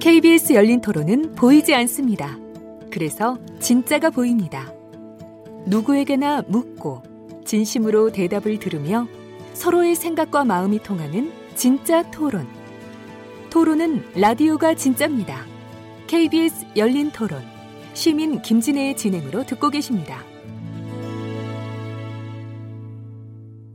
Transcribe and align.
KBS 0.00 0.54
열린 0.54 0.80
토론은 0.80 1.34
보이지 1.34 1.74
않습니다. 1.74 2.38
그래서 2.90 3.36
진짜가 3.60 4.08
보입니다. 4.08 4.72
누구에게나 5.66 6.42
묻고 6.48 7.02
진심으로 7.44 8.10
대답을 8.10 8.58
들으며 8.58 9.06
서로의 9.52 9.94
생각과 9.94 10.46
마음이 10.46 10.82
통하는 10.82 11.30
진짜 11.54 12.10
토론. 12.10 12.48
토론은 13.50 14.02
라디오가 14.14 14.72
진짜입니다. 14.72 15.44
KBS 16.06 16.68
열린 16.76 17.10
토론. 17.10 17.42
시민 17.92 18.40
김진애의 18.40 18.96
진행으로 18.96 19.44
듣고 19.44 19.68
계십니다. 19.68 20.24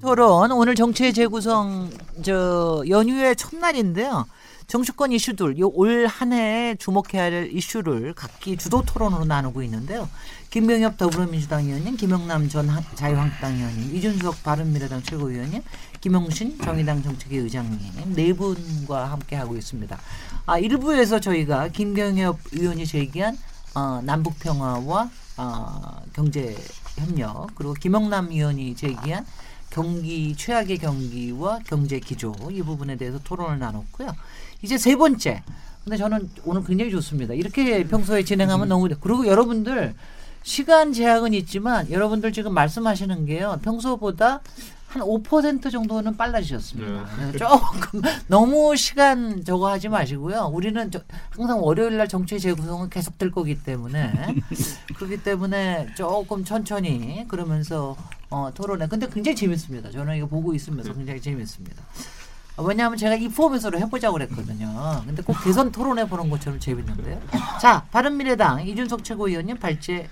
토론 0.02 0.52
오늘 0.52 0.74
정치의 0.74 1.14
재구성 1.14 1.92
저 2.24 2.84
연휴의 2.90 3.36
첫날인데요. 3.36 4.26
정치권 4.68 5.12
이슈들 5.12 5.56
올 5.62 6.08
한해 6.08 6.76
주목해야 6.80 7.24
할 7.24 7.50
이슈를 7.52 8.14
각기 8.14 8.58
주도 8.58 8.82
토론으로 8.82 9.26
나누고 9.26 9.62
있는데요. 9.64 10.10
김병엽 10.50 10.98
더불어민주당 10.98 11.66
의원님, 11.66 11.98
김영남 11.98 12.50
전 12.50 12.70
자유한국당 12.96 13.56
의원님, 13.56 13.96
이준석 13.96 14.44
바른미래당 14.44 15.04
최고위원님, 15.04 15.62
김용신 16.02 16.60
정의당 16.62 17.04
정책위 17.04 17.38
의장님 17.38 18.16
네 18.16 18.34
분과 18.34 19.12
함께 19.12 19.36
하고 19.36 19.56
있습니다. 19.56 20.00
아 20.48 20.58
일부에서 20.58 21.20
저희가 21.20 21.68
김병엽 21.70 22.40
의원이 22.54 22.86
제기한 22.88 23.38
어, 23.76 24.02
남북 24.04 24.40
평화와 24.40 25.10
어, 25.38 26.02
경제 26.14 26.56
협력 26.98 27.48
그리고 27.56 27.74
김영남 27.74 28.32
의원이 28.32 28.76
제기한 28.76 29.26
경기 29.70 30.34
최악의 30.38 30.78
경기와 30.78 31.60
경제 31.68 32.00
기조 32.00 32.34
이 32.50 32.62
부분에 32.62 32.96
대해서 32.96 33.20
토론을 33.20 33.60
나눴고요. 33.60 34.08
이제 34.62 34.78
세 34.78 34.96
번째. 34.96 35.44
근데 35.84 35.98
저는 35.98 36.30
오늘 36.46 36.64
굉장히 36.64 36.92
좋습니다. 36.92 37.34
이렇게 37.34 37.84
평소에 37.84 38.24
진행하면 38.24 38.68
너무 38.68 38.90
그리고 39.00 39.28
여러분들 39.28 39.94
시간 40.42 40.94
제약은 40.94 41.34
있지만 41.34 41.90
여러분들 41.92 42.32
지금 42.34 42.54
말씀하시는 42.54 43.26
게요. 43.26 43.60
평소보다 43.64 44.42
한 44.88 45.04
5% 45.04 45.72
정도는 45.72 46.16
빨라지셨습니다. 46.16 47.06
네. 47.20 47.38
조금 47.38 48.02
너무 48.28 48.76
시간 48.78 49.44
저거 49.44 49.70
하지 49.70 49.90
마시고요. 49.90 50.50
우리는 50.54 50.90
항상 51.32 51.62
월요일 51.62 51.98
날 51.98 52.08
정치 52.08 52.40
재구성은 52.40 52.90
계속 52.90 53.18
될 53.18 53.30
거기 53.30 53.62
때문에 53.62 54.14
그렇기 54.96 55.22
때문에 55.24 55.90
조금 55.96 56.46
천천히 56.46 57.26
그러면서 57.28 57.98
어, 58.30 58.50
토론회. 58.54 58.88
근데 58.88 59.08
굉장히 59.10 59.36
재밌습니다. 59.36 59.92
저는 59.92 60.16
이거 60.18 60.28
보고 60.28 60.54
있으면서 60.54 60.92
네. 60.92 60.98
굉장히 60.98 61.22
재밌습니다. 61.22 61.84
왜냐하면 62.58 62.98
제가 62.98 63.16
이 63.16 63.28
포맷으로 63.28 63.78
해보자고 63.80 64.14
그랬거든요. 64.14 65.04
근데 65.06 65.22
꼭 65.22 65.36
대선 65.44 65.72
토론해 65.72 66.08
보는 66.08 66.30
것처럼 66.30 66.60
재밌는데요. 66.60 67.22
자, 67.62 67.86
바른미래당 67.92 68.66
이준석 68.68 69.04
최고위원님 69.04 69.58
발제 69.58 70.08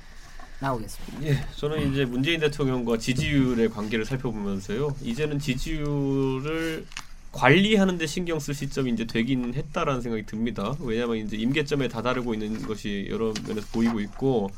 나오겠습니다. 0.59 1.27
예, 1.27 1.45
저는 1.55 1.91
이제 1.91 2.05
문재인 2.05 2.39
대통령과 2.39 2.97
지지율의 2.97 3.69
관계를 3.69 4.05
살펴보면서요. 4.05 4.95
이제는 5.01 5.39
지지율을 5.39 6.85
관리하는 7.31 7.97
데 7.97 8.05
신경 8.05 8.39
쓸 8.39 8.53
시점이 8.53 8.91
이제 8.91 9.05
되긴 9.05 9.53
했다라는 9.53 10.01
생각이 10.01 10.25
듭니다. 10.25 10.75
왜냐하면 10.79 11.17
이제 11.17 11.35
임계점에 11.35 11.87
다다르고 11.87 12.33
있는 12.33 12.61
것이 12.67 13.07
여러 13.09 13.33
면에서 13.47 13.67
보이고 13.71 13.99
있고 13.99 14.51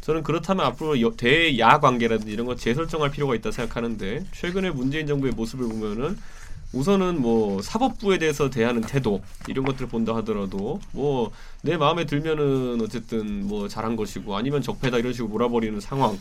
저는 0.00 0.22
그렇다면 0.22 0.66
앞으로 0.66 0.94
대야 1.16 1.80
관계라든지 1.80 2.32
이런 2.32 2.46
거 2.46 2.54
재설정할 2.54 3.10
필요가 3.10 3.34
있다 3.34 3.50
생각하는데 3.50 4.26
최근에 4.32 4.70
문재인 4.70 5.06
정부의 5.06 5.32
모습을 5.32 5.68
보면은 5.68 6.18
우선은 6.72 7.20
뭐 7.20 7.62
사법부에 7.62 8.18
대해서 8.18 8.50
대하는 8.50 8.82
태도 8.82 9.22
이런 9.48 9.64
것들을 9.64 9.88
본다 9.88 10.14
하더라도 10.16 10.80
뭐 10.92 11.30
내 11.62 11.76
마음에 11.76 12.06
들면은 12.06 12.80
어쨌든 12.80 13.46
뭐 13.48 13.66
잘한 13.68 13.96
것이고 13.96 14.36
아니면 14.36 14.62
적폐다 14.62 14.98
이런 14.98 15.12
식으로 15.12 15.28
몰아버리는 15.28 15.78
상황 15.80 16.18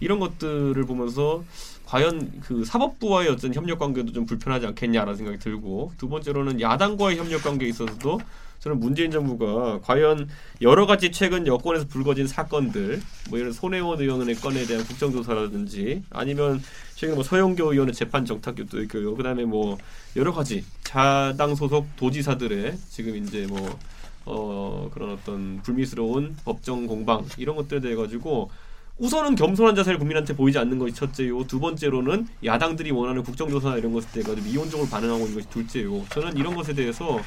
이런 0.00 0.18
것들을 0.18 0.82
보면서 0.84 1.44
과연 1.86 2.40
그 2.40 2.64
사법부와의 2.64 3.28
어떤 3.28 3.54
협력 3.54 3.78
관계도 3.78 4.12
좀 4.12 4.26
불편하지 4.26 4.66
않겠냐라는 4.66 5.16
생각이 5.16 5.38
들고 5.38 5.92
두 5.98 6.08
번째로는 6.08 6.60
야당과의 6.60 7.18
협력 7.18 7.42
관계에 7.44 7.68
있어서도 7.68 8.20
저는 8.60 8.78
문재인 8.78 9.10
정부가 9.10 9.80
과연 9.82 10.28
여러 10.60 10.86
가지 10.86 11.10
최근 11.10 11.46
여권에서 11.46 11.86
불거진 11.88 12.26
사건들 12.26 13.00
뭐 13.30 13.38
이런 13.38 13.52
손혜원 13.52 14.00
의원의 14.00 14.36
건에 14.36 14.64
대한 14.66 14.84
국정조사라든지 14.84 16.02
아니면 16.10 16.62
최근 16.94 17.14
뭐 17.14 17.24
서영교 17.24 17.72
의원의 17.72 17.94
재판 17.94 18.26
정탁도 18.26 18.82
있고요. 18.82 19.14
그다음에 19.16 19.44
뭐 19.44 19.78
여러 20.16 20.32
가지 20.32 20.64
자당 20.84 21.54
소속 21.54 21.86
도지사들의 21.96 22.76
지금 22.90 23.16
이제 23.16 23.46
뭐 23.48 23.78
어, 24.26 24.90
그런 24.92 25.12
어떤 25.12 25.62
불미스러운 25.62 26.36
법정 26.44 26.86
공방 26.86 27.24
이런 27.38 27.56
것들에 27.56 27.80
대해 27.80 27.94
가지고 27.94 28.50
우선은 28.98 29.34
겸손한 29.34 29.74
자세를 29.74 29.98
국민한테 29.98 30.36
보이지 30.36 30.58
않는 30.58 30.78
것이 30.78 30.94
첫째요. 30.94 31.46
두 31.46 31.58
번째로는 31.58 32.28
야당들이 32.44 32.90
원하는 32.90 33.22
국정조사 33.22 33.78
이런 33.78 33.94
것에 33.94 34.06
대해 34.12 34.22
가지고 34.22 34.46
미온적으로 34.46 34.86
반응하고 34.90 35.20
있는 35.20 35.36
것이 35.36 35.48
둘째요. 35.48 36.04
저는 36.10 36.36
이런 36.36 36.54
것에 36.54 36.74
대해서 36.74 37.18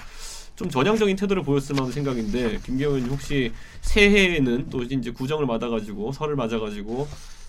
좀 0.56 0.69
전향적인 0.69 1.16
태도를 1.16 1.44
보였을 1.44 1.75
만한 1.75 1.91
생각인데 1.91 2.59
김경은 2.64 3.08
혹시 3.08 3.52
새해에는 3.81 4.69
또 4.69 4.84
이제 4.84 5.12
구정을 5.12 5.46
맞아가지고 5.46 6.12
설을 6.12 6.36
맞아가지고 6.36 7.08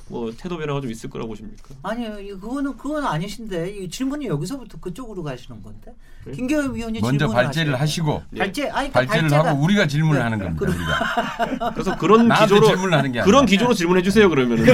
뭐 0.09 0.31
태도 0.37 0.59
변화가 0.59 0.81
좀 0.83 0.91
있을 0.91 1.09
거라고 1.09 1.31
보십니까? 1.31 1.75
아니요, 1.83 2.39
그거는 2.39 2.77
그건 2.77 3.05
아니신데 3.07 3.71
이 3.71 3.89
질문이 3.89 4.27
여기서부터 4.27 4.79
그쪽으로 4.79 5.23
가시는 5.23 5.63
건데 5.63 5.95
네? 6.27 6.33
김경엽 6.33 6.75
위원이 6.75 7.01
먼저 7.01 7.27
발제를 7.29 7.81
하시고 7.81 8.23
네. 8.31 8.41
발제 8.41 8.69
아니 8.69 8.91
그러니까 8.91 9.13
발제를 9.15 9.33
하고 9.33 9.63
우리가 9.63 9.87
질문을 9.87 10.19
네. 10.19 10.23
하는 10.25 10.39
겁니다. 10.39 10.67
우리가 10.67 11.71
그래서 11.73 11.97
그런 11.97 12.29
기조로 12.29 12.67
질문하는 12.67 13.13
게 13.13 13.23
그런 13.23 13.47
기조로 13.47 13.73
질문해 13.73 14.03
주세요 14.03 14.29
그러면 14.29 14.59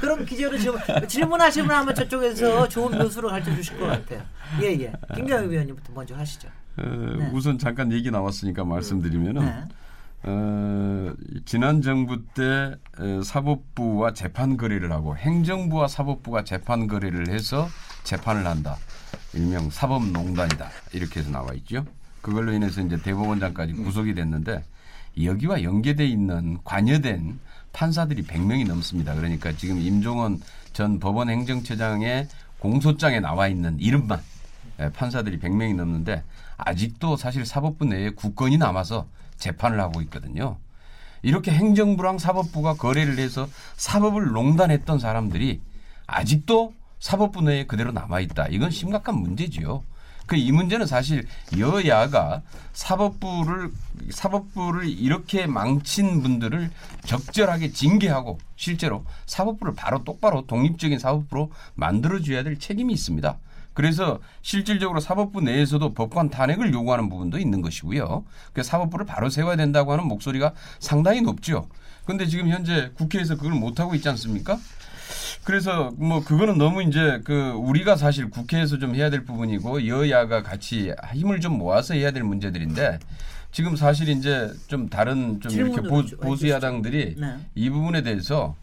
그럼 0.00 0.24
기조로 0.24 0.56
질문 0.58 0.80
질문하시면 1.06 1.70
아마 1.70 1.92
저쪽에서 1.92 2.68
좋은 2.68 2.96
묘수로 2.98 3.28
가르쳐 3.28 3.54
주실 3.54 3.78
것 3.78 3.86
같아요. 3.86 4.22
예예. 4.62 4.80
예. 4.80 4.92
김경엽 5.14 5.50
위원님부터 5.50 5.92
먼저 5.94 6.14
하시죠. 6.14 6.48
어, 6.76 6.82
네. 6.82 7.30
우선 7.32 7.58
잠깐 7.58 7.92
얘기 7.92 8.10
나왔으니까 8.10 8.64
말씀드리면은. 8.64 9.68
네. 10.24 10.30
어, 10.30 11.14
지난 11.44 11.82
정부 11.82 12.24
때 12.34 12.74
어, 12.98 13.22
사법부와 13.22 14.14
재판 14.14 14.56
거래를 14.56 14.90
하고 14.90 15.16
행정부와 15.16 15.88
사법부가 15.88 16.44
재판 16.44 16.86
거래를 16.86 17.28
해서 17.28 17.68
재판을 18.04 18.46
한다. 18.46 18.76
일명 19.34 19.70
사법농단이다. 19.70 20.68
이렇게 20.92 21.20
해서 21.20 21.30
나와 21.30 21.52
있죠. 21.54 21.84
그걸로 22.22 22.52
인해서 22.52 22.80
이제 22.80 22.96
대법원장까지 22.96 23.74
구속이 23.74 24.14
됐는데 24.14 24.64
여기와 25.22 25.62
연계돼 25.62 26.06
있는 26.06 26.58
관여된 26.64 27.38
판사들이 27.72 28.24
100명이 28.24 28.66
넘습니다. 28.66 29.14
그러니까 29.14 29.52
지금 29.52 29.78
임종원 29.78 30.40
전 30.72 30.98
법원 30.98 31.28
행정처장의 31.28 32.28
공소장에 32.58 33.20
나와 33.20 33.48
있는 33.48 33.78
이름만 33.78 34.20
예, 34.80 34.88
판사들이 34.90 35.38
100명이 35.38 35.76
넘는데 35.76 36.22
아직도 36.56 37.16
사실 37.16 37.44
사법부 37.44 37.84
내에 37.84 38.10
국권이 38.10 38.56
남아서 38.58 39.06
재판을 39.44 39.78
하고 39.80 40.00
있거든요. 40.02 40.56
이렇게 41.22 41.52
행정부랑 41.52 42.18
사법부가 42.18 42.74
거래를 42.74 43.18
해서 43.18 43.46
사법을 43.76 44.32
농단했던 44.32 44.98
사람들이 44.98 45.60
아직도 46.06 46.74
사법부 46.98 47.42
내에 47.42 47.66
그대로 47.66 47.92
남아 47.92 48.20
있다. 48.20 48.48
이건 48.48 48.70
심각한 48.70 49.16
문제지요. 49.16 49.82
그 50.26 50.36
이 50.36 50.52
문제는 50.52 50.86
사실 50.86 51.26
여야가 51.58 52.40
사법부를 52.72 53.70
사법부를 54.10 54.88
이렇게 54.88 55.46
망친 55.46 56.22
분들을 56.22 56.70
적절하게 57.04 57.72
징계하고 57.72 58.38
실제로 58.56 59.04
사법부를 59.26 59.74
바로 59.74 60.02
똑바로 60.02 60.46
독립적인 60.46 60.98
사법부로 60.98 61.50
만들어 61.74 62.22
줘야 62.22 62.42
될 62.42 62.58
책임이 62.58 62.94
있습니다. 62.94 63.36
그래서 63.74 64.20
실질적으로 64.40 65.00
사법부 65.00 65.40
내에서도 65.42 65.94
법관 65.94 66.30
탄핵을 66.30 66.72
요구하는 66.72 67.08
부분도 67.08 67.38
있는 67.38 67.60
것이고요. 67.60 68.24
그 68.52 68.62
사법부를 68.62 69.04
바로 69.04 69.28
세워야 69.28 69.56
된다고 69.56 69.92
하는 69.92 70.06
목소리가 70.06 70.54
상당히 70.78 71.20
높죠. 71.20 71.68
그런데 72.04 72.26
지금 72.26 72.48
현재 72.48 72.90
국회에서 72.94 73.36
그걸 73.36 73.52
못 73.52 73.80
하고 73.80 73.94
있지 73.94 74.08
않습니까? 74.08 74.58
그래서 75.42 75.92
뭐 75.96 76.24
그거는 76.24 76.56
너무 76.56 76.82
이제 76.82 77.20
그 77.24 77.50
우리가 77.50 77.96
사실 77.96 78.30
국회에서 78.30 78.78
좀 78.78 78.94
해야 78.94 79.10
될 79.10 79.24
부분이고 79.24 79.86
여야가 79.86 80.42
같이 80.42 80.94
힘을 81.12 81.40
좀 81.40 81.58
모아서 81.58 81.94
해야 81.94 82.12
될 82.12 82.22
문제들인데 82.22 82.98
지금 83.52 83.76
사실 83.76 84.08
이제 84.08 84.50
좀 84.68 84.88
다른 84.88 85.40
좀 85.40 85.52
이렇게 85.52 85.80
보, 85.82 86.36
수 86.36 86.48
야당들이 86.48 87.16
네. 87.18 87.36
이 87.54 87.70
부분에 87.70 88.02
대해서 88.02 88.56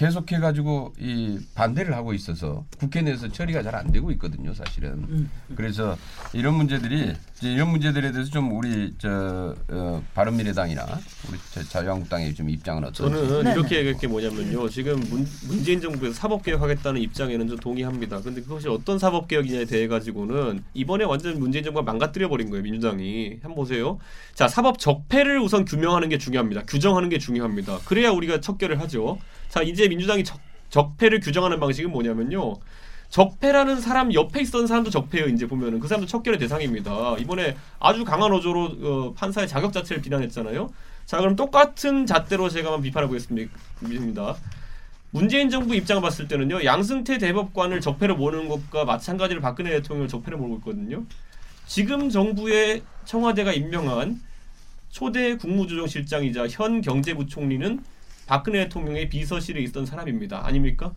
계속해 0.00 0.38
가지고 0.38 0.94
이 0.98 1.38
반대를 1.54 1.94
하고 1.94 2.14
있어서 2.14 2.64
국회 2.78 3.02
내에서 3.02 3.28
처리가 3.28 3.62
잘 3.62 3.70
안 3.74 3.92
되고 3.92 4.10
있거든요, 4.12 4.52
사실은. 4.54 4.92
음. 5.10 5.30
그래서 5.54 5.96
이런 6.32 6.54
문제들이 6.54 7.12
이제 7.40 7.52
이런 7.52 7.70
문제들에 7.70 8.12
대해서 8.12 8.30
좀 8.30 8.52
우리 8.52 8.92
저 8.98 9.54
어, 9.70 10.04
바른미래당이나 10.14 10.84
우리 11.28 11.38
저 11.52 11.62
자유한국당의 11.62 12.34
좀 12.34 12.50
입장은 12.50 12.84
어떤지. 12.84 12.98
저는 13.02 13.42
네네. 13.42 13.52
이렇게 13.52 13.78
얘기할 13.78 13.98
게 13.98 14.06
뭐냐면요. 14.06 14.68
지금 14.68 15.00
문, 15.08 15.26
문재인 15.48 15.80
정부에서 15.80 16.14
사법 16.14 16.42
개혁하겠다는 16.42 17.00
입장에는 17.00 17.48
좀 17.48 17.58
동의합니다. 17.58 18.20
근데 18.20 18.42
그것이 18.42 18.68
어떤 18.68 18.98
사법 18.98 19.26
개혁이냐에 19.26 19.64
대해 19.64 19.88
가지고는 19.88 20.62
이번에 20.74 21.04
완전 21.04 21.38
문재인 21.38 21.64
정부가 21.64 21.82
망가뜨려 21.82 22.28
버린 22.28 22.50
거예요. 22.50 22.62
민주당이. 22.62 23.38
한번 23.42 23.54
보세요. 23.54 23.98
자, 24.34 24.46
사법 24.46 24.78
적폐를 24.78 25.40
우선 25.40 25.64
규명하는 25.64 26.10
게 26.10 26.18
중요합니다. 26.18 26.64
규정하는 26.64 27.08
게 27.08 27.16
중요합니다. 27.18 27.78
그래야 27.86 28.10
우리가 28.10 28.40
척결을 28.42 28.80
하죠. 28.80 29.18
자, 29.48 29.62
이제 29.62 29.88
민주당이 29.88 30.24
적, 30.24 30.38
적폐를 30.68 31.20
규정하는 31.20 31.58
방식은 31.58 31.90
뭐냐면요. 31.90 32.56
적폐라는 33.10 33.80
사람 33.80 34.14
옆에 34.14 34.40
있던 34.42 34.66
사람도 34.66 34.90
적폐예요. 34.90 35.28
이제 35.28 35.46
보면은 35.46 35.80
그 35.80 35.88
사람도 35.88 36.06
척결의 36.06 36.38
대상입니다. 36.38 37.16
이번에 37.18 37.56
아주 37.80 38.04
강한 38.04 38.32
어조로 38.32 38.64
어, 38.82 39.12
판사의 39.14 39.48
자격 39.48 39.72
자체를 39.72 40.00
비난했잖아요. 40.00 40.70
자, 41.06 41.18
그럼 41.18 41.34
똑같은 41.34 42.06
잣대로 42.06 42.48
제가 42.48 42.68
한번 42.68 42.82
비판해 42.82 43.08
보겠습니다. 43.08 44.36
문재인 45.10 45.50
정부 45.50 45.74
입장을 45.74 46.00
봤을 46.00 46.28
때는요, 46.28 46.64
양승태 46.64 47.18
대법관을 47.18 47.80
적폐로 47.80 48.16
모는 48.16 48.48
것과 48.48 48.84
마찬가지로 48.84 49.40
박근혜 49.40 49.70
대통령을 49.70 50.06
적폐로 50.06 50.38
몰고 50.38 50.56
있거든요. 50.58 51.04
지금 51.66 52.10
정부의 52.10 52.82
청와대가 53.04 53.52
임명한 53.52 54.20
초대 54.88 55.36
국무조정실장이자 55.36 56.46
현 56.48 56.80
경제부총리는 56.80 57.82
박근혜 58.26 58.64
대통령의 58.64 59.08
비서실에 59.08 59.60
있던 59.62 59.86
사람입니다. 59.86 60.46
아닙니까? 60.46 60.92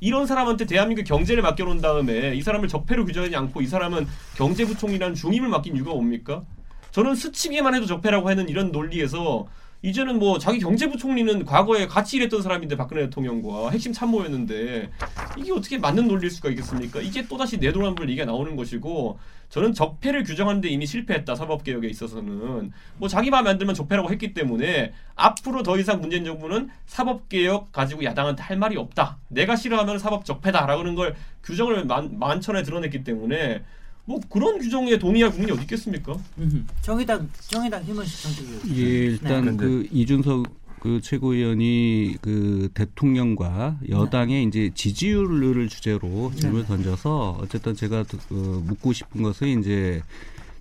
이런 0.00 0.26
사람한테 0.26 0.64
대한민국 0.64 1.04
경제를 1.04 1.42
맡겨놓은 1.42 1.80
다음에 1.80 2.34
이 2.34 2.42
사람을 2.42 2.68
적폐로 2.68 3.04
규정하지 3.04 3.36
않고 3.36 3.60
이 3.60 3.66
사람은 3.66 4.06
경제부총리라는 4.36 5.14
중임을 5.14 5.48
맡긴 5.48 5.76
이유가 5.76 5.92
뭡니까? 5.92 6.42
저는 6.90 7.14
스치기만 7.14 7.74
해도 7.74 7.86
적폐라고 7.86 8.28
하는 8.28 8.48
이런 8.48 8.72
논리에서 8.72 9.46
이제는 9.82 10.18
뭐 10.18 10.38
자기 10.38 10.58
경제부총리는 10.58 11.44
과거에 11.44 11.86
같이 11.86 12.16
일했던 12.16 12.42
사람인데 12.42 12.76
박근혜 12.76 13.04
대통령과 13.04 13.70
핵심 13.70 13.92
참모였는데 13.92 14.90
이게 15.38 15.52
어떻게 15.52 15.78
맞는 15.78 16.06
논리일 16.06 16.30
수가 16.30 16.50
있겠습니까? 16.50 17.00
이게 17.00 17.26
또다시 17.26 17.58
내도란불 17.58 18.08
얘기가 18.10 18.26
나오는 18.26 18.56
것이고 18.56 19.18
저는 19.50 19.74
적폐를 19.74 20.22
규정하는데 20.24 20.68
이미 20.68 20.86
실패했다 20.86 21.34
사법개혁에 21.34 21.88
있어서는 21.88 22.72
뭐 22.98 23.08
자기 23.08 23.30
마음에 23.30 23.50
안 23.50 23.58
들면 23.58 23.74
적폐라고 23.74 24.10
했기 24.10 24.32
때문에 24.32 24.92
앞으로 25.16 25.62
더 25.64 25.78
이상 25.78 26.00
문재인 26.00 26.24
정부는 26.24 26.70
사법개혁 26.86 27.72
가지고 27.72 28.04
야당한테 28.04 28.42
할 28.42 28.56
말이 28.56 28.76
없다 28.76 29.18
내가 29.28 29.56
싫어하면 29.56 29.98
사법 29.98 30.24
적폐다라는 30.24 30.94
걸 30.94 31.16
규정을 31.42 31.84
만, 31.84 32.18
만천에 32.18 32.62
드러냈기 32.62 33.02
때문에 33.02 33.62
뭐 34.04 34.20
그런 34.28 34.58
규정에 34.58 34.98
동의할 34.98 35.30
국민이 35.30 35.52
어디 35.52 35.62
있겠습니까? 35.62 36.16
음. 36.38 36.66
정의당 36.80 37.28
정의당 37.48 37.82
힘은식 37.82 38.22
정책위 38.22 38.80
예, 38.80 38.82
일단 39.06 39.44
네. 39.44 39.56
그 39.56 39.88
이준석 39.90 40.59
그 40.80 41.00
최고위원이 41.02 42.16
그 42.22 42.70
대통령과 42.74 43.78
여당의 43.88 44.44
이제 44.44 44.70
지지율을 44.74 45.68
주제로 45.68 46.32
질문을 46.34 46.62
네. 46.62 46.68
던져서 46.68 47.38
어쨌든 47.40 47.74
제가 47.74 48.00
어, 48.00 48.34
묻고 48.66 48.92
싶은 48.92 49.22
것은 49.22 49.60
이제 49.60 50.02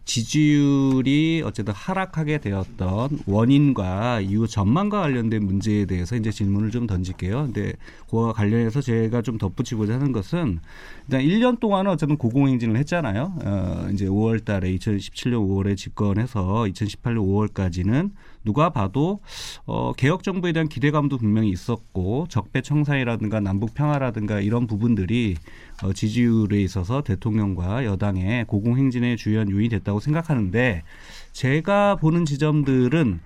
지지율이 0.09 1.43
어쨌든 1.45 1.71
하락하게 1.73 2.39
되었던 2.39 3.19
원인과 3.27 4.21
이후 4.21 4.47
전망과 4.47 5.01
관련된 5.01 5.45
문제에 5.45 5.85
대해서 5.85 6.15
이제 6.15 6.31
질문을 6.31 6.71
좀 6.71 6.87
던질게요. 6.87 7.43
근데 7.43 7.73
그와 8.09 8.33
관련해서 8.33 8.81
제가 8.81 9.21
좀 9.21 9.37
덧붙이고자 9.37 9.93
하는 9.93 10.11
것은 10.11 10.61
일단 11.09 11.21
1년 11.21 11.59
동안은 11.59 11.89
어쨌든 11.89 12.17
고공행진을 12.17 12.77
했잖아요. 12.77 13.33
어, 13.43 13.89
이제 13.91 14.05
5월 14.05 14.45
달에 14.45 14.71
2017년 14.75 15.39
5월에 15.39 15.75
집권해서 15.75 16.65
2018년 16.69 17.49
5월까지는 17.51 18.11
누가 18.45 18.69
봐도 18.69 19.19
어, 19.65 19.91
개혁 19.93 20.21
정부에 20.21 20.51
대한 20.51 20.69
기대감도 20.69 21.17
분명히 21.17 21.49
있었고 21.49 22.27
적폐 22.29 22.61
청산이라든가 22.61 23.39
남북 23.39 23.73
평화라든가 23.73 24.39
이런 24.39 24.67
부분들이 24.67 25.35
어, 25.81 25.93
지지율에 25.93 26.61
있어서 26.61 27.01
대통령과 27.01 27.85
여당의 27.85 28.45
고공행진의 28.45 29.17
주요한 29.17 29.49
요인이 29.49 29.69
됐다고 29.69 29.99
생각하는데 29.99 30.83
제가 31.31 31.95
보는 31.95 32.25
지점들은 32.25 33.19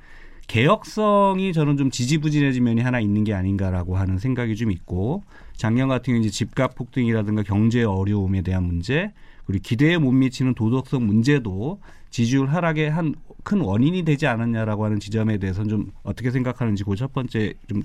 개혁성이 0.48 1.54
저는 1.54 1.78
좀 1.78 1.90
지지부진해진 1.90 2.64
면이 2.64 2.82
하나 2.82 3.00
있는 3.00 3.24
게 3.24 3.34
아닌가라고 3.34 3.98
하는 3.98 4.18
생각이 4.18 4.56
좀 4.56 4.72
있고 4.72 5.24
작년 5.56 5.88
같은 5.88 6.14
경우 6.14 6.20
이제 6.20 6.30
집값 6.30 6.76
폭등이라든가 6.76 7.44
경제 7.44 7.84
어려움에 7.84 8.42
대한 8.42 8.64
문제 8.64 9.12
그리고 9.46 9.62
기대에 9.64 9.98
못 9.98 10.12
미치는 10.12 10.54
도덕성 10.56 11.06
문제도 11.06 11.80
지지율 12.10 12.48
하락의 12.50 12.92
한 12.92 13.16
큰 13.44 13.60
원인이 13.60 14.04
되지 14.04 14.26
않았냐라고 14.26 14.86
하는 14.86 15.02
지점에 15.02 15.38
대해서는 15.38 15.70
좀 15.70 15.92
어떻게 16.04 16.32
생각하는지 16.32 16.86
그 16.86 16.96
첫 16.96 17.12
번째 17.14 17.54
좀 17.68 17.84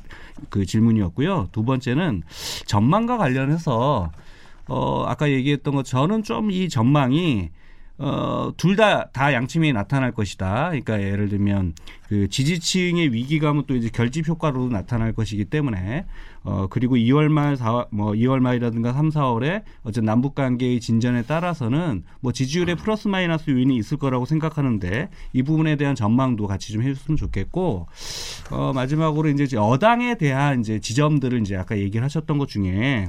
그 0.51 0.65
질문이었고요. 0.65 1.49
두 1.51 1.65
번째는 1.65 2.23
전망과 2.67 3.19
관련해서 3.19 4.13
어 4.69 5.05
아까 5.05 5.29
얘기했던 5.31 5.75
것 5.75 5.85
저는 5.85 6.23
좀 6.23 6.51
이 6.53 6.69
전망이 6.69 7.51
어, 8.01 8.53
둘 8.57 8.77
다, 8.77 9.11
다 9.13 9.33
양측면이 9.33 9.73
나타날 9.73 10.13
것이다. 10.13 10.67
그러니까 10.69 11.03
예를 11.03 11.29
들면 11.29 11.75
그 12.09 12.29
지지층의 12.29 13.13
위기감은 13.13 13.65
또 13.67 13.75
이제 13.75 13.91
결집 13.93 14.29
효과로 14.29 14.69
나타날 14.69 15.13
것이기 15.13 15.47
때문에 15.47 16.07
어, 16.45 16.69
그리고 16.71 16.97
2월 16.97 17.29
말, 17.29 17.57
4, 17.57 17.87
뭐 17.91 18.13
2월 18.13 18.39
말이라든가 18.39 18.93
3, 18.93 19.09
4월에 19.11 19.65
어쨌든 19.83 20.05
남북 20.05 20.37
관계의 20.37 20.81
진전에 20.81 21.23
따라서는 21.23 22.05
뭐 22.21 22.33
지지율에 22.33 22.77
플러스 22.77 23.09
마이너스 23.09 23.51
요인이 23.51 23.77
있을 23.77 23.97
거라고 23.99 24.25
생각하는데 24.27 25.09
이 25.33 25.43
부분에 25.43 25.75
대한 25.77 25.95
전망도 25.97 26.47
같이 26.47 26.73
좀 26.73 26.83
해 26.83 26.95
줬으면 26.95 27.17
좋겠고 27.17 27.89
어, 28.53 28.73
마지막으로 28.75 29.29
이제 29.29 29.49
여당에 29.57 30.17
대한 30.17 30.61
이제 30.61 30.79
지점들을 30.79 31.41
이제 31.41 31.57
아까 31.57 31.77
얘기를 31.77 32.05
하셨던 32.05 32.39
것 32.39 32.49
중에 32.49 33.09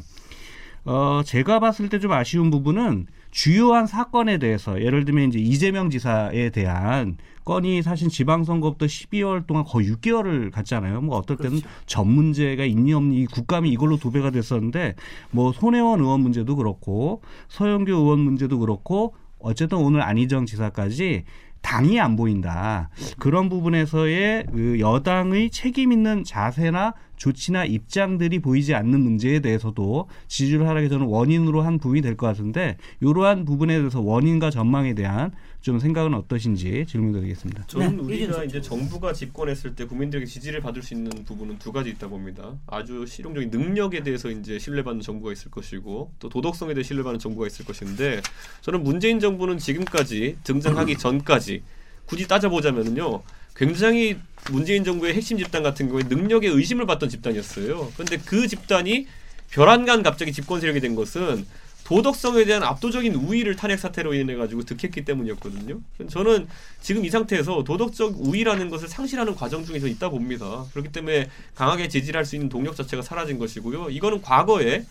어, 0.86 1.22
제가 1.24 1.60
봤을 1.60 1.90
때 1.90 2.00
좀 2.00 2.12
아쉬운 2.14 2.50
부분은 2.50 3.06
주요한 3.32 3.88
사건에 3.88 4.38
대해서 4.38 4.82
예를 4.82 5.06
들면 5.06 5.30
이제 5.30 5.40
이재명 5.40 5.90
지사에 5.90 6.50
대한 6.50 7.18
건이 7.46 7.82
사실 7.82 8.10
지방선거부터 8.10 8.86
12월 8.86 9.48
동안 9.48 9.64
거의 9.64 9.90
6개월을 9.92 10.52
갔잖아요. 10.52 11.02
뭐 11.02 11.18
어떨 11.18 11.38
때는 11.38 11.62
전 11.86 12.08
문제가 12.08 12.64
있니 12.64 12.94
없니 12.94 13.22
이 13.22 13.26
국감이 13.26 13.70
이걸로 13.72 13.98
도배가 13.98 14.30
됐었는데 14.32 14.96
뭐 15.32 15.52
손혜원 15.52 16.00
의원 16.00 16.22
문제도 16.22 16.56
그렇고 16.56 17.22
서영교 17.48 17.92
의원 17.92 18.20
문제도 18.20 18.60
그렇고 18.60 19.16
어쨌든 19.40 19.80
오늘 19.80 20.02
안희정 20.02 20.46
지사까지 20.46 21.24
당이 21.62 22.00
안 22.00 22.16
보인다. 22.16 22.90
그런 23.18 23.50
부분에서의 23.50 24.46
그 24.52 24.80
여당의 24.80 25.50
책임 25.50 25.92
있는 25.92 26.24
자세나 26.24 26.94
조치나 27.24 27.66
입장들이 27.66 28.40
보이지 28.40 28.74
않는 28.74 29.02
문제에 29.02 29.42
대해서도 29.42 30.08
지지율 30.28 30.66
하락의 30.68 30.90
저는 30.90 31.06
원인으로 31.06 31.62
한 31.62 31.78
부분이 31.78 32.02
될 32.02 32.16
것 32.16 32.26
같은데 32.28 32.78
이러한 33.02 33.46
부분에 33.46 33.78
대해서 33.78 34.02
원인과 34.02 34.50
전망에 34.50 34.94
대한 34.96 35.32
좀 35.62 35.80
생각은 35.80 36.14
어떠신지 36.14 36.86
질문드리겠습니다. 36.88 37.66
저는 37.68 37.98
네, 37.98 38.04
우리가 38.04 38.44
이제 38.46 38.62
정부가 38.62 39.12
집권했을 39.14 39.76
때 39.76 39.86
국민들에게 39.86 40.26
지지를 40.26 40.62
받을 40.62 40.82
수 40.82 40.94
있는 40.94 41.12
부분은 41.26 41.60
두 41.60 41.72
가지 41.74 41.90
있다 41.90 42.08
봅니다. 42.08 42.56
아주 42.68 43.06
실용적인 43.06 43.50
능력에 43.52 44.02
대해서 44.02 44.32
이제 44.32 44.58
신뢰받는 44.58 45.02
정부가 45.02 45.34
있을 45.34 45.52
것이고 45.52 46.12
또 46.20 46.30
도덕성에 46.30 46.74
대해 46.74 46.84
신뢰받는 46.84 47.20
정부가 47.20 47.48
있을 47.48 47.66
것인데 47.66 48.22
저는 48.62 48.82
문재인 48.84 49.20
정부는 49.20 49.58
지금까지 49.58 50.38
등장하기 50.46 50.96
전까지 50.98 51.64
굳이 52.06 52.28
따져보자면은요. 52.28 53.22
굉장히 53.60 54.18
문재인 54.50 54.86
정부의 54.86 55.14
핵심 55.14 55.38
집단 55.38 55.62
같은 55.62 55.90
경우에 55.90 56.04
능력에 56.08 56.48
의심을 56.48 56.86
받던 56.86 57.10
집단이었어요. 57.10 57.92
그런데 57.94 58.18
그 58.18 58.48
집단이 58.48 59.06
별안간 59.52 60.02
갑자기 60.02 60.32
집권 60.32 60.62
세력이 60.62 60.80
된 60.80 60.96
것은 60.96 61.46
도덕성에 61.84 62.46
대한 62.46 62.64
압도적인 62.64 63.16
우위를 63.16 63.58
탄핵 63.58 63.78
사태로 63.78 64.14
인해 64.14 64.36
가지고 64.36 64.64
득했기 64.64 65.04
때문이었거든요. 65.04 65.82
저는 66.08 66.48
지금 66.82 67.04
이 67.04 67.10
상태에서 67.10 67.66
도덕적 67.66 68.16
우위라는 68.20 68.70
것을 68.70 68.88
상실하는 68.88 69.36
과정 69.36 69.66
중에 69.66 69.80
서 69.80 69.88
있다 69.88 70.08
봅니다. 70.08 70.66
그렇기 70.72 70.94
때문에 70.94 71.30
강하게 71.56 71.90
지지할 71.90 72.24
수 72.24 72.38
있는 72.38 72.48
동력 72.48 72.78
자체가 72.78 73.02
사라진 73.02 73.40
것이고요. 73.40 73.90
이거는 73.90 74.22
과거에 74.22 74.86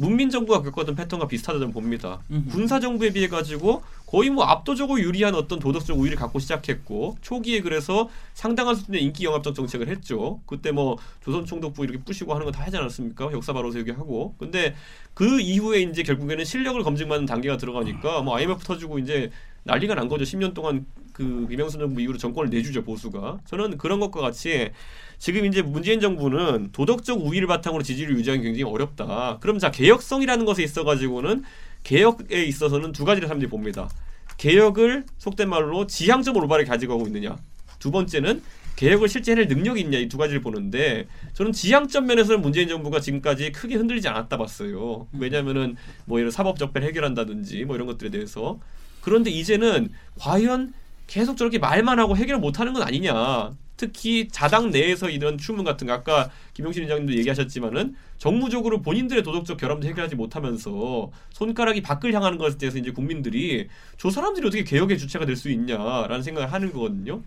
문민 0.00 0.30
정부가 0.30 0.62
겪었던 0.62 0.94
패턴과 0.94 1.28
비슷하다 1.28 1.58
저는 1.58 1.72
봅니다. 1.72 2.20
군사 2.50 2.80
정부에 2.80 3.12
비해 3.12 3.28
가지고 3.28 3.82
거의 4.06 4.30
뭐 4.30 4.44
압도적으로 4.44 4.98
유리한 5.00 5.34
어떤 5.34 5.58
도덕적 5.60 5.96
우위를 5.98 6.16
갖고 6.16 6.38
시작했고 6.38 7.18
초기에 7.20 7.60
그래서 7.60 8.08
상당한 8.34 8.74
수준의 8.74 9.02
인기 9.02 9.24
영합적 9.24 9.54
정책을 9.54 9.88
했죠. 9.88 10.40
그때 10.46 10.72
뭐 10.72 10.96
조선 11.22 11.44
총독부 11.44 11.84
이렇게 11.84 12.00
부시고 12.02 12.34
하는 12.34 12.46
거 12.46 12.50
다 12.50 12.64
하지 12.64 12.76
않았습니까? 12.76 13.30
역사 13.32 13.52
바로 13.52 13.70
세우기 13.70 13.92
하고. 13.92 14.34
근데 14.38 14.74
그 15.14 15.40
이후에 15.40 15.82
이제 15.82 16.02
결국에는 16.02 16.44
실력을 16.44 16.82
검증받는 16.82 17.26
단계가 17.26 17.56
들어가니까 17.56 18.22
뭐 18.22 18.36
IMF 18.36 18.64
터지고 18.64 18.98
이제 18.98 19.30
난리가 19.64 19.94
난 19.94 20.08
거죠. 20.08 20.24
10년 20.24 20.54
동안 20.54 20.86
그 21.12 21.46
김영순 21.48 21.78
정부 21.80 22.00
이후로 22.00 22.18
정권을 22.18 22.50
내주죠 22.50 22.82
보수가. 22.82 23.40
저는 23.46 23.76
그런 23.78 24.00
것과 24.00 24.20
같이 24.22 24.70
지금 25.20 25.44
이제 25.44 25.60
문재인 25.60 26.00
정부는 26.00 26.70
도덕적 26.72 27.20
우위를 27.24 27.46
바탕으로 27.46 27.82
지지를 27.82 28.16
유지하기 28.16 28.42
굉장히 28.42 28.62
어렵다. 28.62 29.36
그럼 29.40 29.58
자 29.58 29.70
개혁성이라는 29.70 30.46
것에 30.46 30.62
있어 30.62 30.82
가지고는 30.82 31.44
개혁에 31.84 32.42
있어서는 32.44 32.92
두 32.92 33.04
가지를 33.04 33.28
사람들이 33.28 33.50
봅니다. 33.50 33.90
개혁을 34.38 35.04
속된 35.18 35.50
말로 35.50 35.86
지향적으로 35.86 36.44
올바르게 36.44 36.66
가져가고 36.66 37.06
있느냐. 37.06 37.36
두 37.78 37.90
번째는 37.90 38.42
개혁을 38.76 39.10
실제 39.10 39.32
해낼 39.32 39.46
능력이 39.46 39.82
있냐 39.82 39.98
이 39.98 40.08
두 40.08 40.16
가지를 40.16 40.40
보는데 40.40 41.06
저는 41.34 41.52
지향점 41.52 42.06
면에서는 42.06 42.40
문재인 42.40 42.68
정부가 42.68 43.00
지금까지 43.00 43.52
크게 43.52 43.74
흔들리지 43.74 44.08
않았다 44.08 44.38
봤어요. 44.38 45.06
왜냐하면은 45.12 45.76
뭐 46.06 46.18
이런 46.18 46.30
사법 46.30 46.58
적폐를 46.58 46.88
해결한다든지 46.88 47.66
뭐 47.66 47.76
이런 47.76 47.86
것들에 47.86 48.08
대해서 48.08 48.58
그런데 49.02 49.28
이제는 49.28 49.90
과연 50.18 50.72
계속 51.06 51.36
저렇게 51.36 51.58
말만 51.58 51.98
하고 51.98 52.16
해결 52.16 52.38
못하는 52.38 52.72
건 52.72 52.82
아니냐. 52.84 53.50
특히 53.80 54.28
자당 54.30 54.70
내에서 54.70 55.08
이런 55.08 55.38
추문 55.38 55.64
같은 55.64 55.86
거 55.86 55.94
아까 55.94 56.28
김용신 56.52 56.82
위원장님도 56.82 57.16
얘기하셨지만은 57.18 57.96
정무적으로 58.18 58.82
본인들의 58.82 59.22
도덕적 59.22 59.56
결함도 59.56 59.88
해결하지 59.88 60.16
못하면서 60.16 61.10
손가락이 61.32 61.80
밖을 61.80 62.12
향하는 62.12 62.36
것에 62.36 62.58
대해서 62.58 62.76
이제 62.76 62.90
국민들이 62.90 63.68
저 63.96 64.10
사람들이 64.10 64.46
어떻게 64.46 64.64
개혁의 64.64 64.98
주체가 64.98 65.24
될 65.24 65.40
수 65.40 65.48
있냐라는 65.48 66.22
생각을 66.22 66.52
하는 66.52 66.70
거거든요. 66.74 67.22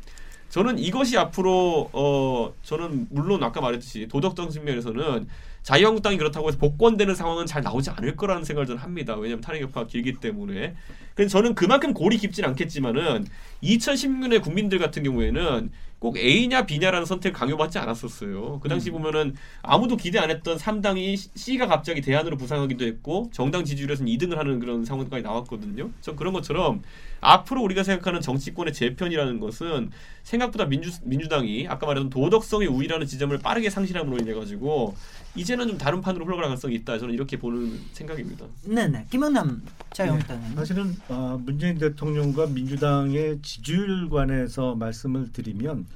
저는 0.50 0.78
이것이 0.78 1.18
앞으로 1.18 1.90
어 1.94 2.54
저는 2.62 3.08
물론 3.10 3.42
아까 3.42 3.60
말했듯이 3.60 4.08
도덕적 4.08 4.52
측면에서는 4.52 5.28
자유한국당이 5.64 6.18
그렇다고 6.18 6.50
해서 6.50 6.60
복권되는 6.60 7.16
상황은 7.16 7.48
잘 7.48 7.64
나오지 7.64 7.90
않을 7.90 8.16
거라는 8.16 8.44
생각을 8.44 8.68
저는 8.68 8.80
합니다. 8.84 9.16
왜냐하면 9.16 9.42
탄핵 9.42 9.62
여파가 9.62 9.88
길기 9.88 10.20
때문에. 10.20 10.76
그래서 11.16 11.32
저는 11.32 11.56
그만큼 11.56 11.96
골이 11.96 12.18
깊진 12.18 12.46
않겠지만은 12.46 13.26
2016년에 13.64 14.44
국민들 14.44 14.78
같은 14.78 15.02
경우에는 15.02 15.72
꼭 16.04 16.18
A냐 16.18 16.66
B냐라는 16.66 17.06
선택을 17.06 17.32
강요받지 17.32 17.80
않았었어요. 17.80 18.60
그 18.62 18.68
당시 18.68 18.92
보면은 18.92 19.38
아무도 19.62 19.96
기대 19.96 20.20
안 20.20 20.30
했던 20.30 20.58
3당이 20.58 21.16
C가 21.34 21.68
갑자기 21.68 22.02
대안으로 22.02 22.36
부상하기도 22.36 22.84
했고 22.84 23.30
정당 23.32 23.64
지지율에서는 23.64 24.12
2등을 24.12 24.36
하는 24.36 24.60
그런 24.60 24.84
상황까지 24.84 25.24
나왔거든요. 25.24 25.92
전 26.02 26.18
그런 26.18 26.34
것처럼 26.34 26.82
앞으로 27.22 27.62
우리가 27.62 27.84
생각하는 27.84 28.20
정치권의 28.20 28.74
재편이라는 28.74 29.40
것은 29.40 29.92
생각보다 30.24 30.66
민주 30.66 30.92
민주당이 31.04 31.68
아까 31.70 31.88
말했던 31.88 32.10
도덕성의 32.10 32.68
우위라는 32.68 33.08
지점을 33.08 33.38
빠르게 33.38 33.70
상실함으로 33.70 34.18
인해 34.18 34.34
가지고 34.34 34.96
이제는 35.36 35.68
좀 35.68 35.78
다른 35.78 36.02
판으로 36.02 36.26
흘러갈 36.26 36.44
가능성이 36.46 36.76
있다. 36.76 37.00
저는 37.00 37.14
이렇게 37.14 37.38
보는 37.38 37.80
생각입니다. 37.94 38.46
네네. 38.66 39.08
김영남 39.10 39.64
자유한국당은 39.92 40.50
네, 40.50 40.56
사실은 40.56 40.96
어, 41.10 41.40
문재인 41.44 41.78
대통령과 41.78 42.48
민주당의 42.48 43.40
지지율 43.42 44.10
관해서 44.10 44.76
말씀을 44.76 45.32
드리면 45.32 45.88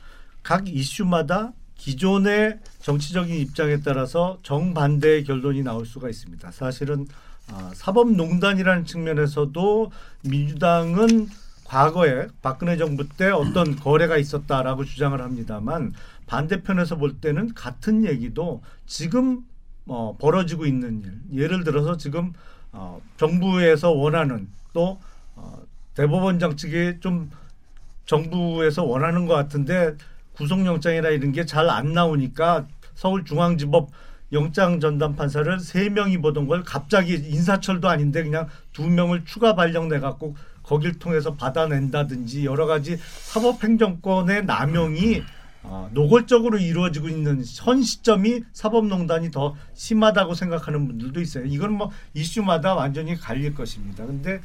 각 0.41 0.67
이슈마다 0.67 1.53
기존의 1.75 2.60
정치적인 2.82 3.36
입장에 3.36 3.82
따라서 3.82 4.39
정반대의 4.41 5.24
결론이 5.24 5.62
나올 5.62 5.86
수가 5.86 6.10
있습니다. 6.10 6.51
사실은 6.51 7.06
어, 7.51 7.72
사법농단이라는 7.75 8.86
측면에서도 8.86 9.91
민주당은 10.24 11.27
과거에 11.63 12.27
박근혜 12.41 12.77
정부 12.77 13.08
때 13.08 13.29
어떤 13.29 13.75
거래가 13.75 14.17
있었다라고 14.17 14.86
주장을 14.86 15.20
합니다만 15.22 15.94
반대편에서 16.27 16.98
볼 16.98 17.13
때는 17.19 17.53
같은 17.55 18.05
얘기도 18.05 18.62
지금 18.86 19.43
어, 19.88 20.15
벌어지고 20.19 20.65
있는 20.65 21.01
일. 21.31 21.41
예를 21.43 21.63
들어서 21.63 21.98
지금 21.98 22.34
어, 22.72 23.01
정부에서 23.17 23.91
원하는 23.91 24.48
또 24.74 25.00
어, 25.36 25.62
대법원장 25.96 26.57
측이 26.57 27.00
좀 27.00 27.31
정부에서 28.05 28.84
원하는 28.84 29.25
것 29.25 29.34
같은데 29.34 29.96
구속영장이나 30.34 31.10
이런 31.10 31.31
게 31.31 31.46
잘 31.46 31.69
안 31.69 31.93
나오니까 31.93 32.67
서울중앙지법 32.96 33.89
영장 34.34 34.79
전담 34.81 35.15
판사를 35.15 35.60
세 35.62 35.89
명이 35.89 36.17
보던 36.17 36.48
걸 36.48 36.63
갑자기 36.63 37.13
인사철도 37.15 37.88
아닌데 37.88 38.24
그냥 38.24 38.48
두 38.74 38.88
명을 38.88 39.24
추가 39.25 39.55
발령내 39.55 40.00
갖고 40.00 40.36
거길 40.63 41.00
통해서 41.00 41.34
받아낸다든지 41.36 42.46
여러 42.46 42.65
가지 42.65 42.98
사법행정권의 42.98 44.46
남용이 44.46 45.24
어, 45.70 45.90
노골적으로 45.92 46.58
이루어지고 46.58 47.10
있는 47.10 47.44
현 47.46 47.84
시점이 47.84 48.44
사법농단이 48.54 49.32
더 49.32 49.56
심하다고 49.74 50.34
생각하는 50.34 50.88
분들도 50.88 51.20
있어요. 51.20 51.46
이건 51.46 51.74
뭐 51.74 51.92
이슈마다 52.14 52.74
완전히 52.74 53.16
갈릴 53.16 53.54
것입니다. 53.54 54.06
근데 54.06 54.42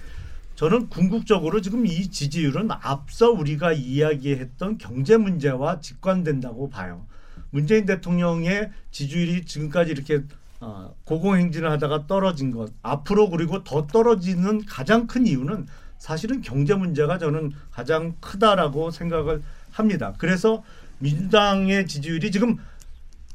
저는 0.57 0.89
궁극적으로 0.89 1.61
지금 1.61 1.87
이 1.87 2.09
지지율은 2.09 2.71
앞서 2.71 3.31
우리가 3.31 3.73
이야기했던 3.73 4.79
경제 4.79 5.17
문제와 5.17 5.81
직관된다고 5.81 6.71
봐요. 6.71 7.07
문재인 7.51 7.87
대통령의 7.87 8.71
지지율이 8.91 9.45
지금까지 9.45 9.93
이렇게 9.93 10.25
어, 10.61 10.95
고공행진을 11.05 11.71
하다가 11.71 12.07
떨어진 12.07 12.51
것 12.51 12.73
앞으로 12.83 13.31
그리고 13.31 13.63
더 13.63 13.87
떨어지는 13.87 14.65
가장 14.67 15.07
큰 15.07 15.27
이유는 15.27 15.67
사실은 15.99 16.41
경제 16.41 16.75
문제가 16.75 17.19
저는 17.19 17.53
가장 17.71 18.17
크다라고 18.21 18.91
생각을 18.91 19.43
합니다. 19.71 20.15
그래서 20.19 20.63
민주당의 21.03 21.87
지지율이 21.87 22.31
지금 22.31 22.59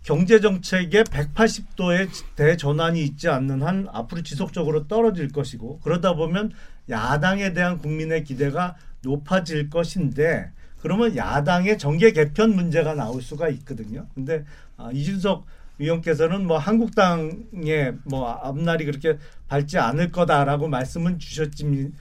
경제 0.04 0.40
정책의 0.40 1.04
180도의 1.04 2.10
대전환이 2.36 3.04
있지 3.04 3.28
않는 3.28 3.62
한 3.62 3.88
앞으로 3.92 4.24
지속적으로 4.24 4.88
떨어질 4.88 5.28
것이고 5.30 5.82
그러다 5.82 6.16
보면 6.16 6.54
야당에 6.90 7.52
대한 7.52 7.78
국민의 7.78 8.24
기대가 8.24 8.78
높아질 9.02 9.70
것인데 9.70 10.52
그러면 10.82 11.16
야당의 11.18 11.78
정계 11.78 12.14
개편 12.14 12.56
문제가 12.56 12.94
나올 12.94 13.22
수가 13.22 13.50
있거든요. 13.50 14.08
근데 14.16 14.46
아, 14.78 14.90
이준석 14.94 15.46
위원께서는 15.78 16.48
뭐 16.48 16.58
한국당의 16.58 17.98
뭐 18.06 18.30
앞날이 18.30 18.86
그렇게 18.86 19.18
밝지 19.50 19.78
않을 19.78 20.12
거다라고 20.12 20.70
말씀은 20.70 21.20
주셨지 21.20 21.92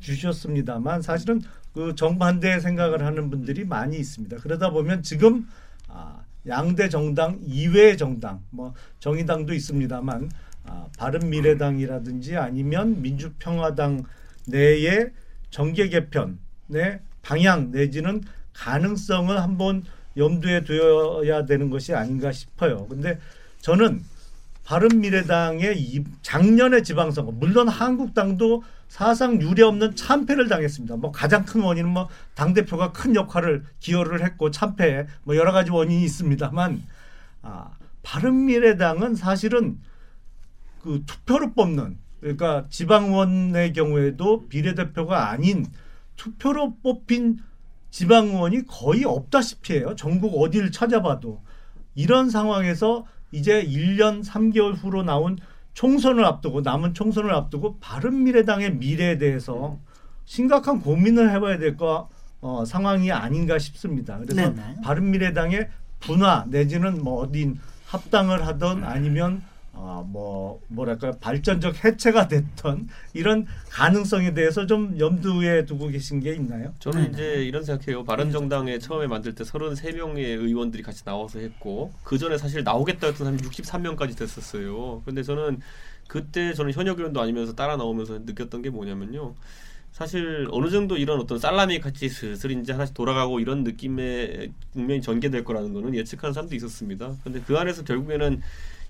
주셨습니다만 0.00 1.02
사실은 1.02 1.40
그 1.74 1.94
정반대의 1.96 2.60
생각을 2.60 3.04
하는 3.04 3.30
분들이 3.30 3.64
많이 3.64 3.98
있습니다. 3.98 4.38
그러다 4.38 4.70
보면 4.70 5.02
지금 5.02 5.46
아, 5.88 6.22
양대 6.46 6.88
정당 6.88 7.40
이외의 7.42 7.98
정당 7.98 8.42
뭐 8.50 8.74
정의당도 9.00 9.52
있습니다만 9.52 10.30
아, 10.66 10.86
바른미래당이라든지 10.96 12.36
아니면 12.36 13.02
민주평화당 13.02 14.04
내의 14.46 15.10
정계 15.50 15.88
개편의 15.88 17.00
방향 17.22 17.70
내지는 17.72 18.22
가능성을 18.52 19.36
한번 19.40 19.82
염두에 20.16 20.62
두어야 20.62 21.44
되는 21.44 21.70
것이 21.70 21.92
아닌가 21.92 22.30
싶어요. 22.30 22.86
근데 22.86 23.18
저는 23.60 24.02
바른미래당의 24.64 26.04
작년의 26.22 26.84
지방선거 26.84 27.32
물론 27.32 27.68
한국당도 27.68 28.62
사상 28.94 29.42
유례 29.42 29.64
없는 29.64 29.96
참패를 29.96 30.46
당했습니다. 30.46 30.94
뭐 30.98 31.10
가장 31.10 31.44
큰 31.44 31.62
원인은 31.62 31.90
뭐 31.90 32.08
당 32.36 32.54
대표가 32.54 32.92
큰 32.92 33.16
역할을 33.16 33.64
기여를 33.80 34.24
했고 34.24 34.52
참패 34.52 35.08
뭐 35.24 35.34
여러 35.34 35.50
가지 35.50 35.72
원인이 35.72 36.04
있습니다만 36.04 36.80
아, 37.42 37.70
바른 38.04 38.46
미래당은 38.46 39.16
사실은 39.16 39.80
그 40.80 41.02
투표로 41.06 41.54
뽑는 41.54 41.98
그러니까 42.20 42.66
지방의원의 42.70 43.72
경우에도 43.72 44.46
비례대표가 44.46 45.28
아닌 45.28 45.66
투표로 46.14 46.76
뽑힌 46.84 47.40
지방의원이 47.90 48.66
거의 48.66 49.04
없다시피 49.04 49.72
해요. 49.72 49.96
전국 49.96 50.40
어디를 50.40 50.70
찾아봐도 50.70 51.42
이런 51.96 52.30
상황에서 52.30 53.06
이제 53.32 53.60
1년 53.64 54.24
3개월 54.24 54.76
후로 54.76 55.02
나온 55.02 55.36
총선을 55.74 56.24
앞두고 56.24 56.62
남은 56.62 56.94
총선을 56.94 57.32
앞두고 57.34 57.78
바른 57.80 58.24
미래당의 58.24 58.76
미래에 58.76 59.18
대해서 59.18 59.78
심각한 60.24 60.80
고민을 60.80 61.30
해봐야 61.32 61.58
될거 61.58 62.08
어, 62.40 62.64
상황이 62.64 63.10
아닌가 63.10 63.58
싶습니다. 63.58 64.18
그래서 64.18 64.52
네네. 64.52 64.76
바른 64.82 65.10
미래당의 65.10 65.68
분화 66.00 66.46
내지는 66.48 67.02
뭐 67.02 67.22
어딘 67.22 67.58
합당을 67.86 68.46
하던 68.46 68.84
아니면 68.84 69.42
어, 69.76 70.06
뭐 70.08 70.60
뭐랄까 70.68 71.12
발전적 71.20 71.84
해체가 71.84 72.28
됐던 72.28 72.88
이런 73.12 73.46
가능성에 73.70 74.32
대해서 74.32 74.66
좀 74.66 74.98
염두에 74.98 75.64
두고 75.66 75.88
계신 75.88 76.20
게 76.20 76.34
있나요? 76.34 76.72
저는 76.78 77.02
네. 77.02 77.10
이제 77.12 77.44
이런 77.44 77.64
생각해요. 77.64 78.04
바른정당에 78.04 78.78
처음에 78.78 79.06
만들 79.06 79.34
때 79.34 79.44
33명의 79.44 80.18
의원들이 80.18 80.82
같이 80.82 81.04
나와서 81.04 81.40
했고 81.40 81.92
그 82.04 82.18
전에 82.18 82.38
사실 82.38 82.62
나오겠다 82.62 83.08
했던 83.08 83.26
사람이 83.26 83.42
63명까지 83.42 84.16
됐었어요. 84.16 85.02
근데 85.04 85.22
저는 85.22 85.60
그때 86.06 86.54
저는 86.54 86.72
현역 86.72 86.98
의원도 86.98 87.20
아니면서 87.20 87.54
따라 87.54 87.76
나오면서 87.76 88.20
느꼈던 88.24 88.62
게 88.62 88.70
뭐냐면요. 88.70 89.34
사실 89.90 90.48
어느 90.50 90.70
정도 90.70 90.96
이런 90.96 91.20
어떤 91.20 91.38
살라미 91.38 91.78
같이 91.78 92.08
슬슬 92.08 92.50
이제 92.50 92.72
하나씩 92.72 92.94
돌아가고 92.94 93.38
이런 93.38 93.62
느낌의 93.62 94.50
국면이 94.72 95.00
전개될 95.00 95.44
거라는 95.44 95.72
거는 95.72 95.94
예측하는 95.94 96.32
사람도 96.32 96.56
있었습니다. 96.56 97.14
근데 97.22 97.40
그 97.46 97.56
안에서 97.56 97.84
결국에는 97.84 98.42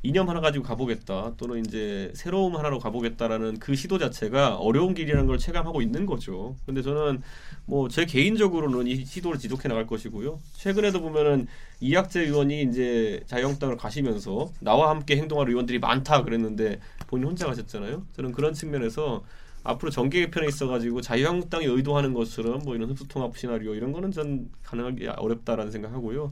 이념 0.04 0.28
하나 0.28 0.40
가지고 0.40 0.64
가보겠다 0.64 1.32
또는 1.38 1.64
이제 1.64 2.12
새로움 2.14 2.56
하나로 2.56 2.78
가보겠다라는 2.78 3.58
그 3.58 3.74
시도 3.74 3.98
자체가 3.98 4.56
어려운 4.56 4.92
길이라는 4.92 5.26
걸 5.26 5.38
체감하고 5.38 5.80
있는 5.80 6.04
거죠. 6.04 6.56
근데 6.66 6.82
저는 6.82 7.22
뭐 7.64 7.88
제 7.88 8.04
개인적으로는 8.04 8.86
이 8.86 9.04
시도를 9.04 9.38
지속해 9.38 9.66
나갈 9.68 9.86
것이고요. 9.86 10.38
최근에도 10.52 11.00
보면은 11.00 11.46
이학재 11.80 12.20
의원이 12.20 12.62
이제 12.64 13.22
자유한국당을 13.26 13.78
가시면서 13.78 14.52
나와 14.60 14.90
함께 14.90 15.16
행동할 15.16 15.48
의원들이 15.48 15.78
많다 15.78 16.22
그랬는데 16.22 16.80
본인 17.06 17.28
혼자 17.28 17.46
가셨잖아요. 17.46 18.02
저는 18.14 18.32
그런 18.32 18.52
측면에서 18.52 19.24
앞으로 19.62 19.90
정계 19.90 20.20
개편에 20.20 20.46
있어가지고 20.48 21.00
자유한국당이 21.00 21.64
의도하는 21.64 22.12
것처럼 22.12 22.60
뭐 22.64 22.76
이런 22.76 22.90
흡수통합 22.90 23.38
시나리오 23.38 23.74
이런 23.74 23.92
거는 23.92 24.12
전 24.12 24.50
가능하기 24.64 25.06
어렵다라는 25.06 25.72
생각하고요. 25.72 26.30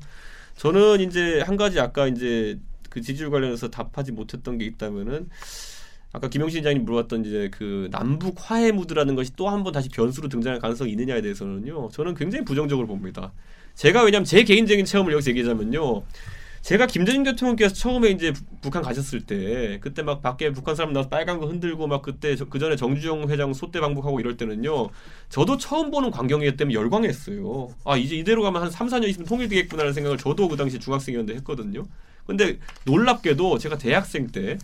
저는 0.57 1.01
이제 1.01 1.41
한 1.41 1.57
가지 1.57 1.81
아까 1.81 2.07
이제 2.07 2.59
그 2.93 3.01
지지율 3.01 3.31
관련해서 3.31 3.71
답하지 3.71 4.13
못했던 4.13 4.59
게 4.59 4.67
있다면은 4.67 5.31
아까 6.13 6.29
김영신 6.29 6.63
장님 6.63 6.85
물어봤던 6.85 7.25
이제 7.25 7.49
그 7.51 7.89
남북 7.91 8.35
화해 8.39 8.71
무드라는 8.71 9.15
것이 9.15 9.35
또 9.35 9.49
한 9.49 9.63
번 9.65 9.73
다시 9.73 9.89
변수로 9.89 10.29
등장할 10.29 10.61
가능성이 10.61 10.93
있느냐에 10.93 11.23
대해서는요. 11.23 11.89
저는 11.91 12.15
굉장히 12.15 12.45
부정적으로 12.45 12.87
봅니다. 12.87 13.33
제가 13.75 14.03
왜냐하면 14.05 14.27
제 14.27 14.45
개인적인 14.45 14.85
체험을 14.85 15.11
여기서 15.15 15.31
얘기하자면요. 15.31 16.03
제가 16.61 16.87
김대중 16.87 17.23
대통령께서 17.25 17.75
처음에 17.75 18.11
이제 18.11 18.33
북한 18.61 18.83
가셨을 18.83 19.23
때 19.23 19.79
그때 19.81 20.03
막 20.03 20.21
밖에 20.21 20.53
북한 20.53 20.77
사람 20.77 20.93
나와서 20.93 21.09
빨간 21.09 21.41
거 21.41 21.47
흔들고 21.47 21.87
막 21.87 22.03
그때 22.03 22.37
그 22.51 22.59
전에 22.59 22.77
정주영 22.77 23.31
회장 23.31 23.55
소대 23.55 23.81
방북하고 23.81 24.21
이럴 24.21 24.37
때는요. 24.37 24.91
저도 25.31 25.57
처음 25.57 25.91
보는 25.91 26.11
광경이기 26.11 26.57
때문에 26.59 26.75
열광했어요. 26.75 27.71
아 27.87 27.97
이제 27.97 28.17
이대로 28.17 28.43
가면 28.43 28.63
한 28.63 28.71
3, 28.71 28.87
4년 28.89 29.09
있으면 29.09 29.27
통일되겠구나라는 29.27 29.95
생각을 29.95 30.19
저도 30.19 30.47
그 30.49 30.57
당시 30.57 30.79
중학생이었는데 30.79 31.37
했거든요. 31.39 31.85
근데 32.27 32.59
놀랍게도 32.85 33.59
제가 33.59 33.79
대학생 33.79 34.29
때 34.29 34.59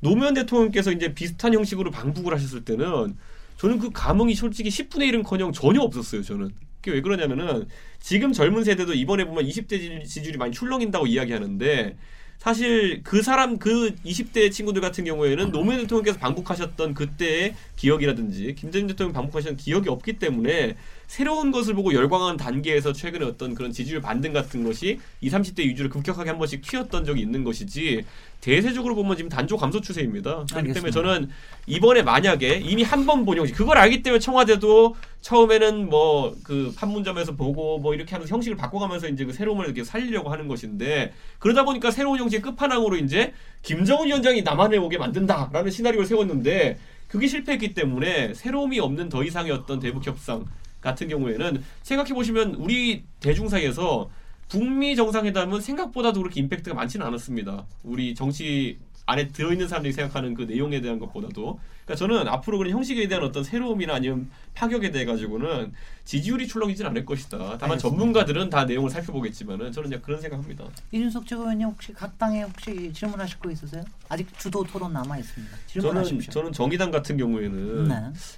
노무현 0.00 0.34
대통령께서 0.34 0.92
이제 0.92 1.14
비슷한 1.14 1.54
형식으로 1.54 1.90
방북을 1.90 2.32
하셨을 2.34 2.64
때는 2.64 3.16
저는 3.56 3.78
그 3.78 3.90
감흥이 3.90 4.34
솔직히 4.34 4.68
10분의 4.68 5.12
1은커녕 5.12 5.52
전혀 5.52 5.80
없었어요. 5.80 6.22
저는 6.22 6.50
그게 6.76 6.92
왜 6.92 7.00
그러냐면은 7.00 7.66
지금 7.98 8.32
젊은 8.32 8.62
세대도 8.62 8.94
이번에 8.94 9.24
보면 9.24 9.44
20대 9.44 10.04
지지율이 10.04 10.38
많이 10.38 10.52
출렁인다고 10.52 11.06
이야기하는데 11.06 11.96
사실 12.38 13.02
그 13.02 13.20
사람 13.20 13.58
그 13.58 13.94
20대 14.06 14.52
친구들 14.52 14.80
같은 14.80 15.04
경우에는 15.04 15.50
노무현 15.50 15.80
대통령께서 15.82 16.18
방북하셨던 16.18 16.94
그때의 16.94 17.54
기억이라든지 17.76 18.54
김대중 18.54 18.86
대통령 18.86 19.12
방북하셨던 19.12 19.56
기억이 19.56 19.88
없기 19.88 20.14
때문에 20.14 20.76
새로운 21.08 21.50
것을 21.50 21.74
보고 21.74 21.92
열광하는 21.92 22.36
단계에서 22.36 22.92
최근에 22.92 23.24
어떤 23.24 23.54
그런 23.54 23.72
지지율 23.72 24.00
반등 24.00 24.32
같은 24.32 24.62
것이 24.62 25.00
20, 25.20 25.38
30대 25.38 25.60
위주로 25.60 25.88
급격하게 25.88 26.30
한 26.30 26.38
번씩 26.38 26.62
튀었던 26.62 27.04
적이 27.04 27.22
있는 27.22 27.42
것이지 27.42 28.04
대세적으로 28.40 28.94
보면 28.94 29.16
지금 29.16 29.28
단조 29.28 29.56
감소 29.56 29.80
추세입니다. 29.80 30.46
그렇기 30.48 30.72
때문에 30.74 30.92
저는 30.92 31.30
이번에 31.66 32.02
만약에 32.02 32.60
이미 32.64 32.84
한 32.84 33.04
번본 33.04 33.38
형식 33.38 33.56
그걸 33.56 33.78
알기 33.78 34.02
때문에 34.02 34.20
청와대도 34.20 34.94
처음에는 35.20 35.88
뭐 35.88 36.18
그 36.48 36.72
판문점에서 36.76 37.36
보고 37.36 37.78
뭐 37.78 37.94
이렇게 37.94 38.14
하면서 38.14 38.34
형식을 38.34 38.56
바꿔가면서 38.56 39.08
이제 39.08 39.24
그 39.24 39.32
새로움을 39.32 39.66
이렇게 39.66 39.84
살리려고 39.84 40.30
하는 40.30 40.48
것인데 40.48 41.12
그러다 41.38 41.64
보니까 41.64 41.90
새로운 41.90 42.18
형식의 42.18 42.42
끝판왕으로 42.42 42.96
이제 42.96 43.34
김정은 43.62 44.06
위원장이 44.06 44.42
남한에 44.42 44.76
오게 44.78 44.98
만든다라는 44.98 45.70
시나리오를 45.70 46.06
세웠는데 46.06 46.78
그게 47.06 47.26
실패했기 47.26 47.74
때문에 47.74 48.34
새로움이 48.34 48.80
없는 48.80 49.08
더 49.08 49.22
이상의 49.24 49.52
어떤 49.52 49.78
대북 49.80 50.06
협상 50.06 50.44
같은 50.80 51.08
경우에는 51.08 51.62
생각해 51.82 52.14
보시면 52.14 52.54
우리 52.54 53.04
대중 53.20 53.48
사이에서 53.48 54.10
북미 54.48 54.96
정상회담은 54.96 55.60
생각보다도 55.60 56.20
그렇게 56.20 56.40
임팩트가 56.40 56.74
많지는 56.74 57.04
않았습니다. 57.06 57.66
우리 57.82 58.14
정치 58.14 58.78
안에 59.08 59.28
들어있는 59.28 59.68
사람들이 59.68 59.94
생각하는 59.94 60.34
그 60.34 60.42
내용에 60.42 60.82
대한 60.82 60.98
것보다도 60.98 61.58
그러니까 61.86 61.94
저는 61.94 62.28
앞으로 62.28 62.58
그런 62.58 62.74
형식에 62.74 63.08
대한 63.08 63.24
어떤 63.24 63.42
새로움이나 63.42 63.94
아니면 63.94 64.30
파격에 64.54 64.90
대해 64.90 65.06
가지고는 65.06 65.72
지지율이 66.04 66.46
출렁이진 66.46 66.84
않을 66.84 67.06
것이다. 67.06 67.38
다만 67.38 67.62
알겠습니다. 67.72 67.78
전문가들은 67.78 68.50
다 68.50 68.66
내용을 68.66 68.90
살펴보겠지만은 68.90 69.72
저는 69.72 69.88
그냥 69.88 70.02
그런 70.02 70.20
생각합니다. 70.20 70.66
이준석 70.92 71.26
최고위원님 71.26 71.68
혹시 71.68 71.94
각 71.94 72.18
당에 72.18 72.42
혹시 72.42 72.92
질문하실 72.92 73.38
거 73.38 73.50
있으세요? 73.50 73.82
아직 74.10 74.26
주도 74.38 74.62
토론 74.62 74.92
남아 74.92 75.16
있습니다. 75.16 75.56
질문하십시오. 75.66 76.30
저는 76.30 76.30
저는 76.30 76.52
정의당 76.52 76.90
같은 76.90 77.16
경우에는 77.16 77.88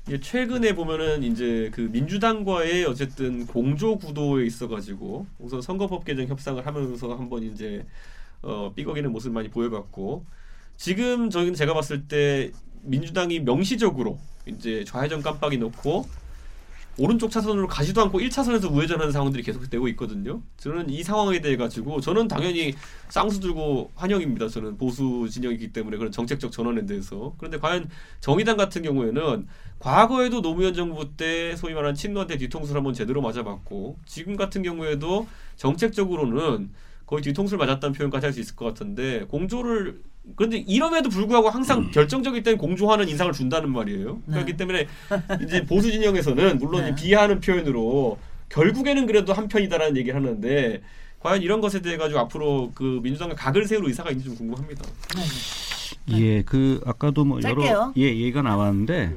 네. 0.07 0.21
최근에 0.21 0.77
보면은 0.77 1.25
이제 1.25 1.69
그 1.75 1.81
민주당과의 1.81 2.85
어쨌든 2.85 3.45
공조 3.49 3.99
구도에 3.99 4.47
있어 4.47 4.69
가지고 4.69 5.27
우선 5.41 5.61
선거법 5.61 6.05
개정 6.05 6.29
협상을 6.29 6.65
하면서 6.65 7.17
한번 7.17 7.43
이제 7.43 7.85
어, 8.43 8.73
삐걱이는 8.77 9.11
모습 9.11 9.33
많이 9.33 9.49
보여갔고 9.49 10.25
지금 10.81 11.29
저희는 11.29 11.53
제가 11.53 11.75
봤을 11.75 12.09
때 12.09 12.53
민주당이 12.85 13.41
명시적으로 13.41 14.19
이제 14.47 14.83
좌회전 14.87 15.21
깜빡이 15.21 15.59
놓고 15.59 16.07
오른쪽 16.97 17.31
차선으로 17.31 17.67
가지도 17.69 18.01
않고 18.01 18.19
1차선에서 18.19 18.73
우회전하는 18.73 19.13
상황들이 19.13 19.43
계속되고 19.43 19.89
있거든요. 19.89 20.41
저는 20.57 20.89
이 20.89 21.03
상황에 21.03 21.43
대해 21.43 21.59
가지고 21.59 22.01
저는 22.01 22.29
당연히 22.29 22.73
쌍수 23.11 23.41
들고 23.41 23.91
환영입니다. 23.95 24.49
저는 24.49 24.79
보수 24.79 25.29
진영이기 25.31 25.75
때문에 25.75 25.99
그런 25.99 26.11
정책적 26.11 26.51
전환에 26.51 26.87
대해서. 26.87 27.35
그런데 27.37 27.59
과연 27.59 27.91
정의당 28.21 28.57
같은 28.57 28.81
경우에는 28.81 29.49
과거에도 29.81 30.41
노무현 30.41 30.73
정부 30.73 31.15
때 31.15 31.57
소위 31.57 31.75
말하는 31.75 31.95
친노한테 31.95 32.39
뒤통수를 32.39 32.79
한번 32.79 32.95
제대로 32.95 33.21
맞아봤고 33.21 33.99
지금 34.07 34.35
같은 34.35 34.63
경우에도 34.63 35.29
정책적으로는 35.57 36.71
거의 37.05 37.23
뒤통수를 37.23 37.59
맞았다는 37.59 37.93
표현까지 37.93 38.25
할 38.25 38.33
수 38.33 38.41
있을 38.41 38.57
것 38.57 38.65
같은데 38.65 39.27
공조를 39.29 40.01
그런데 40.37 40.59
이럼에도 40.59 41.09
불구하고 41.09 41.49
항상 41.49 41.81
음. 41.81 41.91
결정적일 41.91 42.43
땐 42.43 42.57
공조하는 42.59 43.09
인상을 43.09 43.33
준다는 43.33 43.71
말이에요. 43.71 44.23
네. 44.27 44.35
그렇기 44.35 44.57
때문에 44.57 44.87
이제 45.43 45.65
보수 45.65 45.91
진영에서는 45.91 46.59
물론 46.59 46.85
네. 46.85 46.95
비하하는 46.95 47.41
표현으로 47.41 48.19
결국에는 48.49 49.07
그래도 49.07 49.33
한 49.33 49.49
편이다라는 49.49 49.97
얘기를 49.97 50.21
하는데 50.21 50.83
과연 51.21 51.43
이런 51.43 51.61
것에 51.61 51.81
대해 51.81 51.97
가지고 51.97 52.21
앞으로 52.21 52.73
그 52.75 53.01
민주당과 53.03 53.35
각을 53.35 53.67
세울 53.67 53.87
의사가 53.87 54.11
있는지 54.11 54.29
좀 54.29 54.37
궁금합니다. 54.39 54.83
네. 56.07 56.19
예, 56.19 56.43
그 56.43 56.81
아까도 56.87 57.25
뭐 57.25 57.41
짧게요. 57.41 57.67
여러 57.67 57.93
예 57.97 58.05
얘기가 58.05 58.43
나왔는데 58.43 59.07
네. 59.07 59.17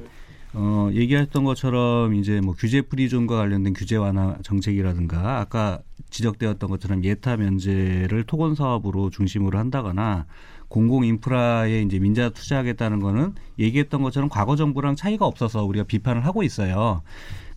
어 0.53 0.89
얘기했던 0.93 1.43
것처럼 1.43 2.13
이제 2.13 2.41
뭐 2.41 2.53
규제 2.53 2.81
프리존과 2.81 3.37
관련된 3.37 3.73
규제 3.73 3.95
완화 3.95 4.37
정책이라든가 4.43 5.39
아까 5.39 5.79
지적되었던 6.11 6.69
것처럼 6.69 7.03
예타 7.03 7.37
면제를 7.37 8.25
토건 8.25 8.53
사업으로 8.53 9.09
중심으로 9.09 9.57
한다거나 9.57 10.25
공공 10.73 11.05
인프라에 11.05 11.83
이제 11.83 11.99
민자 11.99 12.29
투자하겠다는 12.29 12.99
거는 12.99 13.35
얘기했던 13.59 14.01
것처럼 14.01 14.27
과거 14.27 14.55
정부랑 14.55 14.95
차이가 14.95 15.27
없어서 15.27 15.63
우리가 15.63 15.85
비판을 15.85 16.25
하고 16.25 16.41
있어요. 16.41 17.03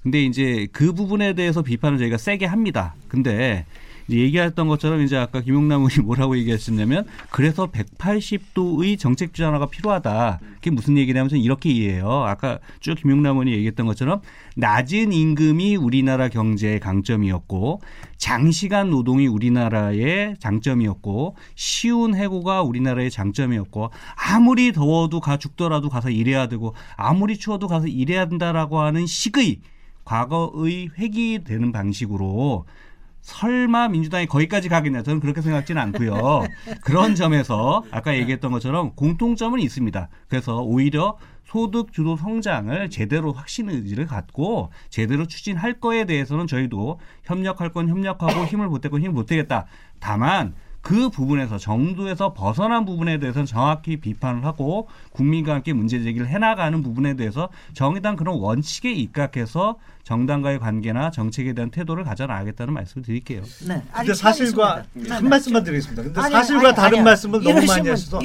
근데 0.03 0.23
이제 0.23 0.69
그 0.71 0.93
부분에 0.93 1.33
대해서 1.33 1.63
비판을 1.63 1.97
저희가 1.97 2.19
세게 2.19 2.45
합니다. 2.45 2.95
근데 3.09 3.65
얘기했던 4.11 4.69
것처럼 4.69 5.03
이제 5.03 5.17
아까 5.17 5.41
김용남 5.41 5.83
의원이 5.83 6.05
뭐라고 6.05 6.37
얘기하셨냐면 6.39 7.07
그래서 7.31 7.71
180도의 7.71 8.99
정책 8.99 9.35
주장화가 9.35 9.67
필요하다. 9.67 10.41
그게 10.57 10.71
무슨 10.71 10.97
얘기냐면 10.97 11.31
이렇게 11.33 11.71
이해해요. 11.71 12.09
아까 12.25 12.59
쭉 12.81 12.95
김용남 12.95 13.33
의원이 13.37 13.53
얘기했던 13.53 13.87
것처럼 13.87 14.21
낮은 14.57 15.13
임금이 15.13 15.77
우리나라 15.77 16.29
경제의 16.29 16.81
강점이었고 16.81 17.81
장시간 18.17 18.91
노동이 18.91 19.27
우리나라의 19.27 20.37
장점이었고 20.39 21.37
쉬운 21.55 22.15
해고가 22.15 22.63
우리나라의 22.63 23.11
장점이었고 23.11 23.91
아무리 24.17 24.73
더워도 24.73 25.21
가 25.21 25.37
죽더라도 25.37 25.89
가서 25.89 26.11
일해야 26.11 26.49
되고 26.49 26.75
아무리 26.97 27.37
추워도 27.37 27.69
가서 27.69 27.87
일해야 27.87 28.27
된다라고 28.27 28.81
하는 28.81 29.07
식의 29.07 29.61
과거의 30.05 30.91
회귀되는 30.97 31.73
방식으로 31.73 32.65
설마 33.27 33.89
민주당이 33.89 34.27
거기까지 34.27 34.69
가겠냐 34.69 35.03
저는 35.03 35.19
그렇게 35.19 35.41
생각지는 35.43 35.83
않고요. 35.83 36.47
그런 36.83 37.17
점에서 37.17 37.83
아까 37.91 38.17
얘기했던 38.17 38.53
것처럼 38.53 38.93
공통점은 38.95 39.59
있습니다. 39.59 40.09
그래서 40.29 40.61
오히려 40.63 41.19
소득 41.45 41.93
주도 41.93 42.17
성장을 42.17 42.89
제대로 42.89 43.33
확신 43.33 43.69
의지를 43.69 44.07
갖고 44.07 44.71
제대로 44.91 45.27
추진할 45.27 45.81
거에 45.81 46.05
대해서는 46.05 46.47
저희도 46.47 47.01
협력할 47.25 47.71
건 47.73 47.89
협력하고 47.89 48.45
힘을 48.47 48.69
보태고 48.69 49.01
힘을 49.01 49.13
보태겠다. 49.13 49.67
다만 49.99 50.55
그 50.81 51.11
부분에서 51.11 51.59
정도에서 51.59 52.33
벗어난 52.33 52.85
부분에 52.85 53.19
대해서는 53.19 53.45
정확히 53.45 53.97
비판을 53.97 54.45
하고 54.45 54.87
국민과 55.11 55.55
함께 55.55 55.73
문제 55.73 56.01
제기를 56.01 56.29
해나가는 56.29 56.81
부분에 56.81 57.15
대해서 57.15 57.49
정의당 57.75 58.15
그런 58.15 58.39
원칙에 58.39 58.93
입각해서 58.93 59.79
정당과의 60.07 60.61
관계나 60.61 61.11
정책에 61.11 61.53
대한 61.53 61.69
태도를 61.73 62.05
가져나가겠다는 62.05 62.73
말씀을 62.75 63.05
드릴게요. 63.05 63.43
네. 63.67 63.83
근데 63.93 64.15
사실과 64.15 64.85
네. 64.93 65.09
한 65.13 65.29
말씀만 65.29 65.65
드리겠습니다. 65.65 66.01
근데 66.05 66.21
아니, 66.21 66.33
사실과 66.33 66.69
아니, 66.69 66.77
다른 66.77 66.99
아니, 66.99 67.05
말씀을 67.05 67.43
너무 67.43 67.67
많이 67.67 67.89
하셔서 67.89 68.21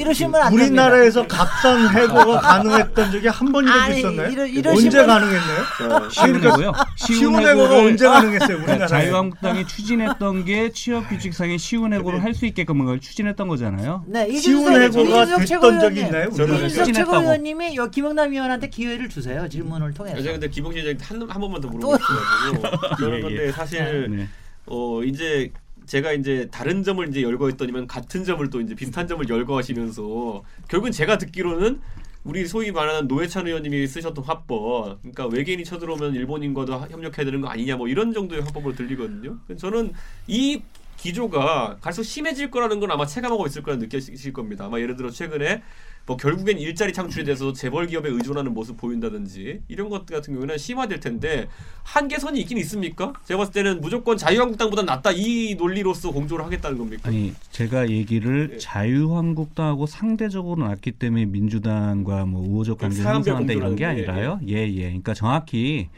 우리나라에서 0.52 1.26
값싼 1.26 1.90
해고가 1.90 2.40
가능했던 2.40 3.12
적이 3.14 3.28
한 3.30 3.52
번이라도 3.52 3.94
있었나요? 3.94 4.30
이러, 4.30 4.46
이러 4.46 4.72
언제 4.74 5.04
가능했나요? 5.04 6.10
쉬운 6.12 6.44
해고요. 6.44 6.72
쉬운 6.98 7.40
해고가 7.48 7.78
언제 7.80 8.08
가능했어요? 8.08 8.58
우리나라 8.58 8.86
자유한국당이 8.86 9.66
추진했던 9.66 10.46
게 10.46 10.72
취업 10.72 11.10
규칙상의 11.10 11.58
쉬운 11.58 11.94
해고를 11.94 12.24
할 12.24 12.32
수 12.32 12.46
있게끔 12.46 12.78
그걸 12.80 13.00
추진했던 13.00 13.48
거잖아요. 13.48 14.06
네, 14.08 14.38
쉬운 14.38 14.72
해고가 14.82 15.26
됐던 15.26 15.80
적이. 15.80 16.02
있나요? 16.02 16.30
이준석. 16.30 16.94
최고위원님이 16.94 17.76
여 17.76 17.88
김영남 17.88 18.32
위원한테 18.32 18.70
기회를 18.70 19.10
주세요. 19.10 19.50
질문을 19.50 19.94
통해서. 19.96 20.22
근데 20.22 20.50
시장님 20.50 20.98
한, 21.02 21.30
한 21.30 21.42
번만 21.42 21.60
더 21.60 21.71
물어보고 21.72 21.98
싶어가지고 21.98 22.96
저는 22.98 23.32
예, 23.32 23.48
예. 23.48 23.52
사실 23.52 24.10
네. 24.10 24.28
어 24.66 25.04
이제 25.04 25.52
제가 25.86 26.14
이제 26.14 26.48
다른 26.52 26.84
점을 26.84 27.06
이제 27.10 27.22
열거했더니만 27.22 27.88
같은 27.88 28.24
점을 28.24 28.48
또 28.50 28.62
이제 28.62 28.76
비슷한 28.76 29.08
점을 29.08 29.28
열거하시면서 29.28 30.44
결국은 30.68 30.92
제가 30.92 31.18
듣기로는 31.18 31.82
우리 32.24 32.46
소위 32.46 32.72
말하는 32.72 33.08
노회찬 33.08 33.48
의원님이 33.48 33.88
쓰셨던 33.88 34.24
화법, 34.24 35.00
그러니까 35.02 35.26
외계인이 35.26 35.64
쳐들어오면 35.66 36.14
일본인과도 36.14 36.76
하- 36.78 36.88
협력해야 36.88 37.26
되는 37.26 37.42
거 37.42 37.48
아니냐, 37.48 37.78
뭐 37.78 37.88
이런 37.88 38.14
정도의 38.14 38.42
화법으로 38.44 38.76
들리거든요. 38.76 39.38
저는 39.58 39.92
이 40.28 40.62
기조가 41.02 41.78
갈수록 41.82 42.04
심해질 42.04 42.52
거라는 42.52 42.80
건 42.80 42.92
아마 42.92 43.08
체감하고 43.08 43.48
있을 43.48 43.64
거라 43.64 43.78
느끼실 43.78 44.34
겁니다. 44.34 44.66
아마 44.66 44.80
예를 44.80 44.96
들어 44.96 45.10
최근에 45.10 45.64
뭐 46.06 46.16
결국엔 46.16 46.60
일자리 46.60 46.94
창출이 46.94 47.26
돼서 47.26 47.54
재벌 47.54 47.88
기업에 47.88 48.10
의존하는 48.10 48.54
모습 48.54 48.78
보인다든지 48.78 49.62
이런 49.68 49.90
것 49.90 50.06
같은 50.06 50.34
경우는 50.34 50.60
심화될 50.60 51.00
텐데 51.00 51.48
한계선이 51.84 52.40
있긴 52.42 52.60
있습니까? 52.60 53.14
제가 53.26 53.40
봤을 53.40 53.54
때는 53.54 53.82
무조건 53.82 54.16
자유한국당보다 54.18 54.84
낫다 54.84 55.12
이 55.12 55.56
논리로서 55.56 56.12
공조를 56.12 56.46
하겠다는 56.46 56.78
겁니까? 56.78 57.10
아니 57.10 57.34
제가 57.50 57.90
얘기를 57.90 58.52
예. 58.54 58.58
자유한국당하고 58.60 59.88
상대적으로 59.88 60.68
낫기 60.68 60.92
때문에 60.92 61.26
민주당과 61.26 62.26
뭐 62.26 62.42
우호적 62.42 62.78
관계를 62.78 63.04
사람별 63.04 63.34
형성한다 63.34 63.54
이런 63.54 63.76
게 63.76 63.86
아니라요. 63.86 64.40
예, 64.48 64.68
예. 64.68 64.84
그러니까 64.84 65.16
정확히 65.16 65.90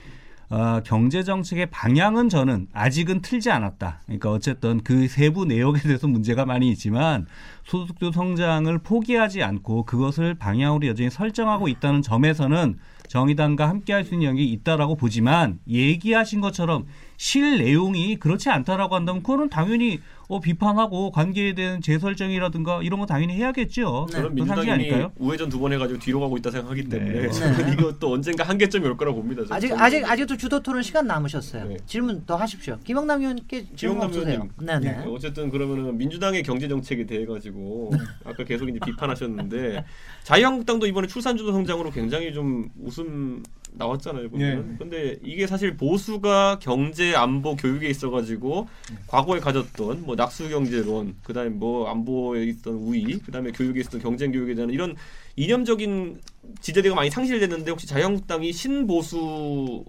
어, 0.54 0.82
경제 0.84 1.24
정책의 1.24 1.66
방향은 1.72 2.30
저는 2.30 2.68
아직은 2.74 3.24
틀지 3.24 3.50
않았다. 3.50 4.02
그러니까 4.06 4.30
어쨌든 4.30 4.82
그 4.84 5.08
세부 5.08 5.46
내용에 5.46 5.80
대해서 5.80 6.08
문제가 6.08 6.46
많이 6.46 6.70
있지만 6.70 7.26
소득주 7.64 8.12
성장을 8.14 8.78
포기하지 8.78 9.42
않고 9.42 9.86
그것을 9.86 10.36
방향으로 10.36 10.86
여전히 10.86 11.10
설정하고 11.10 11.70
있다는 11.70 12.04
점에서는 12.04 12.78
정의당과 13.08 13.68
함께할 13.68 14.04
수 14.04 14.14
있는 14.14 14.28
영역이 14.28 14.52
있다라고 14.52 14.96
보지만 14.96 15.58
얘기하신 15.68 16.40
것처럼 16.40 16.86
실 17.18 17.58
내용이 17.58 18.18
그렇지 18.18 18.50
않다라고 18.50 18.96
한다면 18.96 19.22
그거는 19.24 19.50
당연히 19.50 20.00
어, 20.30 20.40
비판하고 20.40 21.12
관계에 21.12 21.54
대한 21.54 21.82
재설정이라든가 21.82 22.82
이런 22.82 23.00
거 23.00 23.06
당연히 23.06 23.34
해야겠죠. 23.36 24.08
저는 24.10 24.36
그 24.36 24.46
상기 24.46 24.72
민주당이? 24.72 25.08
우회전 25.20 25.50
두 25.50 25.60
번 25.60 25.74
해가지고 25.74 26.00
뒤로 26.00 26.20
가고 26.22 26.38
있다 26.38 26.50
생각하기 26.50 26.90
때문에 26.90 27.22
네. 27.24 27.30
저는 27.30 27.66
네. 27.66 27.74
이것도 27.74 28.12
언젠가 28.12 28.44
한계점이 28.46 28.86
올 28.88 28.98
거라고 28.98 29.18
봅니다. 29.22 29.44
저는. 29.46 29.56
아직 29.56 29.74
아직 29.80 30.10
아직도 30.10 30.38
주도 30.38 30.62
토론 30.62 30.82
시간 30.82 31.06
남으셨어요. 31.08 31.66
네. 31.66 31.78
질문 31.86 32.26
더 32.26 32.36
하십시오. 32.38 32.80
김영남 32.84 33.20
의원께 33.22 33.66
질문 33.76 33.76
김영남 33.76 34.08
없으세요? 34.08 34.34
의원님. 34.34 34.52
네, 34.62 34.80
네. 34.80 34.98
네, 35.06 35.12
어쨌든 35.14 35.50
그러면은 35.50 35.98
민주당의 35.98 36.42
경제 36.44 36.68
정책에 36.68 37.06
대해 37.06 37.26
가지고 37.26 37.92
아까 38.26 38.44
계속 38.44 38.70
이제 38.70 38.80
비판하셨는데 38.84 39.84
자유한국당도 40.24 40.88
이번에 40.88 41.08
출산주도 41.08 41.52
성장으로 41.52 41.92
굉장히 41.92 42.34
좀 42.34 42.70
웃음 42.82 43.44
나왔잖아요 43.76 44.30
보면. 44.30 44.68
네. 44.70 44.76
근데 44.78 45.20
이게 45.24 45.48
사실 45.48 45.76
보수가 45.76 46.60
경제, 46.62 47.16
안보, 47.16 47.56
교육에 47.56 47.88
있어가지고 47.90 48.68
과거에 49.08 49.40
가졌던 49.40 50.04
뭐 50.06 50.16
낙수 50.16 50.50
경제론, 50.50 51.16
그다음에 51.24 51.50
뭐 51.50 51.90
안보에 51.90 52.44
있던 52.46 52.76
우위, 52.76 53.20
그다음에 53.20 53.52
교육에 53.52 53.80
있었던 53.82 54.02
경쟁 54.02 54.32
교육에 54.32 54.56
대한 54.56 54.70
이런 54.70 54.96
이념적인 55.36 56.22
지지대가 56.62 56.94
많이 56.94 57.10
상실됐는데 57.10 57.72
혹시 57.72 57.88
자유한국당이 57.88 58.54
신보수라는 58.54 59.84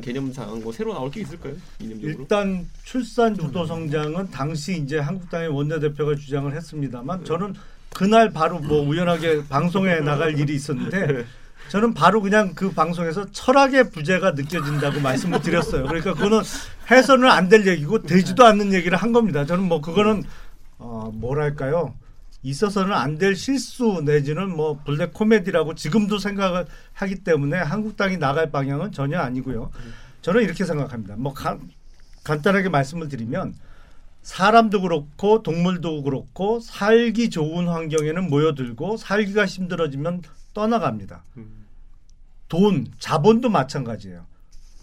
개념상 0.00 0.60
뭐 0.62 0.72
새로 0.72 0.94
나올 0.94 1.10
게 1.10 1.22
있을까요? 1.22 1.54
이념적으로? 1.80 2.20
일단 2.20 2.68
출산 2.84 3.36
주도 3.36 3.66
성장은 3.66 4.30
당시 4.30 4.76
이제 4.76 4.98
한국당의 4.98 5.48
원내대표가 5.48 6.14
주장을 6.14 6.54
했습니다만 6.54 7.24
저는 7.24 7.54
그날 7.94 8.30
바로 8.30 8.58
뭐 8.58 8.80
우연하게 8.82 9.48
방송에 9.48 10.00
나갈 10.00 10.38
일이 10.38 10.54
있었는데 10.54 11.24
저는 11.72 11.94
바로 11.94 12.20
그냥 12.20 12.52
그 12.54 12.70
방송에서 12.72 13.30
철학의 13.30 13.88
부재가 13.92 14.32
느껴진다고 14.32 15.00
말씀을 15.00 15.40
드렸어요. 15.40 15.84
그러니까 15.86 16.12
그거는 16.12 16.40
해서는 16.90 17.30
안 17.30 17.48
될 17.48 17.66
얘기고 17.66 18.02
되지도 18.02 18.44
않는 18.44 18.74
얘기를 18.74 18.98
한 18.98 19.10
겁니다. 19.14 19.46
저는 19.46 19.64
뭐 19.64 19.80
그거는 19.80 20.22
어 20.76 21.10
뭐랄까요? 21.14 21.94
있어서는 22.42 22.92
안 22.92 23.16
될 23.16 23.34
실수 23.34 24.02
내지는 24.04 24.54
뭐 24.54 24.80
블랙 24.84 25.14
코미디라고 25.14 25.74
지금도 25.74 26.18
생각을 26.18 26.66
하기 26.92 27.24
때문에 27.24 27.56
한국당이 27.56 28.18
나갈 28.18 28.50
방향은 28.50 28.92
전혀 28.92 29.18
아니고요. 29.20 29.70
저는 30.20 30.42
이렇게 30.42 30.66
생각합니다. 30.66 31.14
뭐 31.16 31.32
간, 31.32 31.58
간단하게 32.22 32.68
말씀을 32.68 33.08
드리면 33.08 33.54
사람도 34.20 34.82
그렇고 34.82 35.42
동물도 35.42 36.02
그렇고 36.02 36.60
살기 36.60 37.30
좋은 37.30 37.66
환경에는 37.66 38.28
모여들고 38.28 38.98
살기가 38.98 39.46
힘들어지면 39.46 40.20
떠나갑니다. 40.52 41.24
돈, 42.52 42.86
자본도 42.98 43.48
마찬가지예요. 43.48 44.26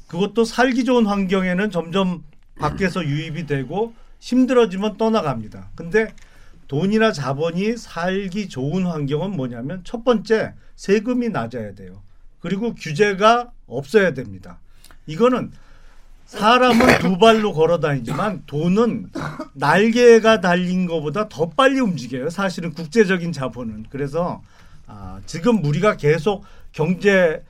그것도 0.08 0.44
살기 0.44 0.86
좋은 0.86 1.06
환경에는 1.06 1.70
점점 1.70 2.24
밖에서 2.58 3.06
유입이 3.06 3.46
되고 3.46 3.94
힘들어지면 4.18 4.98
떠나갑니다. 4.98 5.70
근데 5.76 6.16
돈이나 6.68 7.12
자본이 7.12 7.78
살기 7.78 8.50
좋은 8.50 8.88
환경은 8.88 9.38
뭐냐면 9.38 9.82
첫 9.84 10.04
번째 10.04 10.56
세금이 10.78 11.30
낮아야 11.30 11.76
돼요. 11.76 12.02
그리고 12.40 12.74
규제가 12.74 13.52
없어야 13.68 14.16
됩니다. 14.16 14.58
이거는 15.06 15.52
사람은 16.26 16.98
두 17.02 17.20
발로 17.20 17.54
걸어 17.54 17.80
다니지만 17.80 18.42
돈은 18.48 19.12
날개가 19.54 20.42
달린 20.42 20.88
것보다 20.88 21.30
더 21.30 21.50
빨리 21.52 21.80
움직여요. 21.80 22.32
사실은 22.32 22.74
국제적인 22.74 23.32
자본은. 23.32 23.86
그래서 23.92 24.42
아, 24.88 25.22
지금 25.28 25.64
우리가 25.64 25.98
계속 25.98 26.44
경제 26.72 27.12
에, 27.12 27.50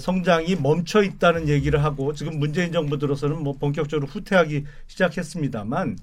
성장이 0.00 0.56
멈춰 0.56 1.02
있다는 1.02 1.48
얘기를 1.48 1.82
하고 1.82 2.12
지금 2.14 2.38
문재인 2.38 2.72
정부 2.72 2.98
들어서는 2.98 3.42
뭐 3.42 3.54
본격적으로 3.54 4.06
후퇴하기 4.06 4.64
시작했습니다만 4.86 5.96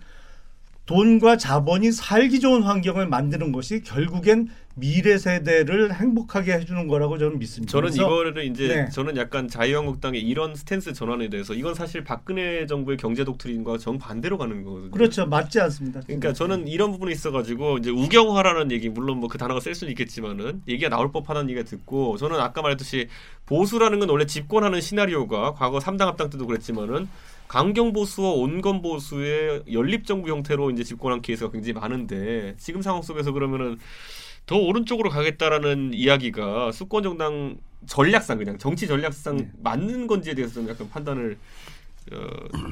돈과 0.85 1.37
자본이 1.37 1.91
살기 1.93 2.41
좋은 2.41 2.63
환경을 2.63 3.07
만드는 3.07 3.51
것이 3.53 3.81
결국엔 3.83 4.49
미래 4.75 5.19
세대를 5.19 5.93
행복하게 5.93 6.53
해주는 6.53 6.87
거라고 6.87 7.19
저는 7.19 7.37
믿습니다. 7.37 7.71
저는 7.71 7.93
이거를 7.93 8.43
이제 8.45 8.67
네. 8.67 8.89
저는 8.89 9.15
약간 9.17 9.47
자유한국당의 9.47 10.19
이런 10.21 10.55
스탠스 10.55 10.93
전환에 10.93 11.29
대해서 11.29 11.53
이건 11.53 11.75
사실 11.75 12.03
박근혜 12.03 12.65
정부의 12.65 12.97
경제 12.97 13.23
독트린과 13.23 13.77
정 13.77 13.99
반대로 13.99 14.37
가는 14.39 14.63
거거든요. 14.63 14.89
그렇죠 14.91 15.27
맞지 15.27 15.59
않습니다. 15.61 16.01
그러니까 16.05 16.33
저는 16.33 16.67
이런 16.67 16.91
부분이 16.91 17.11
있어가지고 17.13 17.77
이제 17.77 17.91
우경화라는 17.91 18.71
얘기 18.71 18.89
물론 18.89 19.19
뭐 19.19 19.29
그 19.29 19.37
단어가 19.37 19.59
쓸 19.59 19.73
수는 19.73 19.91
있겠지만은 19.91 20.63
얘기가 20.67 20.89
나올 20.89 21.11
법하다는 21.11 21.49
얘기가 21.51 21.65
듣고 21.65 22.17
저는 22.17 22.39
아까 22.39 22.61
말했듯이 22.61 23.07
보수라는 23.45 23.99
건 23.99 24.09
원래 24.09 24.25
집권하는 24.25 24.81
시나리오가 24.81 25.53
과거 25.53 25.79
삼당 25.79 26.07
합당 26.07 26.29
때도 26.29 26.45
그랬지만은 26.45 27.07
강경 27.53 27.93
보수와 27.93 28.31
온건 28.31 28.81
보수의 28.81 29.61
연립 29.71 30.07
정부 30.07 30.27
형태로 30.31 30.71
이제 30.71 30.83
집권한 30.83 31.21
케이스가 31.21 31.51
굉장히 31.51 31.73
많은데 31.73 32.55
지금 32.57 32.81
상황 32.81 33.03
속에서 33.03 33.31
그러면은 33.31 33.77
더 34.47 34.57
오른쪽으로 34.57 35.11
가겠다라는 35.11 35.91
이야기가 35.93 36.71
수권 36.71 37.03
정당 37.03 37.57
전략상 37.85 38.39
그냥 38.39 38.57
정치 38.57 38.87
전략상 38.87 39.37
네. 39.37 39.51
맞는 39.61 40.07
건지에 40.07 40.33
대해서 40.33 40.55
좀 40.55 40.67
약간 40.67 40.89
판단을 40.89 41.37
어, 42.11 42.17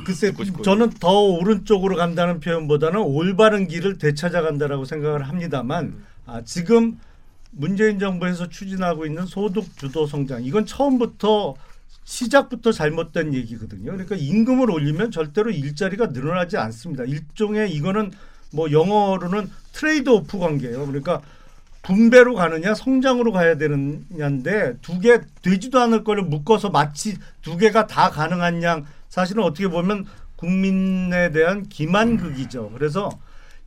글쎄. 0.04 0.34
저는 0.64 0.90
더 1.00 1.26
오른쪽으로 1.26 1.96
간다는 1.96 2.40
표현보다는 2.40 3.02
올바른 3.02 3.68
길을 3.68 4.00
되찾아간다라고 4.00 4.86
생각을 4.86 5.30
합니다만 5.30 5.86
음. 5.86 6.06
아, 6.26 6.42
지금 6.44 6.98
문재인 7.52 8.00
정부에서 8.00 8.50
추진하고 8.50 9.06
있는 9.06 9.28
소득 9.28 9.78
주도 9.78 10.08
성장 10.08 10.44
이건 10.44 10.66
처음부터 10.66 11.54
시작부터 12.12 12.74
잘못된 12.74 13.34
얘기거든요. 13.34 13.94
그러니까 13.94 14.18
임금을 14.18 14.70
올리면 14.70 15.12
절대로 15.12 15.50
일자리가 15.50 16.08
늘어나지 16.08 16.58
않습니다. 16.58 17.06
일종의 17.06 17.72
이거는 17.72 18.12
뭐 18.52 18.70
영어로는 18.70 19.50
트레이드 19.72 20.10
오프 20.10 20.38
관계예요. 20.38 20.86
그러니까 20.88 21.22
분배로 21.84 22.36
가느냐 22.36 22.76
성장으로 22.76 23.32
가야 23.32 23.56
되느냐인데 23.56 24.76
두 24.82 25.00
개 25.00 25.22
되지도 25.42 25.80
않을 25.80 26.04
거를 26.04 26.24
묶어서 26.24 26.70
마치 26.70 27.18
두 27.42 27.56
개가 27.56 27.88
다 27.88 28.10
가능한 28.10 28.62
양 28.62 28.86
사실은 29.08 29.44
어떻게 29.44 29.70
보면 29.70 30.06
국민에 30.36 31.32
대한 31.32 31.64
기만극이죠. 31.70 32.72
그래서 32.74 33.10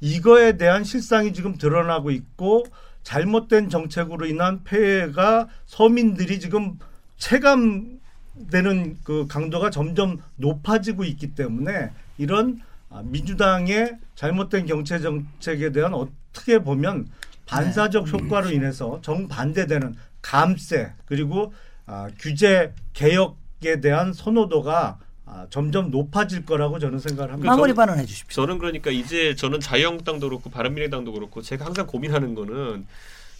이거에 0.00 0.58
대한 0.58 0.84
실상이 0.84 1.32
지금 1.32 1.56
드러나고 1.56 2.10
있고 2.10 2.66
잘못된 3.04 3.70
정책으로 3.70 4.26
인한 4.26 4.64
폐해가 4.64 5.48
서민들이 5.64 6.40
지금 6.40 6.78
체감 7.16 8.03
되는 8.50 8.98
그 9.04 9.26
강도가 9.28 9.70
점점 9.70 10.20
높아지고 10.36 11.04
있기 11.04 11.34
때문에 11.34 11.90
이런 12.18 12.60
아, 12.90 13.02
민주당의 13.04 13.98
잘못된 14.14 14.66
경제 14.66 14.98
정책에 15.00 15.70
대한 15.72 15.94
어떻게 15.94 16.58
보면 16.60 17.08
반사적 17.46 18.12
효과로 18.12 18.50
인해서 18.50 19.00
정반대되는 19.02 19.94
감세 20.22 20.92
그리고 21.04 21.52
아, 21.86 22.08
규제 22.18 22.72
개혁에 22.92 23.80
대한 23.80 24.12
선호도가 24.12 24.98
아, 25.26 25.46
점점 25.50 25.90
높아질 25.90 26.44
거라고 26.44 26.78
저는 26.78 26.98
생각을 26.98 27.32
합니다. 27.32 27.50
마무리 27.50 27.72
저는- 27.72 27.76
발언해 27.76 28.04
주십시오. 28.04 28.42
저는 28.42 28.58
그러니까 28.58 28.90
이제 28.90 29.34
저는 29.34 29.60
자유한국당도 29.60 30.28
그렇고 30.28 30.50
바른미래당도 30.50 31.12
그렇고 31.12 31.40
제가 31.42 31.64
항상 31.64 31.86
고민하는 31.86 32.34
거는 32.34 32.86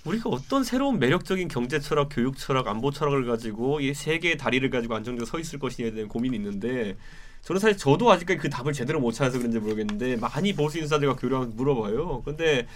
우리가 0.04 0.28
어떤 0.28 0.64
새로운 0.64 0.98
매력적인 0.98 1.48
경제 1.48 1.80
철학, 1.80 2.08
교육 2.10 2.36
철학, 2.36 2.68
안보 2.68 2.90
철학을 2.90 3.24
가지고 3.26 3.80
이 3.80 3.94
세 3.94 4.18
개의 4.18 4.36
다리를 4.36 4.68
가지고 4.70 4.94
안정적으로 4.94 5.24
서 5.26 5.38
있을 5.38 5.58
것이냐에 5.58 5.92
대한 5.92 6.08
고민이 6.08 6.36
있는데 6.36 6.96
저는 7.42 7.60
사실 7.60 7.76
저도 7.76 8.10
아직까지 8.10 8.38
그 8.38 8.50
답을 8.50 8.72
제대로 8.72 9.00
못 9.00 9.12
찾아서 9.12 9.38
그런지 9.38 9.58
모르겠는데 9.58 10.16
많이 10.16 10.52
보수 10.54 10.78
인사들과 10.78 11.16
교류하면서 11.16 11.56
물어봐요. 11.56 12.22
근데 12.24 12.66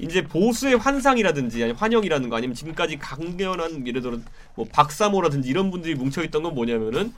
이제 0.00 0.22
보수의 0.22 0.76
환상이라든지 0.76 1.62
아니 1.64 1.72
환영이라는 1.72 2.28
거 2.28 2.36
아니면 2.36 2.54
지금까지 2.54 2.98
강렬한 2.98 3.86
예를 3.86 4.00
들어 4.00 4.18
뭐 4.54 4.66
박사모라든지 4.70 5.48
이런 5.48 5.70
분들이 5.72 5.94
뭉쳐 5.96 6.22
있던 6.24 6.42
건 6.44 6.54
뭐냐면은 6.54 7.12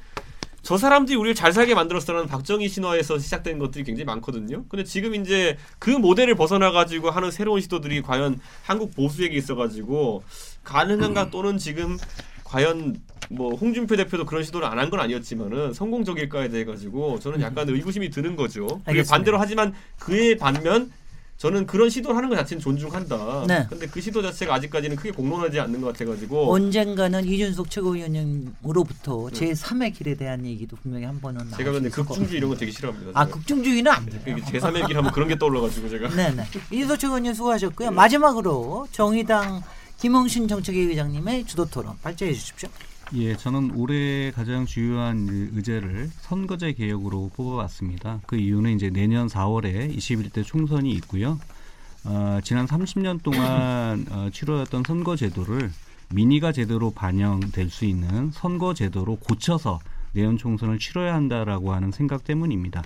저 0.63 0.77
사람들이 0.77 1.17
우리를 1.17 1.35
잘 1.35 1.53
살게 1.53 1.75
만들었어라는 1.75 2.27
박정희 2.29 2.69
신화에서 2.69 3.19
시작된 3.19 3.59
것들이 3.59 3.83
굉장히 3.85 4.05
많거든요. 4.05 4.65
근데 4.69 4.85
지금 4.85 5.15
이제 5.15 5.57
그 5.79 5.91
모델을 5.91 6.35
벗어나 6.35 6.71
가지고 6.71 7.11
하는 7.11 7.31
새로운 7.31 7.61
시도들이 7.61 8.03
과연 8.03 8.39
한국 8.65 8.95
보수에게 8.95 9.37
있어 9.37 9.55
가지고 9.55 10.23
가능한가 10.65 11.31
또는 11.31 11.57
지금 11.59 11.97
과연 12.45 13.01
뭐 13.31 13.55
홍준표 13.55 13.97
대표도 13.97 14.27
그런 14.27 14.43
시도를 14.43 14.67
안 14.67 14.79
한 14.79 14.91
건 14.91 15.01
아니었지만은 15.01 15.73
성공적일까에 15.73 16.49
대해 16.49 16.65
가지고 16.65 17.19
저는 17.21 17.41
약간 17.41 17.69
의구심이 17.69 18.11
드는 18.11 18.37
거죠. 18.37 18.67
반대로 19.09 19.39
하지만 19.39 19.73
그에 19.99 20.37
반면 20.37 20.91
저는 21.41 21.65
그런 21.67 21.89
시도를 21.89 22.15
하는 22.19 22.29
것 22.29 22.37
자체는 22.37 22.61
존중한다. 22.61 23.47
네. 23.49 23.67
근데 23.71 23.87
그 23.87 23.99
시도 23.99 24.21
자체가 24.21 24.57
아직까지는 24.57 24.95
크게 24.95 25.11
공론하지 25.11 25.59
않는 25.61 25.81
것 25.81 25.87
같아가지고 25.87 26.53
언젠가는 26.53 27.25
이준석 27.25 27.71
최고위원님으로부터 27.71 29.31
제 29.31 29.53
3의 29.53 29.95
길에 29.95 30.15
대한 30.15 30.45
얘기도 30.45 30.77
분명히 30.77 31.07
한 31.07 31.19
번은 31.19 31.49
네. 31.51 31.57
제가 31.57 31.73
근데 31.73 31.89
수 31.89 31.95
있을 32.03 32.05
것 32.05 32.09
극중주 32.15 32.37
이런 32.37 32.51
거. 32.51 32.57
되게 32.57 32.71
싫어합니다. 32.71 33.13
아 33.15 33.25
제가. 33.25 33.39
극중주의는 33.39 33.91
안 33.91 34.05
돼요. 34.05 34.21
이게 34.27 34.59
제3의 34.59 34.87
길 34.87 34.99
하면 34.99 35.11
그런 35.13 35.29
게 35.29 35.39
떠올라가지고 35.39 35.89
제가 35.89 36.11
네네. 36.11 36.45
이준석 36.73 36.99
최고위원님 36.99 37.33
수고하셨고요. 37.33 37.91
마지막으로 37.91 38.87
정의당 38.93 39.63
김홍신 39.97 40.47
정책위 40.47 40.79
의장님의 40.79 41.47
주도 41.47 41.65
토론 41.65 41.95
발제해 42.03 42.35
주십시오. 42.35 42.69
예, 43.15 43.37
저는 43.37 43.73
올해 43.75 44.31
가장 44.31 44.67
주요한 44.67 45.29
의- 45.29 45.49
의제를 45.55 46.11
선거제 46.21 46.75
개혁으로 46.75 47.31
뽑아봤습니다. 47.35 48.21
그 48.27 48.37
이유는 48.37 48.77
이제 48.77 48.91
내년 48.91 49.27
4월에 49.27 49.95
21대 49.97 50.45
총선이 50.45 50.93
있고요. 50.93 51.39
어, 52.05 52.39
지난 52.45 52.67
30년 52.67 53.21
동안 53.23 54.07
어, 54.11 54.29
치러졌던 54.33 54.85
선거 54.87 55.17
제도를 55.17 55.71
민의가 56.15 56.53
제대로 56.53 56.93
반영될 56.93 57.69
수 57.71 57.85
있는 57.85 58.31
선거 58.33 58.75
제도로 58.75 59.17
고쳐서 59.17 59.81
내년 60.13 60.39
총선을 60.39 60.79
치러야 60.79 61.15
한다라고 61.15 61.73
하는 61.73 61.91
생각 61.91 62.25
때문입니다. 62.25 62.83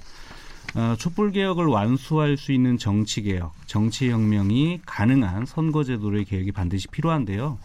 어, 0.74 0.96
촛불 0.98 1.32
개혁을 1.32 1.66
완수할 1.66 2.37
수 2.38 2.50
있는 2.52 2.78
정치 2.78 3.22
개혁, 3.22 3.52
정치 3.66 4.10
혁명이 4.10 4.80
가능한 4.87 5.44
선거 5.46 5.84
제도의 5.84 6.24
개혁이 6.24 6.50
반드시 6.52 6.88
필요한데요. 6.88 7.58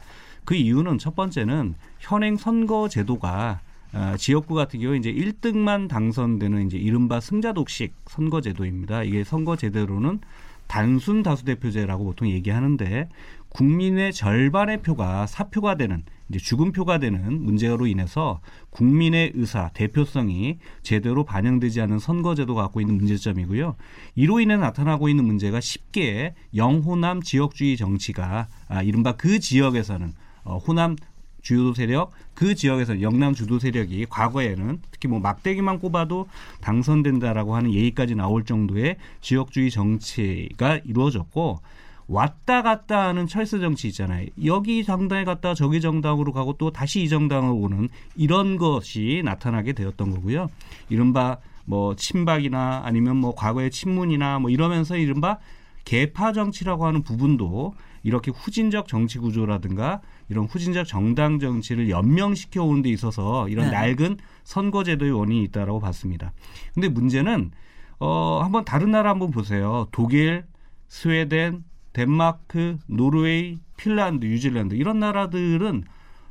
그 0.49 0.55
이유는 0.55 0.97
첫 0.97 1.15
번째는 1.15 1.75
현행 1.99 2.35
선거 2.35 2.89
제도가 2.89 3.59
어, 3.93 4.15
지역구 4.17 4.55
같은 4.55 4.79
경우 4.79 4.95
이제 4.95 5.13
1등만 5.13 5.87
당선되는 5.87 6.65
이제 6.65 6.75
이른바 6.75 7.19
승자 7.19 7.53
독식 7.53 7.93
선거 8.07 8.41
제도입니다. 8.41 9.03
이게 9.03 9.23
선거 9.23 9.55
제도로는 9.55 10.21
단순 10.65 11.21
다수 11.21 11.45
대표제라고 11.45 12.03
보통 12.03 12.29
얘기하는데 12.29 13.09
국민의 13.49 14.11
절반의 14.11 14.81
표가 14.81 15.27
사표가 15.27 15.75
되는 15.75 16.01
이제 16.29 16.39
죽음표가 16.39 16.97
되는 16.97 17.43
문제로 17.43 17.85
인해서 17.85 18.41
국민의 18.71 19.33
의사 19.35 19.69
대표성이 19.75 20.57
제대로 20.81 21.25
반영되지 21.25 21.79
않은 21.81 21.99
선거제도가 21.99 22.63
갖고 22.63 22.81
있는 22.81 22.97
문제점이고요. 22.97 23.75
이로 24.15 24.39
인해 24.39 24.57
나타나고 24.57 25.09
있는 25.09 25.25
문제가 25.25 25.61
쉽게 25.61 26.33
영호남 26.55 27.21
지역주의 27.21 27.77
정치가 27.77 28.47
아, 28.67 28.81
이른바 28.81 29.11
그 29.11 29.37
지역에서는 29.37 30.11
어, 30.49 30.57
호남 30.57 30.95
주요 31.41 31.73
세력 31.73 32.11
그 32.33 32.55
지역에서 32.55 33.01
영남 33.01 33.33
주도 33.33 33.59
세력이 33.59 34.07
과거에는 34.09 34.81
특히 34.91 35.07
뭐 35.07 35.19
막대기만 35.19 35.79
꼽아도 35.79 36.27
당선된다라고 36.61 37.55
하는 37.55 37.73
얘기까지 37.73 38.15
나올 38.15 38.43
정도의 38.43 38.97
지역주의 39.21 39.71
정치가 39.71 40.79
이루어졌고 40.83 41.59
왔다 42.07 42.63
갔다 42.63 43.07
하는 43.07 43.27
철새 43.27 43.59
정치 43.59 43.87
있잖아요. 43.89 44.27
여기 44.43 44.83
정당에 44.83 45.23
갔다 45.23 45.53
저기 45.53 45.79
정당으로 45.79 46.33
가고 46.33 46.53
또 46.57 46.71
다시 46.71 47.03
이 47.03 47.07
정당으로 47.07 47.55
오는 47.55 47.87
이런 48.15 48.57
것이 48.57 49.21
나타나게 49.23 49.73
되었던 49.73 50.09
거고요. 50.09 50.49
이른바 50.89 51.37
뭐 51.65 51.95
친박이나 51.95 52.81
아니면 52.83 53.17
뭐 53.17 53.35
과거의 53.35 53.69
친문이나 53.69 54.39
뭐 54.39 54.49
이러면서 54.49 54.97
이른바 54.97 55.37
개파 55.85 56.33
정치라고 56.33 56.87
하는 56.87 57.03
부분도 57.03 57.75
이렇게 58.03 58.31
후진적 58.31 58.87
정치 58.87 59.19
구조라든가 59.19 60.01
이런 60.29 60.45
후진적 60.45 60.87
정당 60.87 61.39
정치를 61.39 61.89
연명시켜 61.89 62.63
오는 62.63 62.81
데 62.81 62.89
있어서 62.89 63.49
이런 63.49 63.71
네. 63.71 63.71
낡은 63.71 64.17
선거 64.43 64.83
제도의 64.83 65.11
원인이 65.11 65.43
있다라고 65.45 65.79
봤습니다. 65.79 66.33
근데 66.73 66.87
문제는 66.87 67.51
어 67.99 68.39
한번 68.41 68.63
다른 68.63 68.91
나라 68.91 69.09
한번 69.09 69.31
보세요. 69.31 69.87
독일, 69.91 70.45
스웨덴, 70.87 71.63
덴마크, 71.93 72.77
노르웨이, 72.87 73.57
핀란드, 73.77 74.25
뉴질랜드 74.25 74.75
이런 74.75 74.99
나라들은 74.99 75.83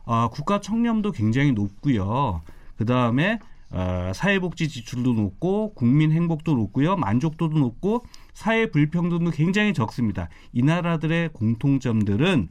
아, 0.04 0.28
국가 0.32 0.60
청렴도 0.60 1.12
굉장히 1.12 1.52
높고요. 1.52 2.42
그 2.76 2.86
다음에 2.86 3.38
어, 3.70 4.12
사회복지 4.14 4.68
지출도 4.68 5.12
높고 5.12 5.74
국민 5.74 6.12
행복도 6.12 6.54
높고요. 6.54 6.96
만족도도 6.96 7.58
높고 7.58 8.04
사회 8.32 8.70
불평등도 8.70 9.30
굉장히 9.32 9.74
적습니다. 9.74 10.30
이 10.52 10.62
나라들의 10.62 11.30
공통점들은 11.34 12.48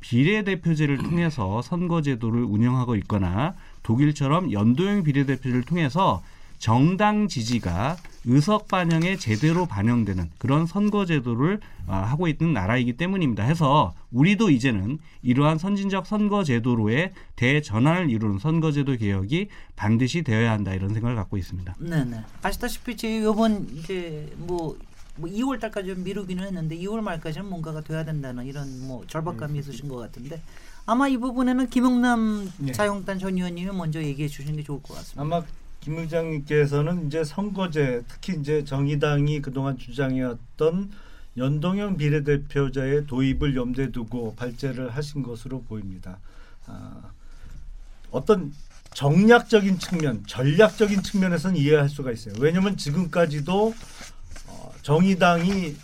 비례대표제를 0.00 0.98
통해서 0.98 1.62
선거제도를 1.62 2.42
운영하고 2.42 2.96
있거나 2.96 3.54
독일처럼 3.82 4.52
연도형 4.52 5.04
비례대표제를 5.04 5.62
통해서 5.62 6.22
정당 6.60 7.26
지지가 7.26 7.96
의석 8.26 8.68
반영에 8.68 9.16
제대로 9.16 9.64
반영되는 9.64 10.30
그런 10.36 10.66
선거제도를 10.66 11.58
아, 11.86 11.96
하고 12.02 12.28
있는 12.28 12.52
나라이기 12.52 12.92
때문입니다. 12.98 13.42
해서 13.42 13.94
우리도 14.12 14.50
이제는 14.50 14.98
이러한 15.22 15.56
선진적 15.56 16.06
선거제도로의 16.06 17.12
대전환을 17.36 18.10
이루는 18.10 18.38
선거제도 18.38 18.94
개혁이 18.96 19.48
반드시 19.74 20.22
되어야 20.22 20.52
한다 20.52 20.74
이런 20.74 20.92
생각을 20.92 21.16
갖고 21.16 21.38
있습니다. 21.38 21.76
네네. 21.80 22.20
아시다시피 22.42 22.94
제 22.94 23.16
이번 23.16 23.66
이제 23.74 24.30
뭐, 24.36 24.76
뭐 25.20 25.30
2월 25.30 25.60
달까지 25.60 25.88
좀 25.88 26.02
미루기는 26.02 26.42
했는데 26.42 26.76
2월 26.78 27.00
말까지는 27.00 27.48
뭔가가 27.48 27.80
돼야 27.82 28.04
된다는 28.04 28.46
이런 28.46 28.86
뭐 28.86 29.04
절박감이 29.06 29.58
있으신 29.58 29.88
것 29.88 29.96
같은데 29.96 30.40
아마 30.86 31.08
이 31.08 31.16
부분에는 31.16 31.68
김용남 31.68 32.50
네. 32.58 32.72
자유한국당 32.72 33.18
전 33.18 33.34
의원님이 33.34 33.70
먼저 33.72 34.02
얘기해 34.02 34.28
주시는 34.28 34.56
게 34.56 34.62
좋을 34.62 34.82
것 34.82 34.94
같습니다. 34.94 35.22
아마 35.22 35.44
김 35.80 35.98
의장님께서는 35.98 37.06
이제 37.06 37.24
선거제 37.24 38.02
특히 38.08 38.38
이제 38.40 38.64
정의당이 38.64 39.40
그동안 39.40 39.78
주장해왔던 39.78 40.90
연동형 41.36 41.96
비례대표제의 41.96 43.06
도입을 43.06 43.56
염두에 43.56 43.90
두고 43.90 44.34
발제를 44.34 44.90
하신 44.90 45.22
것으로 45.22 45.62
보입니다. 45.62 46.18
아, 46.66 47.12
어떤 48.10 48.52
정략적인 48.92 49.78
측면, 49.78 50.24
전략적인 50.26 51.02
측면에서는 51.02 51.56
이해할 51.56 51.88
수가 51.88 52.10
있어요. 52.10 52.34
왜냐하면 52.40 52.76
지금까지도 52.76 53.68
어, 53.68 53.74
정의당이 54.82 55.76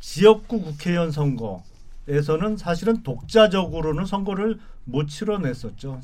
지역구 0.00 0.62
국회의원 0.62 1.10
선거에서는 1.10 2.56
사실은 2.56 3.02
독자적으로는 3.02 4.06
선거를 4.06 4.58
못 4.84 5.08
치러냈었죠. 5.08 6.00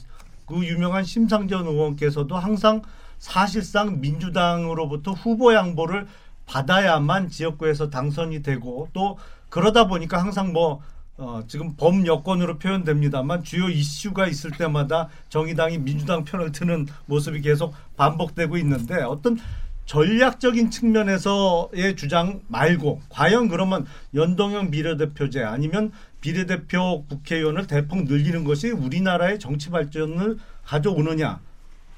그 0.46 0.66
유명한 0.66 1.04
심상전 1.04 1.66
의원께서도 1.66 2.36
항상 2.36 2.82
사실상 3.18 4.00
민주당으로부터 4.00 5.12
후보 5.12 5.54
양보를 5.54 6.06
받아야만 6.46 7.28
지역구에서 7.28 7.88
당선이 7.90 8.42
되고 8.42 8.88
또 8.92 9.18
그러다 9.48 9.86
보니까 9.86 10.18
항상 10.18 10.52
뭐 10.52 10.80
어, 11.18 11.42
지금 11.46 11.76
범 11.76 12.06
여권으로 12.06 12.58
표현됩니다만 12.58 13.44
주요 13.44 13.68
이슈가 13.68 14.26
있을 14.26 14.50
때마다 14.50 15.08
정의당이 15.28 15.78
민주당 15.78 16.24
편을 16.24 16.52
드는 16.52 16.86
모습이 17.06 17.42
계속 17.42 17.74
반복되고 17.96 18.56
있는데 18.56 19.02
어떤 19.02 19.38
전략적인 19.86 20.70
측면에서의 20.70 21.96
주장 21.96 22.40
말고 22.48 23.02
과연 23.08 23.48
그러면 23.48 23.86
연동형 24.14 24.70
비례대표제 24.70 25.42
아니면 25.42 25.92
비례대표 26.20 27.04
국회의원을 27.08 27.66
대폭 27.66 28.04
늘리는 28.04 28.44
것이 28.44 28.70
우리나라의 28.70 29.38
정치 29.38 29.70
발전을 29.70 30.38
가져오느냐 30.64 31.40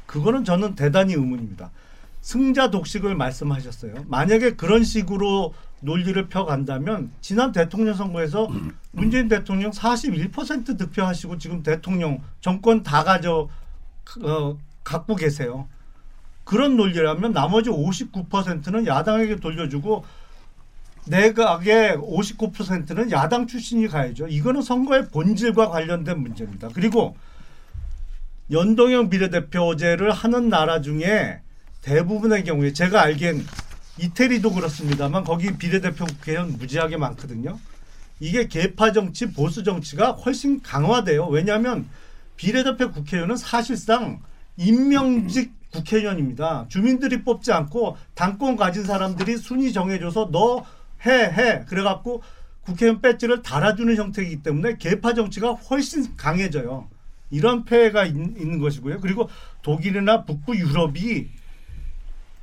그거는 0.06 0.44
저는 0.44 0.74
대단히 0.74 1.14
의문입니다. 1.14 1.70
승자 2.20 2.70
독식을 2.70 3.14
말씀하셨어요. 3.16 4.06
만약에 4.08 4.52
그런 4.52 4.82
식으로 4.82 5.52
논리를 5.80 6.28
펴간다면 6.28 7.10
지난 7.20 7.52
대통령 7.52 7.94
선거에서 7.94 8.48
문재인 8.92 9.28
대통령 9.28 9.70
41% 9.70 10.78
득표하시고 10.78 11.36
지금 11.36 11.62
대통령 11.62 12.22
정권 12.40 12.82
다 12.82 13.04
가져 13.04 13.50
어, 14.22 14.58
갖고 14.82 15.14
계세요. 15.16 15.68
그런 16.44 16.76
논리라면 16.76 17.32
나머지 17.32 17.70
59%는 17.70 18.86
야당에게 18.86 19.36
돌려주고 19.36 20.04
내각의 21.06 21.96
59%는 21.96 23.10
야당 23.10 23.46
출신이 23.46 23.88
가야죠. 23.88 24.28
이거는 24.28 24.62
선거의 24.62 25.08
본질과 25.08 25.68
관련된 25.68 26.18
문제입니다. 26.18 26.68
그리고 26.74 27.16
연동형 28.50 29.10
비례대표제를 29.10 30.12
하는 30.12 30.48
나라 30.48 30.80
중에 30.80 31.40
대부분의 31.82 32.44
경우에 32.44 32.72
제가 32.72 33.02
알기엔 33.02 33.44
이태리도 33.98 34.52
그렇습니다만 34.52 35.24
거기 35.24 35.56
비례대표 35.56 36.04
국회의원 36.04 36.56
무지하게 36.58 36.96
많거든요. 36.96 37.58
이게 38.20 38.48
개파 38.48 38.92
정치, 38.92 39.32
보수 39.32 39.62
정치가 39.62 40.12
훨씬 40.12 40.62
강화돼요. 40.62 41.26
왜냐하면 41.26 41.88
비례대표 42.36 42.90
국회의원은 42.90 43.36
사실상 43.36 44.20
임명직 44.56 45.52
국회의원입니다. 45.74 46.66
주민들이 46.68 47.22
뽑지 47.22 47.52
않고 47.52 47.96
당권 48.14 48.56
가진 48.56 48.84
사람들이 48.84 49.36
순위 49.36 49.72
정해줘서 49.72 50.30
너 50.30 50.64
해, 51.04 51.24
해. 51.24 51.64
그래갖고 51.66 52.22
국회의원 52.62 53.00
배지를 53.00 53.42
달아주는 53.42 53.94
형태이기 53.94 54.42
때문에 54.42 54.78
개파 54.78 55.14
정치가 55.14 55.52
훨씬 55.52 56.16
강해져요. 56.16 56.88
이런 57.30 57.64
폐해가 57.64 58.04
있, 58.04 58.10
있는 58.10 58.58
것이고요. 58.58 59.00
그리고 59.00 59.28
독일이나 59.62 60.24
북부 60.24 60.56
유럽이 60.56 61.28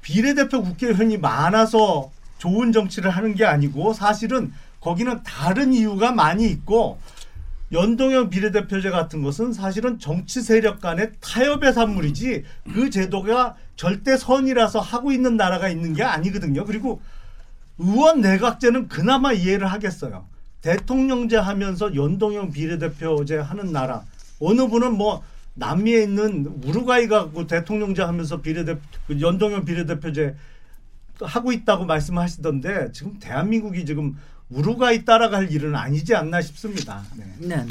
비례대표 0.02 0.62
국회의원이 0.62 1.18
많아서 1.18 2.12
좋은 2.38 2.72
정치를 2.72 3.10
하는 3.12 3.36
게 3.36 3.46
아니고 3.46 3.94
사실은 3.94 4.52
거기는 4.80 5.22
다른 5.24 5.74
이유가 5.74 6.12
많이 6.12 6.48
있고 6.50 7.00
연동형 7.72 8.30
비례대표제 8.30 8.90
같은 8.90 9.22
것은 9.22 9.54
사실은 9.54 9.98
정치 9.98 10.42
세력 10.42 10.82
간의 10.82 11.12
타협의 11.22 11.74
산물이지 11.74 12.44
그 12.74 12.90
제도가 12.90 13.56
절대 13.76 14.18
선이라서 14.18 14.80
하고 14.80 15.12
있는 15.12 15.38
나라가 15.38 15.70
있는 15.70 15.94
게 15.94 16.04
아니거든요. 16.04 16.66
그리고 16.66 17.02
의원 17.78 18.22
내각제는 18.22 18.90
그나마 18.90 19.32
이해를 19.32 19.68
하겠어요. 19.68 20.26
대통령제 20.62 21.38
하면서 21.38 21.96
연동형 21.96 22.52
비례대표제 22.52 23.38
하는 23.38 23.72
나라 23.72 24.04
어느 24.40 24.68
분은 24.68 24.98
뭐 24.98 25.24
남미에 25.54 26.04
있는 26.04 26.46
우루과이가 26.64 27.32
그 27.32 27.48
대통령제 27.48 28.02
하면서 28.04 28.42
비례대 28.42 28.78
그 29.08 29.20
연동형 29.20 29.66
비례대표제 29.66 30.36
하고 31.22 31.52
있다고 31.52 31.86
말씀하시던데 31.86 32.92
지금 32.92 33.20
대한민국이 33.20 33.86
지금 33.86 34.18
우루과이 34.52 35.06
따라갈 35.06 35.52
일은 35.52 35.76
아니지 35.76 36.16
않나 36.16 36.42
싶습니다. 36.42 37.04
네. 37.18 37.26
네, 37.40 37.56
네. 37.56 37.68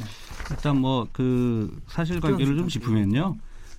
일단 0.51 0.79
뭐 0.79 1.07
그 1.13 1.81
사실관계를 1.89 2.57
좀 2.57 2.69
짚으면요. 2.69 3.37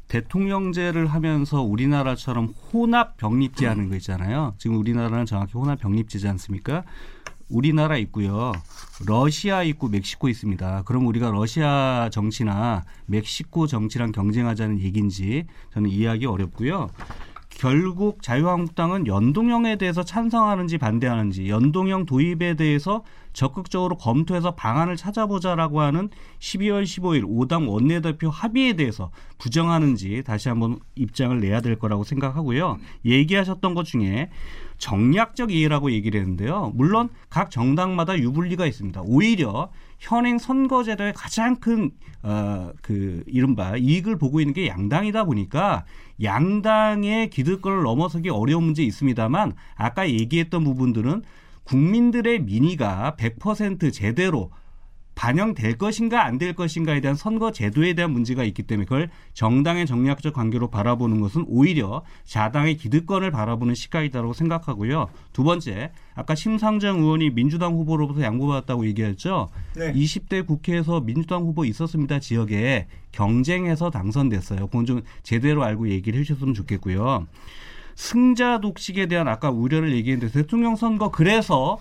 대통령제를 0.07 1.07
하면서 1.07 1.61
우리나라처럼 1.61 2.53
혼합 2.71 3.17
병립제 3.17 3.65
하는 3.65 3.89
거 3.89 3.95
있잖아요. 3.95 4.53
지금 4.57 4.77
우리나라는 4.77 5.25
정확히 5.25 5.53
혼합 5.53 5.79
병립제지 5.79 6.27
않습니까? 6.27 6.83
우리나라 7.49 7.97
있고요. 7.97 8.51
러시아 9.05 9.63
있고 9.63 9.87
멕시코 9.89 10.29
있습니다. 10.29 10.83
그럼 10.85 11.07
우리가 11.07 11.31
러시아 11.31 12.09
정치나 12.11 12.83
멕시코 13.07 13.67
정치랑 13.67 14.11
경쟁하자는 14.11 14.79
얘기인지 14.79 15.45
저는 15.73 15.89
이해하기 15.89 16.25
어렵고요. 16.25 16.89
결국 17.61 18.23
자유한국당은 18.23 19.05
연동형에 19.05 19.75
대해서 19.75 20.01
찬성하는지 20.01 20.79
반대하는지 20.79 21.47
연동형 21.47 22.07
도입에 22.07 22.55
대해서 22.55 23.03
적극적으로 23.33 23.97
검토해서 23.97 24.55
방안을 24.55 24.95
찾아보자라고 24.97 25.79
하는 25.79 26.09
12월 26.39 26.83
15일 26.83 27.23
5당 27.23 27.69
원내대표 27.69 28.31
합의에 28.31 28.73
대해서 28.73 29.11
부정하는지 29.37 30.23
다시 30.25 30.49
한번 30.49 30.79
입장을 30.95 31.39
내야 31.39 31.61
될 31.61 31.77
거라고 31.77 32.03
생각하고요. 32.03 32.79
얘기하셨던 33.05 33.75
것 33.75 33.85
중에 33.85 34.31
정략적 34.81 35.51
이해라고 35.51 35.91
얘기를 35.91 36.19
했는데요. 36.19 36.73
물론 36.75 37.09
각 37.29 37.51
정당마다 37.51 38.17
유불리가 38.17 38.65
있습니다. 38.65 39.01
오히려 39.05 39.69
현행 39.99 40.39
선거제도의 40.39 41.13
가장 41.15 41.57
큰, 41.57 41.91
어, 42.23 42.71
그, 42.81 43.23
이른바 43.27 43.77
이익을 43.77 44.17
보고 44.17 44.41
있는 44.41 44.53
게 44.55 44.67
양당이다 44.67 45.25
보니까 45.25 45.85
양당의 46.21 47.29
기득권을 47.29 47.83
넘어서기 47.83 48.29
어려운 48.29 48.63
문제 48.63 48.83
있습니다만 48.83 49.53
아까 49.75 50.09
얘기했던 50.09 50.63
부분들은 50.63 51.21
국민들의 51.63 52.41
민의가 52.41 53.15
100% 53.17 53.93
제대로 53.93 54.49
반영될 55.21 55.77
것인가 55.77 56.25
안 56.25 56.41
될 56.41 56.53
것인가에 56.53 57.01
대한 57.01 57.15
선거 57.15 57.51
제도에 57.51 57.93
대한 57.93 58.09
문제가 58.09 58.43
있기 58.43 58.63
때문에 58.63 58.85
그걸 58.85 59.11
정당의 59.35 59.85
정략적 59.85 60.33
관계로 60.33 60.71
바라보는 60.71 61.21
것은 61.21 61.45
오히려 61.47 62.01
자당의 62.25 62.77
기득권을 62.77 63.29
바라보는 63.29 63.75
시각이다라고 63.75 64.33
생각하고요. 64.33 65.09
두 65.31 65.43
번째, 65.43 65.91
아까 66.15 66.33
심상정 66.33 67.01
의원이 67.01 67.29
민주당 67.35 67.73
후보로부터 67.73 68.23
양보받았다고 68.23 68.87
얘기했죠. 68.87 69.49
네. 69.75 69.93
20대 69.93 70.47
국회에서 70.47 71.01
민주당 71.01 71.43
후보 71.43 71.65
있었습니다. 71.65 72.17
지역에 72.17 72.87
경쟁해서 73.11 73.91
당선됐어요. 73.91 74.65
그건 74.65 74.87
좀 74.87 75.01
제대로 75.21 75.63
알고 75.63 75.89
얘기를 75.89 76.19
해주셨으면 76.21 76.55
좋겠고요. 76.55 77.27
승자 77.93 78.59
독식에 78.61 79.05
대한 79.05 79.27
아까 79.27 79.51
우려를 79.51 79.93
얘기했는데 79.93 80.33
대통령 80.33 80.75
선거 80.75 81.11
그래서 81.11 81.77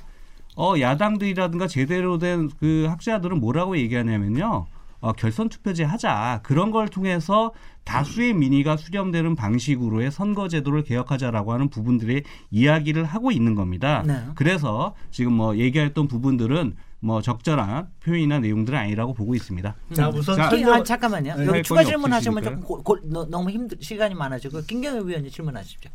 어 0.61 0.79
야당들이라든가 0.79 1.67
제대로 1.67 2.19
된 2.19 2.51
그 2.59 2.87
학자들은 2.89 3.41
뭐라고 3.41 3.77
얘기하냐면요. 3.79 4.67
어, 5.03 5.13
결선 5.13 5.49
투표제 5.49 5.83
하자 5.85 6.41
그런 6.43 6.71
걸 6.71 6.89
통해서 6.89 7.53
다수의 7.85 8.35
민의가 8.35 8.77
수렴되는 8.77 9.35
방식으로의 9.35 10.11
선거 10.11 10.47
제도를 10.49 10.83
개혁하자라고 10.85 11.55
하는 11.55 11.71
부분들의 11.71 12.23
이야기를 12.51 13.05
하고 13.05 13.31
있는 13.33 13.55
겁니다. 13.55 14.03
네. 14.07 14.21
그래서 14.35 14.95
지금 15.11 15.33
뭐 15.33 15.57
얘기했던 15.57 16.07
부분들은 16.07 16.77
뭐 17.01 17.23
적절한 17.23 17.89
표현이나 18.05 18.41
내용들은 18.41 18.79
아니라고 18.79 19.15
보고 19.15 19.35
있습니다. 19.35 19.75
자 19.95 20.11
우선 20.11 20.37
자, 20.37 20.51
설명 20.51 20.75
아, 20.75 20.83
잠깐만요. 20.83 21.35
네, 21.35 21.43
여기 21.47 21.51
할 21.51 21.63
추가 21.63 21.83
질문하시면. 21.83 22.45
좀 22.45 22.61
고, 22.61 22.83
고, 22.83 22.99
너, 23.05 23.25
너무 23.25 23.49
힘들 23.49 23.79
시간이 23.81 24.15
많아지고 24.15 24.61
김경일 24.65 25.07
위원님 25.07 25.31
질문하십시오. 25.31 25.91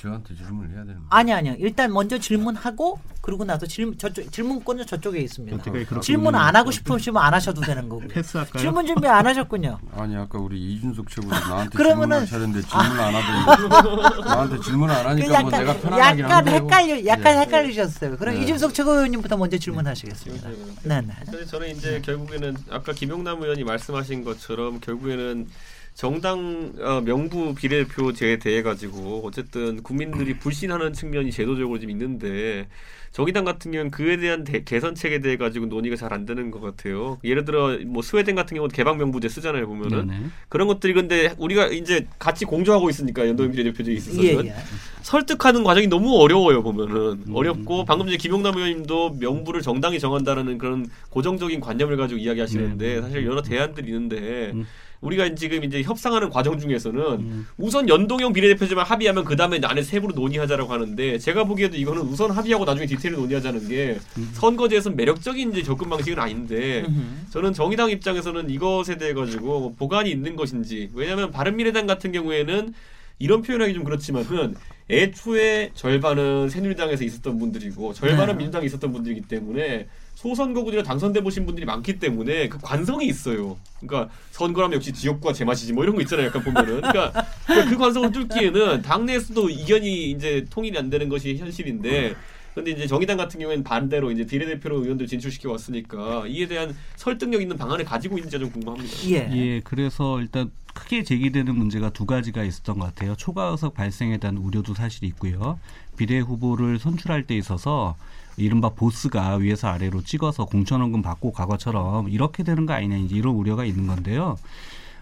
저한테 0.00 0.34
질문을 0.34 0.70
해야 0.70 0.78
되는 0.80 0.94
거예요. 0.94 1.06
아니 1.10 1.32
아니요. 1.32 1.54
일단 1.58 1.92
먼저 1.92 2.16
질문하고 2.18 2.98
그러고 3.20 3.44
나서 3.44 3.66
질문 3.66 3.98
저쪽 3.98 4.32
질문권은 4.32 4.86
저쪽에 4.86 5.20
있습니다. 5.20 5.58
그렇게 5.62 6.00
질문 6.00 6.34
안 6.34 6.56
하고 6.56 6.70
싶으시면 6.70 7.22
안 7.22 7.34
하셔도 7.34 7.60
되는 7.60 7.86
거고. 7.88 8.06
패스할까요? 8.08 8.60
질문 8.62 8.86
준비 8.86 9.06
안 9.06 9.26
하셨군요. 9.26 9.78
아니 9.92 10.16
아까 10.16 10.38
우리 10.38 10.58
이준석 10.74 11.10
최고도 11.10 11.34
나한테 11.34 11.76
그러면은- 11.78 12.26
질문할 12.26 12.26
차례인데 12.26 12.60
질문 12.62 13.00
안 13.00 13.14
하더니 13.14 14.24
나한테 14.24 14.60
질문 14.60 14.90
안그 14.90 15.08
하니까 15.08 15.40
뭐 15.42 15.50
내가 15.50 15.74
편안하긴 15.76 16.24
약간 16.24 16.36
한데 16.38 16.50
헷갈려 16.52 17.06
약간 17.06 17.36
예. 17.36 17.40
헷갈리셨어요. 17.40 18.16
그럼 18.16 18.34
네. 18.36 18.42
이준석 18.42 18.72
최고위원님부터 18.72 19.36
먼저 19.36 19.58
질문하시겠습니다. 19.58 20.48
네, 20.84 21.00
네. 21.02 21.12
그래서 21.30 21.44
저는 21.50 21.68
이제 21.76 22.00
결국에는 22.02 22.56
아까 22.70 22.92
김용남 22.92 23.42
의원이 23.42 23.64
말씀하신 23.64 24.24
것처럼 24.24 24.80
결국에는 24.80 25.46
정당 25.94 26.72
어, 26.80 27.00
명부 27.04 27.54
비례표제에 27.54 28.38
대해 28.38 28.62
가지고 28.62 29.22
어쨌든 29.24 29.82
국민들이 29.82 30.38
불신하는 30.38 30.92
측면이 30.92 31.30
제도적으로 31.30 31.78
좀 31.78 31.90
있는데 31.90 32.68
정의당 33.12 33.44
같은 33.44 33.72
경우는 33.72 33.90
그에 33.90 34.16
대한 34.16 34.44
대- 34.44 34.62
개선책에 34.62 35.20
대해 35.20 35.36
가지고 35.36 35.66
논의가 35.66 35.96
잘 35.96 36.10
안 36.12 36.26
되는 36.26 36.50
것 36.50 36.60
같아요. 36.60 37.18
예를 37.24 37.44
들어 37.44 37.76
뭐 37.86 38.02
스웨덴 38.02 38.34
같은 38.36 38.54
경우는 38.56 38.72
개방 38.72 38.98
명부제 38.98 39.28
쓰잖아요 39.28 39.66
보면은 39.66 40.06
네네. 40.08 40.26
그런 40.48 40.68
것들이 40.68 40.92
근데 40.94 41.34
우리가 41.38 41.66
이제 41.68 42.06
같이 42.18 42.44
공조하고 42.44 42.88
있으니까 42.88 43.26
연동형 43.28 43.52
비례대표제에 43.52 43.94
있어서는 43.94 44.46
예, 44.46 44.48
예. 44.48 44.54
설득하는 45.02 45.64
과정이 45.64 45.86
너무 45.88 46.16
어려워요 46.18 46.62
보면은 46.62 46.96
음. 46.96 47.34
어렵고 47.34 47.84
방금 47.84 48.06
전에 48.06 48.16
김용남 48.16 48.56
의원님도 48.56 49.16
명부를 49.20 49.60
정당이 49.62 49.98
정한다라는 49.98 50.58
그런 50.58 50.86
고정적인 51.10 51.60
관념을 51.60 51.96
가지고 51.96 52.18
이야기하시는데 52.20 52.94
네. 52.96 53.00
사실 53.02 53.24
여러 53.26 53.42
대안들이 53.42 53.88
있는데 53.88 54.52
음. 54.54 54.66
우리가 55.00 55.34
지금 55.34 55.64
이제 55.64 55.82
협상하는 55.82 56.28
과정 56.28 56.58
중에서는 56.58 57.00
음. 57.00 57.46
우선 57.56 57.88
연동형 57.88 58.32
비례대표제만 58.32 58.84
합의하면 58.84 59.24
그 59.24 59.34
다음에 59.34 59.58
안에 59.62 59.82
세부로 59.82 60.14
논의하자라고 60.14 60.72
하는데 60.72 61.18
제가 61.18 61.44
보기에도 61.44 61.76
이거는 61.76 62.02
우선 62.02 62.30
합의하고 62.30 62.64
나중에 62.64 62.86
디테일을 62.86 63.18
논의하자는 63.18 63.68
게 63.68 63.98
음. 64.18 64.30
선거제에서 64.34 64.90
매력적인 64.90 65.52
이제 65.52 65.62
접근 65.62 65.88
방식은 65.88 66.18
아닌데 66.18 66.84
음흠. 66.86 67.30
저는 67.30 67.52
정의당 67.54 67.90
입장에서는 67.90 68.50
이것에 68.50 68.98
대해 68.98 69.14
가지고 69.14 69.74
보관이 69.78 70.10
있는 70.10 70.36
것인지 70.36 70.90
왜냐하면 70.92 71.30
바른미래당 71.30 71.86
같은 71.86 72.12
경우에는 72.12 72.74
이런 73.18 73.42
표현하기 73.42 73.74
좀 73.74 73.84
그렇지만은 73.84 74.54
애초에 74.90 75.70
절반은 75.74 76.48
새누리당에서 76.48 77.04
있었던 77.04 77.38
분들이고 77.38 77.94
절반은 77.94 78.34
네. 78.34 78.38
민주당에 78.38 78.66
있었던 78.66 78.92
분들이기 78.92 79.22
때문에 79.22 79.86
소선거구들이 80.20 80.82
당선돼 80.82 81.22
보신 81.22 81.46
분들이 81.46 81.64
많기 81.64 81.98
때문에 81.98 82.50
그 82.50 82.58
관성이 82.60 83.06
있어요. 83.06 83.56
그러니까 83.80 84.12
선거라면 84.32 84.76
역시 84.76 84.92
지역구가 84.92 85.32
제맛이지 85.32 85.72
뭐 85.72 85.82
이런 85.82 85.96
거 85.96 86.02
있잖아요. 86.02 86.26
약간 86.26 86.44
보면은 86.44 86.82
그러니까 86.82 87.26
그 87.46 87.78
관성을 87.78 88.12
뚫기에는 88.12 88.82
당내에서도 88.82 89.48
이견이 89.48 90.10
이제 90.10 90.44
통일이 90.50 90.76
안 90.76 90.90
되는 90.90 91.08
것이 91.08 91.36
현실인데 91.36 92.14
근데 92.54 92.70
이제 92.72 92.86
정의당 92.86 93.16
같은 93.16 93.40
경우에는 93.40 93.64
반대로 93.64 94.10
이제 94.10 94.26
비례대표로 94.26 94.82
의원들 94.82 95.06
진출시켜 95.06 95.50
왔으니까 95.52 96.26
이에 96.26 96.46
대한 96.46 96.76
설득력 96.96 97.40
있는 97.40 97.56
방안을 97.56 97.86
가지고 97.86 98.18
있는지 98.18 98.38
좀 98.38 98.50
궁금합니다. 98.50 99.08
예. 99.08 99.30
예, 99.34 99.60
그래서 99.64 100.20
일단 100.20 100.50
크게 100.80 101.02
제기되는 101.04 101.54
문제가 101.54 101.90
두 101.90 102.06
가지가 102.06 102.42
있었던 102.42 102.78
것 102.78 102.86
같아요. 102.86 103.14
초과 103.14 103.44
의석 103.48 103.74
발생에 103.74 104.16
대한 104.16 104.38
우려도 104.38 104.74
사실 104.74 105.04
있고요. 105.04 105.58
비례 105.98 106.18
후보를 106.18 106.78
선출할 106.78 107.26
때 107.26 107.36
있어서 107.36 107.96
이른바 108.38 108.70
보스가 108.70 109.36
위에서 109.36 109.68
아래로 109.68 110.02
찍어서 110.02 110.46
공천원금 110.46 111.02
받고 111.02 111.32
과거처럼 111.32 112.08
이렇게 112.08 112.42
되는 112.42 112.64
거 112.64 112.72
아니냐 112.72 112.96
이런 113.10 113.34
우려가 113.34 113.66
있는 113.66 113.86
건데요. 113.86 114.38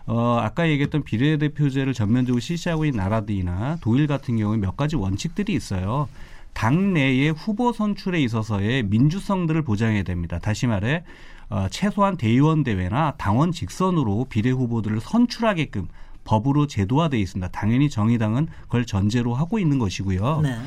어, 0.06 0.38
아까 0.40 0.68
얘기했던 0.68 1.04
비례대표제를 1.04 1.94
전면적으로 1.94 2.40
실시하고 2.40 2.84
있는 2.84 2.98
나라들이나 2.98 3.78
독일 3.80 4.08
같은 4.08 4.36
경우에 4.36 4.56
몇 4.56 4.76
가지 4.76 4.96
원칙들이 4.96 5.54
있어요. 5.54 6.08
당내의 6.54 7.30
후보 7.30 7.72
선출에 7.72 8.20
있어서의 8.22 8.82
민주성들을 8.82 9.62
보장해야 9.62 10.02
됩니다. 10.02 10.40
다시 10.40 10.66
말해 10.66 11.04
어, 11.50 11.66
최소한 11.70 12.16
대의원 12.16 12.62
대회나 12.62 13.14
당원 13.16 13.52
직선으로 13.52 14.26
비례 14.28 14.50
후보들을 14.50 15.00
선출하게끔 15.00 15.88
법으로 16.24 16.66
제도화돼 16.66 17.18
있습니다. 17.18 17.48
당연히 17.48 17.88
정의당은 17.88 18.48
그걸 18.62 18.84
전제로 18.84 19.34
하고 19.34 19.58
있는 19.58 19.78
것이고요. 19.78 20.40
네. 20.42 20.58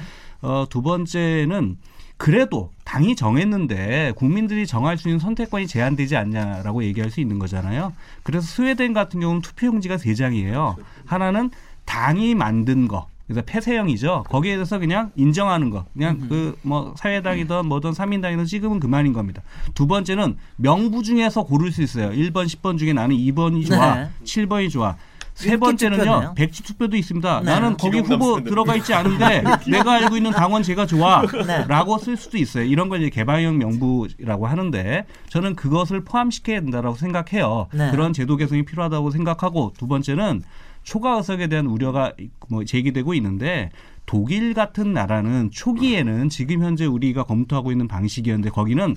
어, 0.41 0.65
두 0.69 0.81
번째는 0.81 1.77
그래도 2.17 2.71
당이 2.83 3.15
정했는데 3.15 4.13
국민들이 4.15 4.67
정할 4.67 4.97
수 4.97 5.07
있는 5.07 5.19
선택권이 5.19 5.67
제한되지 5.67 6.17
않냐라고 6.17 6.83
얘기할 6.83 7.09
수 7.09 7.19
있는 7.19 7.39
거잖아요. 7.39 7.93
그래서 8.23 8.45
스웨덴 8.45 8.93
같은 8.93 9.19
경우는 9.19 9.41
투표용지가 9.41 9.97
세 9.97 10.13
장이에요. 10.13 10.77
하나는 11.05 11.51
당이 11.85 12.35
만든 12.35 12.87
거. 12.87 13.07
그래서 13.31 13.45
폐쇄형이죠. 13.45 14.25
거기에 14.29 14.55
대해서 14.55 14.77
그냥 14.79 15.11
인정하는 15.15 15.69
거. 15.69 15.85
그냥 15.93 16.19
그 16.27 16.51
뭐 16.63 16.93
사회당이든 16.97 17.65
뭐든 17.65 17.93
삼인당이든 17.93 18.45
찍으면 18.45 18.79
그만인 18.79 19.13
겁니다. 19.13 19.41
두 19.73 19.87
번째는 19.87 20.37
명부 20.57 21.01
중에서 21.01 21.43
고를 21.43 21.71
수 21.71 21.81
있어요. 21.81 22.09
1번, 22.11 22.45
10번 22.45 22.77
중에 22.77 22.93
나는 22.93 23.15
2번이 23.15 23.65
좋아. 23.67 23.95
네. 23.95 24.09
7번이 24.23 24.69
좋아. 24.69 24.95
세 25.33 25.57
번째는요. 25.57 26.03
투표네요. 26.03 26.33
백지 26.35 26.61
투표도 26.63 26.97
있습니다. 26.97 27.39
네. 27.39 27.45
나는 27.45 27.77
거기 27.77 27.99
후보. 27.99 28.43
들어가 28.43 28.75
있지 28.75 28.93
않은데 28.93 29.41
내가 29.71 29.93
알고 29.93 30.17
있는 30.17 30.31
당원 30.31 30.61
제가 30.61 30.85
좋아. 30.85 31.23
네. 31.47 31.65
라고 31.67 31.97
쓸 31.97 32.17
수도 32.17 32.37
있어요. 32.37 32.65
이런 32.65 32.89
걸 32.89 32.99
이제 33.01 33.09
개방형 33.09 33.57
명부라고 33.57 34.45
하는데 34.47 35.05
저는 35.29 35.55
그것을 35.55 36.03
포함시켜야 36.03 36.59
된다라고 36.61 36.95
생각해요. 36.97 37.67
네. 37.73 37.89
그런 37.91 38.13
제도 38.13 38.35
개선이 38.35 38.63
필요하다고 38.65 39.09
생각하고 39.11 39.73
두 39.77 39.87
번째는 39.87 40.43
초과 40.83 41.17
의석에 41.17 41.47
대한 41.47 41.67
우려가 41.67 42.13
뭐 42.49 42.63
제기되고 42.65 43.13
있는데 43.15 43.71
독일 44.05 44.53
같은 44.53 44.93
나라는 44.93 45.51
초기에는 45.51 46.29
지금 46.29 46.63
현재 46.63 46.85
우리가 46.85 47.23
검토하고 47.23 47.71
있는 47.71 47.87
방식이었는데 47.87 48.49
거기는 48.49 48.95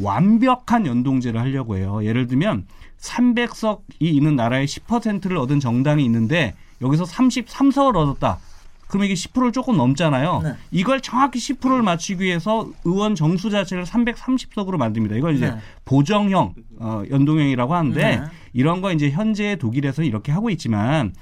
완벽한 0.00 0.86
연동제를 0.86 1.40
하려고 1.40 1.76
해요. 1.76 2.04
예를 2.04 2.26
들면 2.26 2.66
300석이 2.98 3.80
있는 4.00 4.36
나라의 4.36 4.66
10%를 4.66 5.36
얻은 5.36 5.60
정당이 5.60 6.04
있는데 6.04 6.54
여기서 6.82 7.04
33석을 7.04 7.96
얻었다. 7.96 8.38
그러면 8.90 9.06
이게 9.06 9.14
10%를 9.14 9.52
조금 9.52 9.76
넘잖아요. 9.76 10.40
네. 10.42 10.54
이걸 10.70 11.00
정확히 11.00 11.38
10%를 11.38 11.82
맞추기 11.82 12.24
위해서 12.24 12.68
의원 12.84 13.14
정수 13.14 13.50
자체를 13.50 13.84
330석으로 13.84 14.76
만듭니다. 14.76 15.16
이걸 15.16 15.36
이제 15.36 15.50
네. 15.50 15.56
보정형 15.84 16.54
어, 16.80 17.02
연동형이라고 17.10 17.74
하는데 17.74 18.02
네. 18.02 18.22
이런 18.52 18.80
거 18.80 18.92
이제 18.92 19.10
현재 19.10 19.56
독일에서 19.56 20.02
이렇게 20.02 20.32
하고 20.32 20.50
있지만 20.50 21.12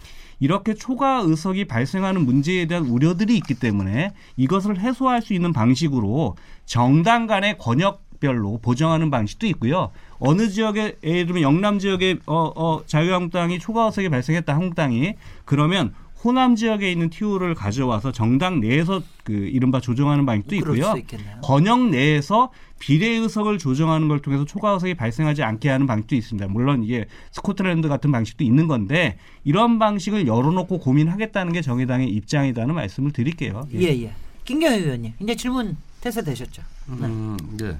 이렇게 0.41 0.75
초과 0.75 1.21
의석이 1.25 1.67
발생하는 1.67 2.25
문제에 2.25 2.67
대한 2.67 2.85
우려들이 2.87 3.37
있기 3.37 3.55
때문에 3.55 4.13
이것을 4.37 4.79
해소할 4.79 5.21
수 5.21 5.35
있는 5.35 5.53
방식으로 5.53 6.37
정당 6.65 7.27
간의 7.27 7.59
권역 7.59 8.09
별로 8.21 8.59
보정하는 8.59 9.11
방식도 9.11 9.47
있고요. 9.49 9.91
어느 10.19 10.49
지역에 10.49 10.97
예를 11.03 11.27
들면 11.27 11.43
영남 11.43 11.79
지역에 11.79 12.19
어, 12.27 12.53
어, 12.57 12.83
자유한국당이 12.87 13.59
초과 13.59 13.85
의석이 13.87 14.09
발생했다 14.09 14.53
한국당이 14.53 15.15
그러면 15.45 15.95
호남 16.25 16.57
지역에 16.57 16.91
있는 16.91 17.11
TO를 17.11 17.55
가져와서 17.55 18.11
정당 18.11 18.61
내에서 18.61 19.03
그 19.23 19.33
이른바 19.33 19.81
조정하는 19.81 20.27
방식도 20.27 20.57
있고요. 20.57 20.95
권역 21.43 21.91
내에서 21.91 22.51
비례 22.81 23.09
의석을 23.09 23.59
조정하는 23.59 24.09
걸 24.09 24.21
통해서 24.21 24.45
초과 24.45 24.71
의석이 24.73 24.95
발생하지 24.95 25.43
않게 25.45 25.69
하는 25.69 25.87
방식도 25.87 26.17
있습니다. 26.17 26.49
물론 26.49 26.83
이게 26.83 27.07
스코틀랜드 27.31 27.89
같은 27.89 28.11
방식도 28.11 28.43
있는 28.43 28.67
건데 28.67 29.19
이런 29.45 29.79
방식을 29.79 30.27
열어놓고 30.27 30.79
고민하겠다는 30.81 31.53
게 31.53 31.63
정의당의 31.63 32.09
입장이라는 32.09 32.75
말씀을 32.75 33.13
드릴게요. 33.13 33.67
예, 33.75 33.87
예. 34.03 34.13
김경희 34.45 34.79
의원님, 34.79 35.13
이제 35.21 35.37
질문 35.37 35.77
퇴소되셨죠? 36.01 36.63
네. 36.87 37.07
음, 37.07 37.37
예. 37.63 37.77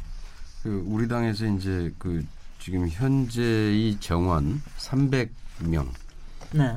그 0.63 0.85
우리 0.87 1.09
당에서 1.09 1.47
이제 1.47 1.93
그 1.99 2.25
지금 2.59 2.89
현재의 2.89 3.97
정원 4.01 4.61
300명을 4.79 5.89
네. 6.53 6.77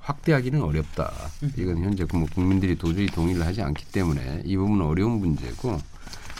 확대하기는 0.00 0.62
어렵다. 0.62 1.12
이건 1.56 1.78
현재 1.84 2.04
그뭐 2.04 2.26
국민들이 2.34 2.76
도저히 2.76 3.06
동의를 3.06 3.44
하지 3.44 3.62
않기 3.62 3.86
때문에 3.92 4.42
이 4.44 4.56
부분은 4.56 4.84
어려운 4.84 5.18
문제고 5.20 5.78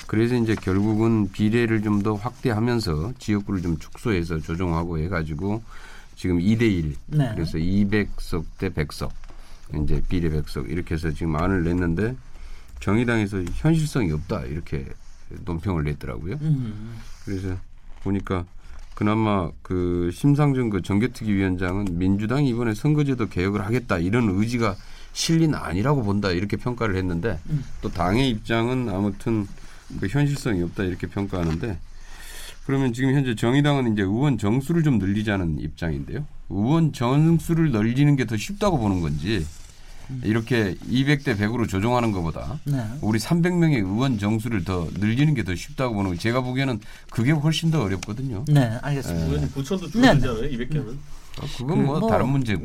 그래서 0.07 0.34
이제 0.36 0.55
결국은 0.55 1.30
비례를 1.30 1.82
좀 1.82 2.03
더 2.03 2.14
확대하면서 2.14 3.14
지역구를 3.18 3.61
좀 3.61 3.76
축소해서 3.78 4.38
조정하고 4.40 4.99
해가지고 4.99 5.62
지금 6.16 6.38
2대1 6.38 6.94
네. 7.07 7.30
그래서 7.34 7.59
200석 7.59 8.44
대 8.57 8.68
100석 8.70 9.11
이제 9.82 10.03
비례 10.09 10.30
100석 10.30 10.70
이렇게 10.70 10.94
해서 10.94 11.11
지금 11.11 11.36
안을 11.36 11.64
냈는데 11.64 12.16
정의당에서 12.80 13.42
현실성이 13.55 14.12
없다 14.12 14.42
이렇게 14.42 14.86
논평을 15.44 15.84
냈더라고요. 15.84 16.38
음. 16.40 16.96
그래서 17.24 17.57
보니까 18.03 18.46
그나마 18.99 19.49
그 19.62 20.11
심상정 20.12 20.70
그 20.70 20.82
정개특위 20.82 21.32
위원장은 21.32 22.01
민주당이 22.01 22.49
이번에 22.49 22.74
선거제도 22.74 23.28
개혁을 23.28 23.64
하겠다 23.64 23.99
이런 23.99 24.28
의지가 24.28 24.74
실린 25.12 25.55
아니라고 25.55 26.03
본다 26.03 26.32
이렇게 26.32 26.57
평가를 26.57 26.96
했는데 26.96 27.38
음. 27.49 27.62
또 27.80 27.90
당의 27.90 28.28
입장은 28.28 28.88
아무튼 28.88 29.46
그 30.01 30.09
현실성이 30.09 30.64
없다 30.64 30.82
이렇게 30.82 31.07
평가하는데 31.07 31.78
그러면 32.66 32.92
지금 32.92 33.14
현재 33.14 33.36
정의당은 33.36 33.92
이제 33.92 34.03
의원 34.03 34.36
정수를 34.36 34.82
좀 34.82 34.99
늘리자는 34.99 35.61
입장인데요. 35.61 36.26
의원 36.51 36.92
정수를 36.92 37.70
늘리는 37.70 38.16
게 38.16 38.24
더 38.24 38.36
쉽다고 38.36 38.78
보는 38.78 39.01
건지 39.01 39.46
이렇게 40.25 40.75
200대 40.91 41.37
100으로 41.39 41.69
조정하는 41.69 42.13
것보다 42.13 42.59
네. 42.65 42.83
우리 43.01 43.19
300명의 43.19 43.77
의원 43.85 44.19
정수를 44.19 44.65
더 44.65 44.89
늘리는 44.99 45.35
게 45.35 45.43
더 45.43 45.55
쉽다고 45.55 45.95
보는 45.95 46.11
거 46.13 46.17
제가 46.17 46.41
보기에는 46.43 46.81
그게 47.11 47.31
훨씬 47.33 47.71
더 47.71 47.83
어렵거든요. 47.83 48.45
네, 48.49 48.79
알겠습니다. 48.83 49.27
의원님 49.27 49.49
부천도 49.51 49.87
네, 49.87 49.93
줄어들잖아요. 50.19 50.51
200개는. 50.51 50.97
아, 51.41 51.47
그건 51.57 51.84
뭐, 51.84 51.99
뭐- 51.99 52.11
다른 52.11 52.28
문제고. 52.28 52.62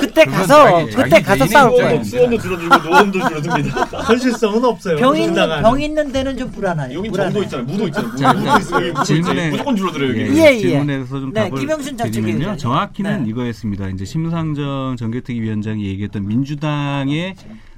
그때 0.00 0.24
그건 0.24 0.40
가서 0.40 0.86
자기- 0.90 0.96
그때 0.96 1.22
자기 1.22 1.40
가서. 1.48 1.70
거예요. 1.70 2.04
수원도 2.04 2.38
줄어들고 2.38 2.76
노원도 2.78 3.18
줄어듭니다. 3.28 3.86
현실성은 4.06 4.64
없어요. 4.64 4.96
병 4.96 5.16
있는. 5.16 5.62
병 5.62 5.80
있는 5.80 6.12
데는 6.12 6.36
좀 6.36 6.50
불안해요. 6.50 7.02
불안해. 7.02 7.32
정도 7.32 7.42
있잖아요. 7.44 7.66
무도 7.66 7.86
있잖아요. 7.88 8.16
자, 8.16 8.32
무도 8.32 8.58
있어요. 8.58 8.88
여기 8.88 9.00
질문에-. 9.04 9.50
무조건 9.50 9.76
줄어들어요. 9.76 10.10
여기. 10.10 10.38
예, 10.40 10.54
예. 10.54 10.58
질문에 10.58 10.94
대해서 10.94 11.20
좀 11.20 11.32
네, 11.32 11.48
답을 11.48 11.60
김영순 11.60 11.96
드리면요. 11.96 12.56
정확히는 12.56 13.24
네. 13.24 13.30
이거였습니다. 13.30 13.88
이제 13.88 14.04
심상정 14.04 14.96
정개특위 14.98 15.40
위원장이 15.40 15.84
얘기했던 15.86 16.26
민주당의 16.26 17.34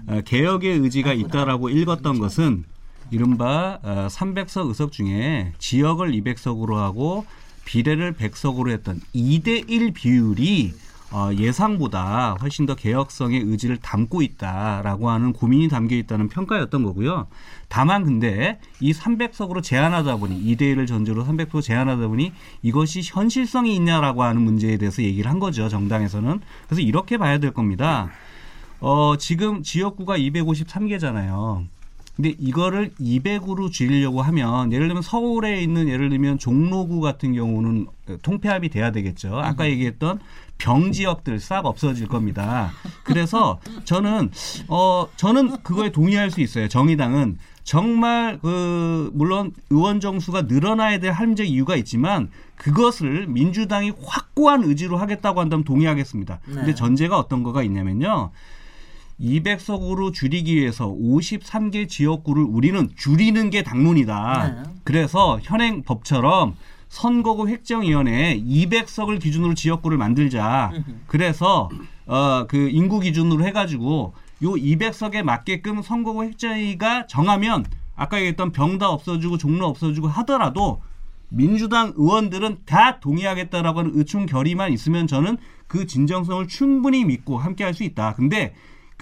어, 0.08 0.20
개혁의 0.24 0.78
의지가 0.78 1.12
있다라고 1.12 1.68
읽었던 1.70 2.18
것은 2.18 2.64
이른바 3.10 3.78
어, 3.82 4.06
300석 4.10 4.68
의석 4.68 4.90
중에 4.92 5.52
지역을 5.58 6.12
200석으로 6.12 6.74
하고 6.76 7.24
비례를 7.64 8.14
100석으로 8.14 8.70
했던 8.70 9.00
2대 9.14 9.68
1 9.68 9.92
비율이 9.92 10.72
어, 11.12 11.30
예상보다 11.34 12.36
훨씬 12.40 12.64
더 12.64 12.74
개혁성의 12.74 13.40
의지를 13.40 13.76
담고 13.76 14.22
있다라고 14.22 15.10
하는 15.10 15.34
고민이 15.34 15.68
담겨 15.68 15.94
있다는 15.94 16.28
평가였던 16.28 16.82
거고요. 16.84 17.26
다만 17.68 18.04
근데 18.04 18.58
이 18.80 18.92
300석으로 18.92 19.62
제한하다 19.62 20.16
보니 20.16 20.42
2대 20.42 20.74
1을 20.74 20.86
전제로 20.86 21.24
300석 21.26 21.62
제한하다 21.62 22.08
보니 22.08 22.32
이것이 22.62 23.02
현실성이 23.04 23.76
있냐라고 23.76 24.22
하는 24.22 24.40
문제에 24.40 24.78
대해서 24.78 25.02
얘기를 25.02 25.30
한 25.30 25.38
거죠. 25.38 25.68
정당에서는. 25.68 26.40
그래서 26.66 26.80
이렇게 26.80 27.18
봐야 27.18 27.36
될 27.38 27.52
겁니다. 27.52 28.10
어, 28.80 29.16
지금 29.18 29.62
지역구가 29.62 30.16
253개잖아요. 30.16 31.66
근데 32.16 32.34
이거를 32.38 32.90
200으로 33.00 33.70
줄이려고 33.72 34.20
하면 34.22 34.72
예를 34.72 34.88
들면 34.88 35.02
서울에 35.02 35.62
있는 35.62 35.88
예를 35.88 36.10
들면 36.10 36.38
종로구 36.38 37.00
같은 37.00 37.32
경우는 37.32 37.86
통폐합이 38.22 38.68
돼야 38.68 38.92
되겠죠. 38.92 39.38
아까 39.38 39.68
얘기했던 39.68 40.20
병 40.58 40.92
지역들 40.92 41.40
싹 41.40 41.64
없어질 41.64 42.06
겁니다. 42.08 42.70
그래서 43.02 43.60
저는 43.84 44.30
어 44.68 45.08
저는 45.16 45.62
그거에 45.62 45.90
동의할 45.90 46.30
수 46.30 46.40
있어요. 46.40 46.68
정의당은 46.68 47.38
정말 47.64 48.38
그 48.40 49.10
물론 49.14 49.52
의원 49.70 50.00
정수가 50.00 50.42
늘어나야 50.42 50.98
될 50.98 51.12
함정 51.12 51.46
이유가 51.46 51.76
있지만 51.76 52.28
그것을 52.56 53.26
민주당이 53.26 53.92
확고한 54.04 54.64
의지로 54.64 54.98
하겠다고 54.98 55.40
한다면 55.40 55.64
동의하겠습니다. 55.64 56.40
네. 56.46 56.54
근데 56.54 56.74
전제가 56.74 57.18
어떤 57.18 57.42
거가 57.42 57.62
있냐면요. 57.62 58.30
200석으로 59.20 60.12
줄이기 60.12 60.56
위해서 60.56 60.88
53개 60.88 61.88
지역구를 61.88 62.42
우리는 62.42 62.90
줄이는 62.96 63.50
게 63.50 63.62
당론이다. 63.62 64.62
네. 64.64 64.70
그래서 64.84 65.38
현행 65.42 65.82
법처럼 65.82 66.56
선거구 66.88 67.48
획정위원회 67.48 68.40
200석을 68.40 69.20
기준으로 69.20 69.54
지역구를 69.54 69.96
만들자. 69.98 70.72
그래서 71.06 71.70
어 72.06 72.46
그 72.48 72.68
인구 72.68 73.00
기준으로 73.00 73.44
해가지고 73.46 74.12
요 74.42 74.50
200석에 74.50 75.22
맞게끔 75.22 75.82
선거구 75.82 76.24
획정위가 76.24 77.06
정하면 77.06 77.64
아까 77.94 78.18
얘기했던 78.18 78.50
병다 78.52 78.88
없어지고 78.90 79.38
종로 79.38 79.66
없어지고 79.66 80.08
하더라도 80.08 80.82
민주당 81.28 81.92
의원들은 81.96 82.58
다 82.66 83.00
동의하겠다라고 83.00 83.78
하는 83.78 83.92
의충 83.94 84.26
결의만 84.26 84.72
있으면 84.72 85.06
저는 85.06 85.38
그 85.66 85.86
진정성을 85.86 86.46
충분히 86.48 87.04
믿고 87.04 87.38
함께 87.38 87.64
할 87.64 87.72
수 87.72 87.84
있다. 87.84 88.14
근데 88.14 88.52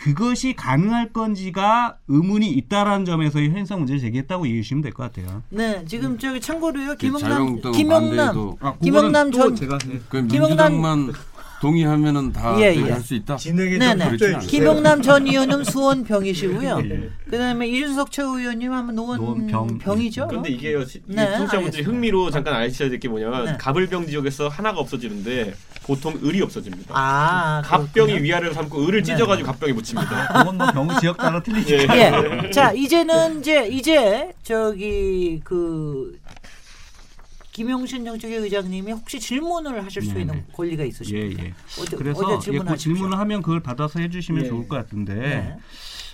그것이 0.01 0.55
가능할 0.55 1.13
건지가 1.13 1.97
의문이 2.09 2.51
있다라는 2.53 3.05
점에서의 3.05 3.51
현상 3.51 3.79
문제를 3.81 4.01
제기했다고 4.01 4.47
이해해 4.47 4.63
주시면 4.63 4.83
될 4.83 4.93
것 4.93 5.03
같아요. 5.03 5.43
네, 5.51 5.85
지금 5.87 6.17
저기 6.19 6.41
참고로요. 6.41 6.89
그 6.93 6.97
김영남 6.97 7.61
김영남 7.73 8.17
반대해도 8.17 8.59
김영남 8.83 9.33
전 9.33 9.55
제가 9.57 9.79
그 10.09 10.27
김영남- 10.27 11.13
동의하면은 11.61 12.33
다 12.33 12.59
예, 12.59 12.75
예. 12.75 12.91
할수 12.91 13.15
있다. 13.15 13.37
진행에 13.37 13.79
좀 13.79 13.99
그렇지 13.99 14.17
주세요. 14.17 14.39
김영남 14.39 15.03
전 15.03 15.27
의원은 15.27 15.65
수원 15.65 16.05
병이시고요. 16.05 16.81
예. 16.87 17.11
그다음에 17.29 17.69
이준석 17.69 18.11
최 18.11 18.23
의원님 18.23 18.73
하면 18.73 18.95
노원병. 18.95 19.47
노원 19.51 19.77
병 19.79 20.01
이죠. 20.01 20.27
근데 20.27 20.49
이게요, 20.49 20.83
시- 20.87 21.03
이 21.07 21.15
네, 21.15 21.21
알겠습니다. 21.21 21.83
흥미로 21.83 22.31
잠깐 22.31 22.55
아셔야 22.55 22.89
될 22.89 22.99
게 22.99 23.09
뭐냐면 23.09 23.45
네. 23.45 23.57
가불병 23.61 24.07
지역에서 24.07 24.49
하나가 24.49 24.81
없어지는데 24.81 25.53
보통 25.91 26.15
을이 26.25 26.41
없어집니다. 26.43 26.95
아, 26.97 27.63
갑병이 27.65 28.07
그렇군요. 28.13 28.23
위아래로 28.23 28.53
삼고 28.55 28.87
을을 28.87 29.03
찢어가지고 29.03 29.47
갑병에 29.49 29.73
묻힙니다. 29.73 30.29
그건 30.29 30.57
뭐 30.59 30.71
병 30.73 31.01
지역 31.01 31.17
따라 31.17 31.43
틀리죠. 31.43 31.75
예. 31.75 31.87
예. 32.45 32.51
자, 32.55 32.73
이제는 32.73 33.41
이제 33.41 33.67
이제 33.67 34.33
저기 34.45 35.41
그 35.43 36.17
김용신 37.51 38.05
정책위 38.05 38.37
의장님이 38.37 38.93
혹시 38.93 39.19
질문을 39.19 39.85
하실 39.85 40.03
수 40.03 40.11
네네. 40.15 40.21
있는 40.21 40.45
권리가 40.53 40.85
예, 40.85 40.87
있으십니다. 40.89 41.43
예. 41.45 41.55
어디, 41.81 41.97
그래서 41.97 42.21
어디 42.25 42.53
예, 42.53 42.59
그. 42.59 42.77
질문을 42.77 43.19
하면 43.19 43.43
그걸 43.43 43.59
받아서 43.61 43.99
해주시면 43.99 44.45
예. 44.45 44.49
좋을 44.49 44.69
것 44.69 44.77
같은데 44.77 45.15
네. 45.15 45.57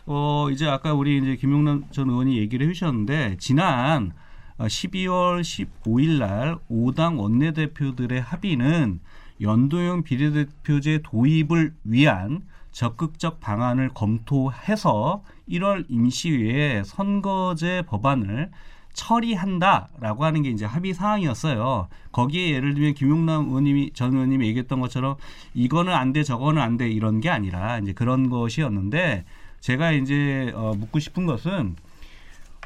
어 0.06 0.48
이제 0.50 0.66
아까 0.66 0.94
우리 0.94 1.18
이제 1.18 1.36
김용남 1.36 1.84
전 1.90 2.08
의원이 2.08 2.38
얘기를 2.38 2.66
해주셨는데 2.70 3.36
지난 3.38 4.12
어, 4.56 4.64
12월 4.64 5.42
15일 5.42 6.18
날 6.18 6.56
5당 6.70 7.18
원내대표들의 7.20 8.22
합의는 8.22 9.00
연도형 9.40 10.02
비례대표제 10.02 11.00
도입을 11.04 11.74
위한 11.84 12.42
적극적 12.72 13.40
방안을 13.40 13.90
검토해서 13.94 15.22
1월 15.48 15.86
임시회에 15.88 16.82
선거제 16.84 17.84
법안을 17.86 18.50
처리한다라고 18.92 20.24
하는 20.24 20.42
게 20.42 20.50
이제 20.50 20.64
합의 20.64 20.94
사항이었어요. 20.94 21.88
거기에 22.12 22.50
예를 22.50 22.74
들면 22.74 22.94
김용남 22.94 23.48
의원님이 23.48 23.92
전 23.92 24.14
의원님이 24.14 24.46
얘기했던 24.48 24.80
것처럼 24.80 25.16
이거는 25.54 25.92
안 25.92 26.12
돼, 26.12 26.22
저거는 26.22 26.60
안 26.60 26.76
돼 26.76 26.88
이런 26.90 27.20
게 27.20 27.28
아니라 27.28 27.78
이제 27.78 27.92
그런 27.92 28.30
것이었는데 28.30 29.24
제가 29.60 29.92
이제 29.92 30.52
어, 30.54 30.72
묻고 30.76 30.98
싶은 30.98 31.26
것은 31.26 31.76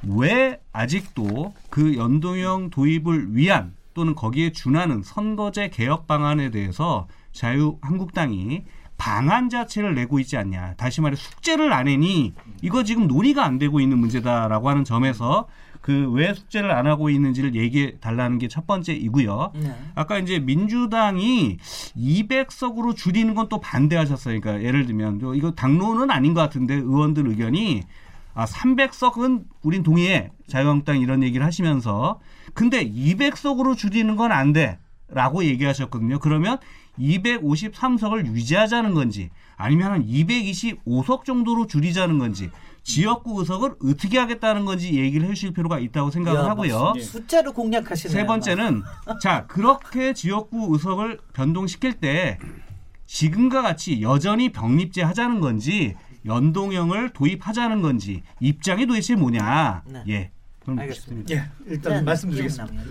왜 0.06 0.60
아직도 0.72 1.52
그 1.68 1.96
연동형 1.96 2.70
도입을 2.70 3.36
위한 3.36 3.74
또는 4.00 4.14
거기에 4.14 4.50
준하는 4.52 5.02
선거제 5.02 5.68
개혁 5.68 6.06
방안에 6.06 6.50
대해서 6.50 7.06
자유한국당이 7.32 8.64
방안 8.96 9.50
자체를 9.50 9.94
내고 9.94 10.18
있지 10.20 10.38
않냐. 10.38 10.72
다시 10.78 11.02
말해 11.02 11.16
숙제를 11.16 11.70
안 11.74 11.86
해니 11.86 12.32
이거 12.62 12.82
지금 12.82 13.06
논의가 13.06 13.44
안 13.44 13.58
되고 13.58 13.78
있는 13.78 13.98
문제다라고 13.98 14.70
하는 14.70 14.84
점에서 14.84 15.48
그 15.82 16.10
왜 16.12 16.32
숙제를 16.32 16.70
안 16.70 16.86
하고 16.86 17.10
있는지를 17.10 17.54
얘기해 17.54 17.96
달라는 18.00 18.38
게 18.38 18.48
첫 18.48 18.66
번째이고요. 18.66 19.52
네. 19.56 19.74
아까 19.94 20.18
이제 20.18 20.38
민주당이 20.38 21.58
200석으로 21.94 22.96
줄이는 22.96 23.34
건 23.34 23.50
또 23.50 23.60
반대하셨어요. 23.60 24.40
그러니까 24.40 24.64
예를 24.66 24.86
들면 24.86 25.18
또 25.18 25.34
이거 25.34 25.50
당론은 25.50 26.10
아닌 26.10 26.32
것 26.32 26.40
같은데 26.40 26.74
의원들 26.74 27.28
의견이 27.28 27.82
아 28.34 28.44
300석은 28.46 29.44
우린 29.62 29.82
동의해 29.82 30.30
자유한국당 30.48 31.00
이런 31.00 31.22
얘기를 31.22 31.44
하시면서 31.44 32.20
근데 32.54 32.84
200석으로 32.88 33.76
줄이는 33.76 34.16
건 34.16 34.32
안 34.32 34.52
돼 34.52 34.78
라고 35.12 35.44
얘기하셨거든요. 35.44 36.20
그러면 36.20 36.58
253석을 36.98 38.26
유지하자는 38.26 38.94
건지 38.94 39.30
아니면 39.56 39.92
한 39.92 40.06
225석 40.06 41.24
정도로 41.24 41.66
줄이자는 41.66 42.18
건지 42.18 42.50
지역구 42.82 43.40
의석을 43.40 43.74
어떻게 43.84 44.18
하겠다는 44.18 44.64
건지 44.64 44.94
얘기를 44.98 45.26
해주실 45.28 45.52
필요가 45.52 45.78
있다고 45.78 46.10
생각을 46.10 46.40
야, 46.40 46.44
하고요. 46.50 46.94
예. 46.96 47.00
숫자로 47.00 47.52
공략하시네요. 47.52 48.16
세 48.16 48.26
번째는 48.26 48.82
자 49.20 49.46
그렇게 49.46 50.14
지역구 50.14 50.68
의석을 50.72 51.18
변동시킬 51.34 51.94
때 51.94 52.38
지금과 53.06 53.62
같이 53.62 54.00
여전히 54.02 54.52
병립제 54.52 55.02
하자는 55.02 55.40
건지 55.40 55.94
연동형을 56.24 57.10
도입하자는 57.10 57.82
건지 57.82 58.22
입장이 58.40 58.86
도대체 58.86 59.14
뭐냐? 59.14 59.82
네. 59.86 60.02
예. 60.08 60.30
그럼 60.60 60.78
알겠습니다. 60.78 61.34
예, 61.34 61.50
일단 61.66 61.92
네, 61.94 62.02
말씀드리겠습니다. 62.02 62.82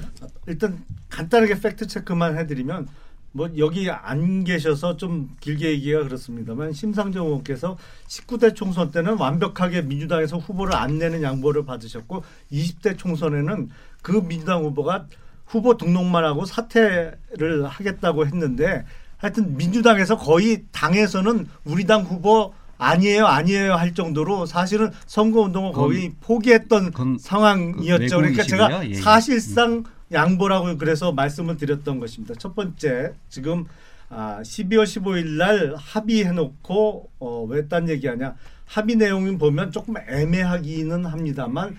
일단 0.47 0.83
간단하게 1.09 1.59
팩트 1.59 1.87
체크만 1.87 2.37
해드리면 2.37 2.87
뭐 3.31 3.49
여기 3.57 3.89
안 3.91 4.43
계셔서 4.43 4.97
좀 4.97 5.35
길게 5.39 5.69
얘기가 5.71 6.03
그렇습니다만 6.03 6.73
심상정 6.73 7.27
의원께서 7.27 7.77
19대 8.07 8.55
총선 8.55 8.89
때는 8.89 9.17
완벽하게 9.17 9.83
민주당에서 9.83 10.37
후보를 10.37 10.75
안 10.75 10.97
내는 10.97 11.21
양보를 11.21 11.63
받으셨고 11.65 12.23
20대 12.51 12.97
총선에는 12.97 13.69
그 14.01 14.27
민주당 14.27 14.63
후보가 14.63 15.05
후보 15.45 15.77
등록만 15.77 16.23
하고 16.23 16.45
사퇴를 16.45 17.67
하겠다고 17.67 18.25
했는데 18.25 18.85
하여튼 19.17 19.57
민주당에서 19.57 20.17
거의 20.17 20.65
당에서는 20.71 21.47
우리 21.65 21.85
당 21.85 22.01
후보 22.03 22.53
아니에요 22.79 23.27
아니에요 23.27 23.73
할 23.75 23.93
정도로 23.93 24.45
사실은 24.45 24.89
선거 25.05 25.41
운동을 25.41 25.73
거의 25.73 26.13
포기했던 26.21 26.91
상황이었죠. 27.19 28.17
그러니까 28.17 28.43
제가. 28.43 28.85
예, 28.85 28.89
예. 28.89 28.93
사실상 28.95 29.83
양보라고 30.11 30.77
그래서 30.77 31.11
말씀을 31.11 31.57
드렸던 31.57 31.99
것입니다. 31.99 32.33
첫 32.35 32.55
번째 32.55 33.13
지금 33.27 33.65
아, 34.09 34.39
12월 34.41 34.85
15일 34.85 35.37
날 35.37 35.75
합의해놓고 35.77 37.09
어, 37.19 37.43
왜딴 37.47 37.89
얘기하냐 37.89 38.35
합의 38.65 38.95
내용을 38.95 39.37
보면 39.37 39.71
조금 39.71 39.95
애매하기는 39.97 41.05
합니다만 41.05 41.77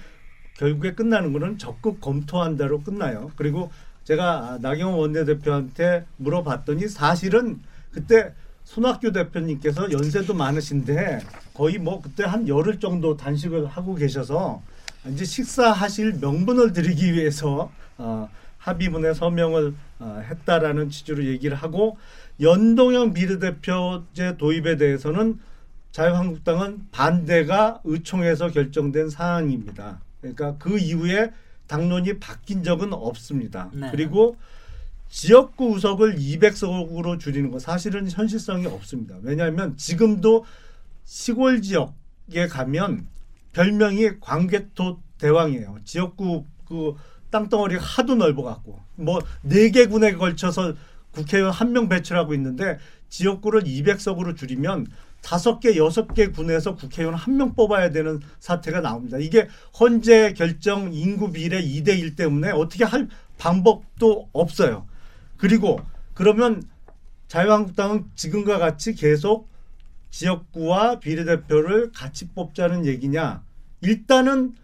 결국에 0.58 0.94
끝나는 0.94 1.32
거는 1.32 1.58
적극 1.58 2.00
검토한다로 2.00 2.82
끝나요. 2.82 3.30
그리고 3.36 3.70
제가 4.04 4.24
아, 4.24 4.58
나경원 4.60 4.98
원내대표한테 4.98 6.04
물어봤더니 6.18 6.88
사실은 6.88 7.60
그때 7.90 8.32
손학규 8.70 9.10
대표님께서 9.10 9.90
연세도 9.90 10.32
많으신데 10.32 11.22
거의 11.54 11.78
뭐 11.78 12.00
그때 12.00 12.22
한 12.22 12.46
열흘 12.46 12.78
정도 12.78 13.16
단식을 13.16 13.66
하고 13.66 13.96
계셔서 13.96 14.62
이제 15.08 15.24
식사하실 15.24 16.18
명분을 16.20 16.72
드리기 16.72 17.12
위해서 17.14 17.72
어, 17.98 18.28
합의문에 18.58 19.12
서명을 19.14 19.74
어, 19.98 20.22
했다라는 20.24 20.88
취지로 20.88 21.24
얘기를 21.24 21.56
하고 21.56 21.98
연동형 22.40 23.12
비례대표제 23.12 24.36
도입에 24.38 24.76
대해서는 24.76 25.40
자유한국당은 25.90 26.86
반대가 26.92 27.80
의총에서 27.82 28.52
결정된 28.52 29.10
사항입니다. 29.10 30.00
그러니까 30.20 30.54
그 30.58 30.78
이후에 30.78 31.32
당론이 31.66 32.20
바뀐 32.20 32.62
적은 32.62 32.92
없습니다. 32.92 33.68
네. 33.72 33.88
그리고 33.90 34.36
지역구 35.10 35.74
의석을 35.74 36.16
200석으로 36.16 37.18
줄이는 37.18 37.50
건 37.50 37.58
사실은 37.60 38.08
현실성이 38.10 38.66
없습니다. 38.66 39.16
왜냐하면 39.22 39.76
지금도 39.76 40.44
시골 41.04 41.60
지역에 41.62 42.46
가면 42.48 43.06
별명이 43.52 44.20
광개토 44.20 45.00
대왕이에요. 45.18 45.78
지역구 45.84 46.44
그 46.64 46.94
땅덩어리가 47.30 47.82
하도 47.82 48.14
넓어갖고 48.14 48.78
뭐 48.96 49.20
네 49.44 49.70
개 49.72 49.86
군에 49.86 50.14
걸쳐서 50.14 50.74
국회의원 51.12 51.52
한 51.52 51.72
명 51.72 51.88
배출하고 51.88 52.32
있는데 52.34 52.78
지역구를 53.08 53.64
200석으로 53.64 54.36
줄이면 54.36 54.86
다섯 55.22 55.58
개 55.58 55.76
여섯 55.76 56.14
개 56.14 56.28
군에서 56.28 56.76
국회의원 56.76 57.16
한 57.16 57.36
명 57.36 57.54
뽑아야 57.54 57.90
되는 57.90 58.20
사태가 58.38 58.80
나옵니다. 58.80 59.18
이게 59.18 59.48
헌재 59.78 60.34
결정 60.34 60.92
인구 60.94 61.32
비례 61.32 61.60
2대 61.60 61.98
1 61.98 62.14
때문에 62.14 62.52
어떻게 62.52 62.84
할 62.84 63.08
방법도 63.38 64.28
없어요. 64.32 64.86
그리고 65.40 65.80
그러면 66.12 66.62
자유한국당은 67.28 68.04
지금과 68.14 68.58
같이 68.58 68.94
계속 68.94 69.48
지역구와 70.10 71.00
비례대표를 71.00 71.92
같이 71.92 72.28
뽑자는 72.28 72.84
얘기냐? 72.84 73.42
일단은 73.80 74.54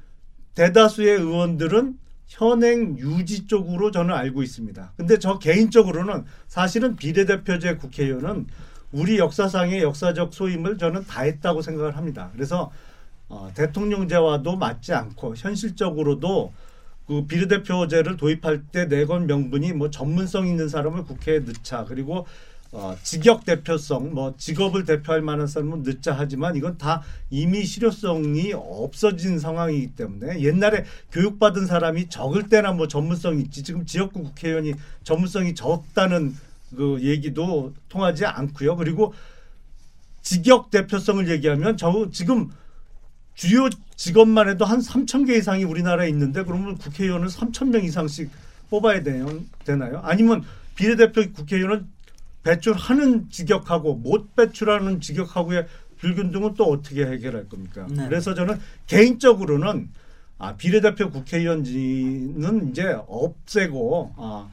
대다수의 0.54 1.18
의원들은 1.18 1.98
현행 2.26 2.98
유지 2.98 3.46
쪽으로 3.46 3.90
저는 3.90 4.14
알고 4.14 4.42
있습니다. 4.42 4.92
근데 4.96 5.18
저 5.18 5.38
개인적으로는 5.38 6.24
사실은 6.46 6.96
비례대표제 6.96 7.76
국회의원은 7.76 8.46
우리 8.92 9.18
역사상의 9.18 9.82
역사적 9.82 10.34
소임을 10.34 10.76
저는 10.76 11.06
다 11.06 11.22
했다고 11.22 11.62
생각을 11.62 11.96
합니다. 11.96 12.30
그래서 12.34 12.70
어, 13.28 13.50
대통령제와도 13.54 14.56
맞지 14.56 14.92
않고 14.92 15.36
현실적으로도 15.36 16.52
그 17.06 17.26
비례대표제를 17.26 18.16
도입할 18.16 18.64
때 18.72 18.86
내건 18.86 19.26
명분이 19.26 19.72
뭐 19.72 19.90
전문성 19.90 20.46
있는 20.46 20.68
사람을 20.68 21.04
국회에 21.04 21.40
넣자. 21.40 21.84
그리고 21.84 22.26
어, 22.72 22.96
직역 23.02 23.44
대표성 23.44 24.12
뭐 24.12 24.34
직업을 24.36 24.84
대표할 24.84 25.22
만한 25.22 25.46
사람은 25.46 25.84
넣자 25.84 26.14
하지만 26.18 26.56
이건 26.56 26.78
다 26.78 27.02
이미 27.30 27.64
실효성이 27.64 28.52
없어진 28.54 29.38
상황이기 29.38 29.94
때문에 29.94 30.40
옛날에 30.40 30.84
교육받은 31.12 31.66
사람이 31.66 32.08
적을 32.08 32.48
때나 32.48 32.72
뭐 32.72 32.88
전문성 32.88 33.38
있지 33.38 33.62
지금 33.62 33.86
지역구 33.86 34.24
국회의원이 34.24 34.74
전문성이 35.04 35.54
적다는 35.54 36.34
그 36.76 36.98
얘기도 37.02 37.72
통하지 37.88 38.26
않고요. 38.26 38.76
그리고 38.76 39.14
직역 40.22 40.70
대표성을 40.72 41.30
얘기하면 41.30 41.76
저 41.76 42.08
지금 42.10 42.50
주요 43.36 43.68
직업만 43.94 44.48
해도 44.48 44.64
한 44.64 44.80
3천 44.80 45.26
개 45.26 45.36
이상이 45.36 45.64
우리나라에 45.64 46.08
있는데 46.08 46.42
그러면 46.42 46.76
국회의원을 46.76 47.28
3천 47.28 47.68
명 47.68 47.84
이상씩 47.84 48.30
뽑아야 48.70 49.02
되나요? 49.02 50.00
아니면 50.02 50.42
비례대표 50.74 51.30
국회의원은 51.32 51.86
배출하는 52.42 53.30
직역하고 53.30 53.94
못 53.96 54.34
배출하는 54.34 55.00
직역하고의 55.00 55.66
불균등은 55.98 56.54
또 56.54 56.64
어떻게 56.64 57.06
해결할 57.06 57.48
겁니까? 57.48 57.86
네. 57.90 58.06
그래서 58.08 58.34
저는 58.34 58.58
개인적으로는 58.86 59.88
아, 60.38 60.56
비례대표 60.56 61.10
국회의원지는 61.10 62.70
이제 62.70 62.96
없애고 63.06 64.14
아, 64.16 64.48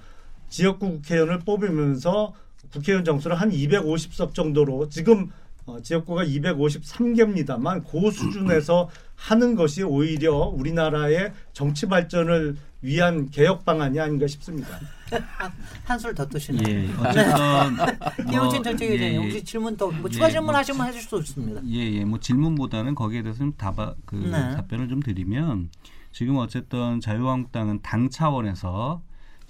지역구 0.50 0.92
국회의원을 0.92 1.40
뽑으면서 1.40 2.34
국회의원 2.72 3.04
정수를 3.04 3.36
한 3.40 3.52
250석 3.52 4.34
정도로 4.34 4.90
지금 4.90 5.30
어, 5.66 5.80
지역구가 5.82 6.26
253개입니다만 6.26 7.84
그 7.89 8.11
수준에서 8.11 8.89
하는 9.16 9.55
것이 9.55 9.84
오히려 9.84 10.36
우리나라의 10.36 11.32
정치 11.53 11.88
발전을 11.88 12.57
위한 12.82 13.30
개혁 13.30 13.64
방안이 13.64 13.97
아닌가 13.97 14.28
싶습니다. 14.28 14.78
한술 15.86 16.14
더 16.14 16.28
뜨시네요. 16.28 16.68
예, 16.68 16.89
어쨌든 16.99 18.34
이호진 18.34 18.36
뭐, 18.36 18.64
정책위원장님 18.64 19.01
예, 19.01 19.18
혹시 19.18 19.43
질문 19.43 19.78
추가 19.78 20.28
예, 20.28 20.32
질문 20.32 20.45
뭐 20.47 20.55
하시면 20.55 20.88
해줄 20.88 21.01
수 21.01 21.18
있습니다. 21.18 21.61
예, 21.70 21.93
예. 21.93 22.03
뭐 22.03 22.20
질문보다는 22.20 22.95
거기에 22.95 23.22
대해서 23.22 23.39
좀 23.39 23.53
답아, 23.53 23.93
그 24.05 24.16
네. 24.16 24.55
답변을 24.55 24.89
좀 24.89 25.01
드리면 25.01 25.70
지금 26.11 26.38
어쨌든 26.38 26.99
자유한국당은 26.99 27.82
당 27.82 28.09
차원에서 28.09 29.01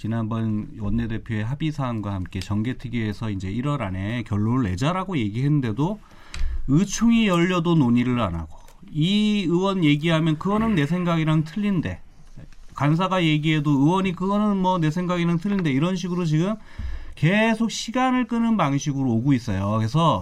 지난번 0.04 0.68
원내대표의 0.82 1.46
합의 1.46 1.72
사항과 1.72 2.14
함께 2.14 2.42
정개특위에서 2.42 3.30
이제 3.30 3.50
1월 3.50 3.80
안에 3.80 4.24
결론을 4.24 4.70
내자라고 4.70 5.18
얘기했는데도 5.18 5.98
의총이 6.68 7.28
열려도 7.28 7.76
논의를 7.76 8.20
안 8.20 8.36
하고 8.36 8.58
이 8.92 9.46
의원 9.48 9.86
얘기하면 9.86 10.40
그거는 10.40 10.76
내 10.76 10.86
생각이랑 10.86 11.46
틀린데 11.46 12.02
간사가 12.76 13.24
얘기해도 13.24 13.72
의원이 13.72 14.12
그거는 14.12 14.58
뭐 14.58 14.78
내 14.78 14.92
생각이랑 14.92 15.38
틀린데 15.38 15.72
이런 15.72 15.96
식으로 15.96 16.26
지금 16.26 16.56
계속 17.16 17.72
시간을 17.72 18.28
끄는 18.28 18.58
방식으로 18.58 19.10
오고 19.10 19.32
있어요. 19.32 19.78
그래서 19.78 20.22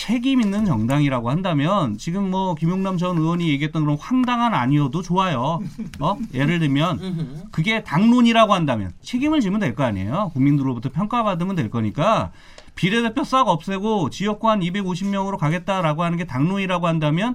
책임 0.00 0.40
있는 0.40 0.64
정당이라고 0.64 1.30
한다면 1.30 1.98
지금 1.98 2.30
뭐 2.30 2.54
김용남 2.54 2.96
전 2.96 3.18
의원이 3.18 3.48
얘기했던 3.48 3.82
그런 3.82 3.98
황당한 3.98 4.54
아니어도 4.54 5.02
좋아요. 5.02 5.58
어? 5.98 6.16
예를 6.32 6.60
들면 6.60 7.48
그게 7.50 7.82
당론이라고 7.82 8.54
한다면 8.54 8.92
책임을 9.02 9.40
지면 9.40 9.58
될 9.58 9.74
거 9.74 9.82
아니에요. 9.82 10.30
국민들로부터 10.32 10.90
평가받으면 10.90 11.56
될 11.56 11.70
거니까 11.70 12.30
비례대표 12.76 13.24
싹 13.24 13.48
없애고 13.48 14.10
지역구 14.10 14.48
한 14.48 14.60
250명으로 14.60 15.36
가겠다라고 15.38 16.04
하는 16.04 16.18
게 16.18 16.24
당론이라고 16.24 16.86
한다면 16.86 17.34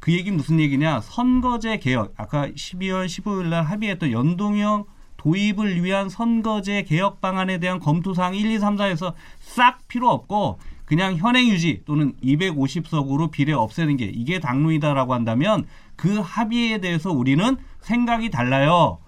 그 0.00 0.12
얘기 0.12 0.30
무슨 0.30 0.60
얘기냐? 0.60 1.02
선거제 1.02 1.76
개혁. 1.78 2.14
아까 2.16 2.48
12월 2.48 3.04
15일 3.04 3.48
날 3.48 3.64
합의했던 3.64 4.12
연동형 4.12 4.86
도입을 5.18 5.84
위한 5.84 6.08
선거제 6.08 6.84
개혁 6.84 7.20
방안에 7.20 7.58
대한 7.58 7.78
검토 7.80 8.14
사항 8.14 8.34
1, 8.34 8.50
2, 8.50 8.58
3, 8.58 8.76
4에서 8.76 9.12
싹 9.40 9.86
필요 9.88 10.08
없고 10.08 10.58
그냥 10.92 11.16
현행 11.16 11.48
유지 11.48 11.80
또는 11.86 12.12
250석으로 12.22 13.30
비례 13.30 13.54
없애는 13.54 13.96
게 13.96 14.04
이게 14.04 14.40
당론이다라고 14.40 15.14
한다면 15.14 15.64
그 15.96 16.18
합의에 16.18 16.82
대해서 16.82 17.10
우리는 17.10 17.56
생각이 17.80 18.28
달라요. 18.28 18.98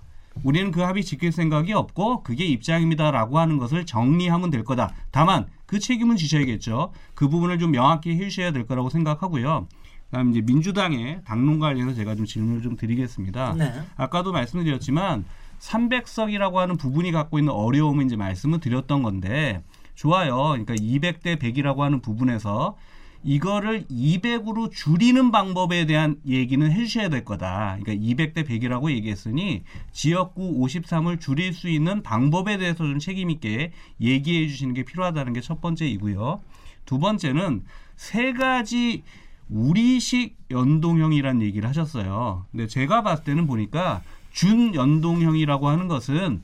우리는 0.44 0.70
그 0.70 0.80
합의 0.80 1.04
지킬 1.04 1.30
생각이 1.30 1.74
없고 1.74 2.22
그게 2.22 2.46
입장입니다라고 2.46 3.38
하는 3.38 3.58
것을 3.58 3.84
정리하면 3.84 4.48
될 4.48 4.64
거다. 4.64 4.94
다만 5.10 5.44
그 5.66 5.78
책임은 5.78 6.16
지셔야겠죠. 6.16 6.90
그 7.14 7.28
부분을 7.28 7.58
좀 7.58 7.72
명확히 7.72 8.12
해주셔야 8.12 8.50
될 8.52 8.66
거라고 8.66 8.88
생각하고요. 8.88 9.68
그다음 10.06 10.30
이제 10.30 10.40
민주당의 10.40 11.20
당론 11.26 11.58
관련해서 11.58 11.96
제가 11.96 12.14
좀 12.14 12.24
질문을 12.24 12.62
좀 12.62 12.76
드리겠습니다. 12.76 13.56
네. 13.58 13.70
아까도 13.96 14.32
말씀드렸지만 14.32 15.26
300석이라고 15.60 16.54
하는 16.54 16.78
부분이 16.78 17.12
갖고 17.12 17.38
있는 17.38 17.52
어려움을 17.52 18.06
이제 18.06 18.16
말씀을 18.16 18.60
드렸던 18.60 19.02
건데 19.02 19.62
좋아요. 19.94 20.36
그러니까 20.48 20.74
200대 20.74 21.38
100이라고 21.38 21.78
하는 21.78 22.00
부분에서 22.00 22.76
이거를 23.26 23.86
200으로 23.86 24.70
줄이는 24.70 25.30
방법에 25.30 25.86
대한 25.86 26.16
얘기는 26.26 26.70
해주셔야 26.70 27.08
될 27.08 27.24
거다. 27.24 27.78
그러니까 27.80 27.94
200대 27.94 28.46
100이라고 28.46 28.90
얘기했으니 28.90 29.62
지역구 29.92 30.60
53을 30.60 31.18
줄일 31.20 31.54
수 31.54 31.70
있는 31.70 32.02
방법에 32.02 32.58
대해서 32.58 32.84
좀 32.84 32.98
책임 32.98 33.30
있게 33.30 33.72
얘기해 34.00 34.46
주시는 34.48 34.74
게 34.74 34.82
필요하다는 34.82 35.32
게 35.32 35.40
첫 35.40 35.60
번째이고요. 35.62 36.42
두 36.84 36.98
번째는 36.98 37.64
세 37.96 38.34
가지 38.34 39.02
우리식 39.48 40.36
연동형이라는 40.50 41.42
얘기를 41.42 41.68
하셨어요. 41.68 42.44
근데 42.50 42.66
제가 42.66 43.02
봤을 43.02 43.24
때는 43.24 43.46
보니까 43.46 44.02
준연동형이라고 44.32 45.68
하는 45.68 45.88
것은 45.88 46.42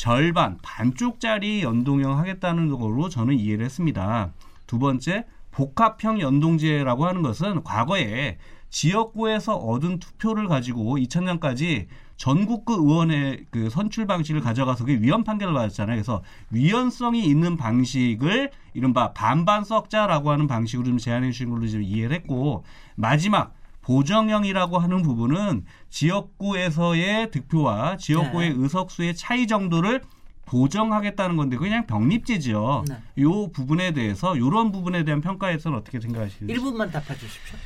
절반, 0.00 0.56
반쪽짜리 0.62 1.60
연동형 1.62 2.16
하겠다는 2.16 2.70
거로 2.70 3.10
저는 3.10 3.38
이해를 3.38 3.66
했습니다. 3.66 4.32
두 4.66 4.78
번째, 4.78 5.26
복합형 5.50 6.20
연동제라고 6.20 7.04
하는 7.04 7.20
것은 7.20 7.62
과거에 7.64 8.38
지역구에서 8.70 9.56
얻은 9.56 9.98
투표를 9.98 10.48
가지고 10.48 10.96
2000년까지 10.96 11.88
전국구 12.16 12.76
의원의 12.76 13.44
그 13.50 13.68
선출 13.68 14.06
방식을 14.06 14.40
가져가서 14.40 14.86
그게 14.86 14.98
위헌 15.02 15.22
판결을 15.22 15.52
받았잖아요. 15.52 15.96
그래서 15.96 16.22
위헌성이 16.48 17.22
있는 17.26 17.58
방식을 17.58 18.52
이른바 18.72 19.12
반반 19.12 19.64
썩자라고 19.64 20.30
하는 20.30 20.46
방식으로 20.46 20.86
좀 20.86 20.96
제안해 20.96 21.30
주신 21.30 21.50
걸로 21.50 21.66
지금 21.66 21.82
이해를 21.82 22.16
했고 22.16 22.64
마지막 22.94 23.52
보정형이라고 23.90 24.78
하는 24.78 25.02
부분은 25.02 25.64
지역구에서의 25.88 27.32
득표와 27.32 27.96
지역구의 27.96 28.50
네. 28.50 28.54
의석수의 28.56 29.16
차이 29.16 29.48
정도를 29.48 30.02
보정하겠다는 30.46 31.36
건데 31.36 31.56
그냥 31.56 31.86
병립제죠. 31.86 32.84
네. 32.88 33.22
요 33.22 33.48
부분에 33.48 33.92
대해서 33.92 34.36
이런 34.36 34.70
부분에 34.70 35.02
대한 35.02 35.20
평가에서는 35.20 35.76
어떻게 35.76 35.98
생각하시는지? 35.98 36.54
1분만 36.54 36.92
답해 36.92 37.18
주십시오. 37.18 37.58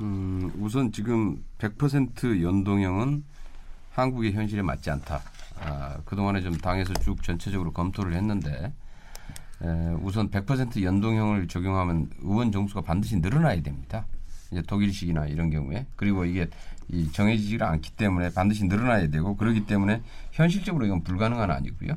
음, 0.00 0.52
우선 0.58 0.92
지금 0.92 1.42
100% 1.58 2.42
연동형은 2.42 3.24
한국의 3.92 4.32
현실에 4.32 4.60
맞지 4.60 4.90
않다. 4.90 5.22
아, 5.58 5.98
그동안에 6.04 6.42
좀 6.42 6.54
당에서 6.58 6.92
쭉 6.94 7.22
전체적으로 7.22 7.72
검토를 7.72 8.12
했는데 8.12 8.74
에, 9.62 9.66
우선 10.02 10.30
100% 10.30 10.82
연동형을 10.82 11.48
적용하면 11.48 12.10
의원 12.20 12.52
정수가 12.52 12.82
반드시 12.82 13.16
늘어나야 13.16 13.62
됩니다. 13.62 14.06
이제 14.50 14.62
독일식이나 14.62 15.26
이런 15.26 15.50
경우에 15.50 15.86
그리고 15.96 16.24
이게 16.24 16.48
이 16.88 17.10
정해지지가 17.12 17.68
않기 17.70 17.92
때문에 17.92 18.30
반드시 18.32 18.64
늘어나야 18.64 19.08
되고 19.08 19.36
그렇기 19.36 19.66
때문에 19.66 20.02
현실적으로 20.32 20.86
이건 20.86 21.02
불가능한 21.02 21.50
아니고요. 21.50 21.94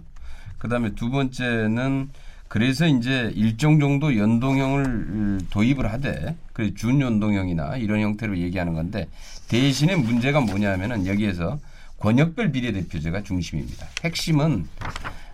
그다음에 0.60 0.94
두 0.96 1.10
번째는 1.10 2.10
그래서 2.48 2.86
이제 2.88 3.32
일정 3.36 3.80
정도 3.80 4.16
연동형을 4.16 5.40
도입을 5.50 5.92
하되 5.92 6.36
그 6.54 6.76
준연동형이나 6.76 7.78
이런 7.78 8.02
형태로 8.02 8.38
얘기하는 8.38 8.76
건데 8.76 9.10
대신에 9.48 9.96
문제가 9.96 10.40
뭐냐면은 10.40 11.08
여기에서 11.08 11.60
권역별 12.00 12.52
비례대표제가 12.52 13.24
중심입니다. 13.24 13.88
핵심은 14.04 14.68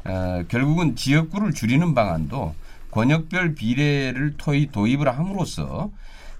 어, 0.06 0.44
결국은 0.48 0.96
지역구를 0.96 1.54
줄이는 1.54 1.94
방안도 1.94 2.56
권역별 2.92 3.56
비례를 3.56 4.36
토의, 4.38 4.68
도입을 4.72 5.10
함으로써 5.18 5.92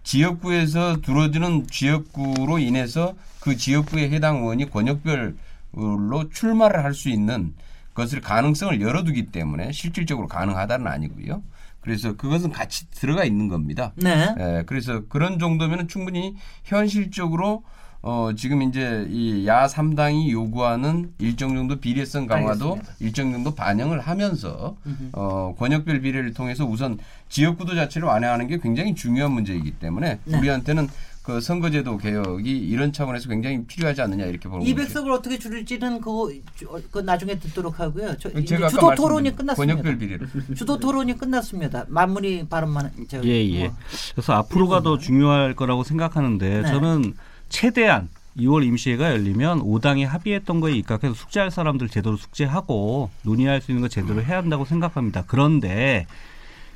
지역구에서 0.10 1.02
두어지는 1.02 1.68
지역구로 1.68 2.58
인해서 2.58 3.14
그 3.40 3.56
지역구에 3.56 4.10
해당 4.10 4.38
의원이 4.38 4.72
권역별로 4.72 6.30
출마를 6.34 6.84
할 6.84 6.96
수 6.96 7.10
있는 7.10 7.54
것을 7.94 8.20
가능성을 8.20 8.82
열어두기 8.82 9.28
때문에 9.28 9.72
실질적으로 9.72 10.28
가능하다는 10.28 10.88
아니고요. 10.88 11.44
그래서 11.82 12.16
그것은 12.16 12.50
같이 12.52 12.90
들어가 12.90 13.24
있는 13.24 13.50
겁니다. 13.50 13.94
네. 13.98 14.34
예, 14.40 14.64
그래서 14.66 15.04
그런 15.10 15.38
정도면 15.38 15.88
충분히 15.88 16.36
현실적으로 16.64 17.64
어, 18.02 18.32
지금 18.36 18.62
이제 18.62 19.06
이 19.10 19.46
야 19.46 19.68
3당이 19.68 20.30
요구하는 20.32 21.12
일정 21.20 21.54
정도 21.56 21.76
비례성 21.80 22.28
강화도 22.28 22.74
알겠습니다. 22.76 22.94
일정 23.00 23.32
정도 23.34 23.54
반영을 23.56 24.00
하면서 24.00 24.78
어, 25.12 25.54
권역별 25.58 26.02
비례를 26.02 26.34
통해서 26.34 26.66
우선 26.66 26.98
지역구도 27.28 27.76
자체를 27.76 28.08
완화하는 28.08 28.48
게 28.48 28.58
굉장히 28.58 28.96
중요한 28.96 29.32
문제이기 29.34 29.72
때문에 29.72 30.20
네. 30.24 30.38
우리한테는 30.38 30.88
그 31.24 31.42
선거제도 31.42 31.98
개혁이 31.98 32.50
이런 32.58 32.92
차원에서 32.94 33.28
굉장히 33.30 33.64
필요하지 33.66 34.02
않느냐 34.02 34.26
이렇게 34.26 34.48
보는 34.50 34.66
거죠. 34.66 34.76
200석을 35.04 35.12
어떻게 35.12 35.38
줄일지는 35.38 36.00
그거 36.00 36.32
주- 36.56 36.68
그 36.90 37.00
나중에 37.00 37.38
듣도록 37.38 37.80
하고요. 37.80 38.18
저, 38.18 38.30
주도 38.30 38.96
토론이 38.96 39.36
끝났습니다. 39.36 39.56
번역별 39.56 39.98
비례를. 39.98 40.28
주도 40.56 40.80
토론이 40.80 41.18
끝났습니다. 41.18 41.86
마무리 41.90 42.48
발언만 42.48 42.92
저 43.10 43.22
예, 43.26 43.46
예. 43.48 43.68
뭐. 43.68 43.76
그래서 44.16 44.34
앞으로가 44.34 44.82
더 44.82 44.98
중요할 44.98 45.56
거라고 45.56 45.84
생각하는데 45.84 46.62
네. 46.62 46.68
저는 46.68 47.14
최대한 47.50 48.10
2월 48.38 48.66
임시회가 48.66 49.12
열리면 49.12 49.62
5당이 49.62 50.06
합의했던 50.06 50.62
거에 50.62 50.74
입각해서 50.74 51.14
숙제할 51.14 51.52
사람들 51.52 51.90
제대로 51.90 52.16
숙제하고 52.16 53.10
논의할 53.24 53.62
수 53.62 53.72
있는 53.72 53.82
거 53.82 53.88
제대로 53.88 54.24
해야 54.24 54.38
한다고 54.38 54.66
생각합니다. 54.66 55.24
그런데 55.28 56.08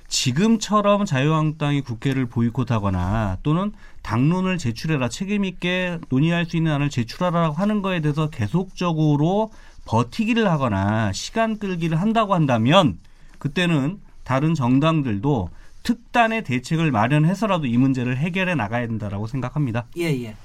지금처럼 0.10 1.06
자유한국당이 1.06 1.82
국회를 1.82 2.26
보이콧하거나 2.26 3.38
또는 3.44 3.72
당론을 4.02 4.58
제출해라 4.58 5.10
책임 5.10 5.46
있게 5.46 6.00
논의할 6.10 6.46
수 6.46 6.58
있는 6.58 6.72
안을 6.74 6.90
제출하라고 6.90 7.56
하는 7.56 7.82
거에 7.82 8.02
대해서 8.02 8.30
계속적으로 8.30 9.52
버티기를 9.86 10.50
하거나 10.50 11.12
시간 11.14 11.58
끌기를 11.58 12.00
한다고 12.00 12.34
한다면 12.34 13.00
그때는 13.40 14.00
다른 14.24 14.54
정당들도 14.54 15.50
특단의 15.84 16.44
대책을 16.44 16.92
마련해서라도 16.92 17.66
이 17.68 17.78
문제를 17.78 18.18
해결해 18.18 18.56
나가야 18.56 18.88
된다라고 18.88 19.28
생각합니다. 19.28 19.86
예, 19.98 20.06
예. 20.24 20.36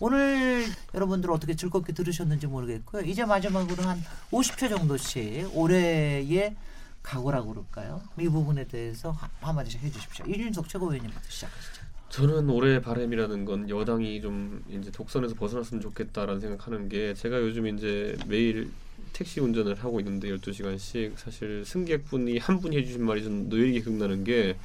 오늘 0.00 0.64
여러분들 0.94 1.30
어떻게 1.32 1.56
즐겁게 1.56 1.92
들으셨는지 1.92 2.46
모르겠고요. 2.46 3.02
이제 3.02 3.24
마지막으로 3.24 3.82
한 3.82 3.98
50초 4.30 4.68
정도씩 4.68 5.50
올해의 5.56 6.54
각오라고 7.02 7.48
그럴까요? 7.50 8.00
이 8.18 8.28
부분에 8.28 8.66
대해서 8.68 9.10
한- 9.10 9.30
한마디씩 9.40 9.82
해주십시오. 9.82 10.26
이준석 10.26 10.68
최고위원님부터 10.68 11.24
시작하시죠. 11.28 11.82
저는 12.10 12.48
올해 12.48 12.80
바람이라는 12.80 13.44
건 13.44 13.68
여당이 13.68 14.20
좀 14.20 14.62
이제 14.68 14.90
독선에서 14.90 15.34
벗어났으면 15.34 15.80
좋겠다라는 15.82 16.40
생각하는 16.40 16.88
게 16.88 17.14
제가 17.14 17.40
요즘 17.40 17.66
이제 17.66 18.16
매일 18.26 18.70
택시 19.12 19.40
운전을 19.40 19.74
하고 19.76 20.00
있는데 20.00 20.28
12시간씩 20.28 21.16
사실 21.16 21.64
승객분이 21.64 22.38
한 22.38 22.60
분이 22.60 22.76
해주신 22.76 23.04
말이 23.04 23.22
좀 23.22 23.48
뇌리에 23.48 23.80
기억나는 23.80 24.24
게 24.24 24.56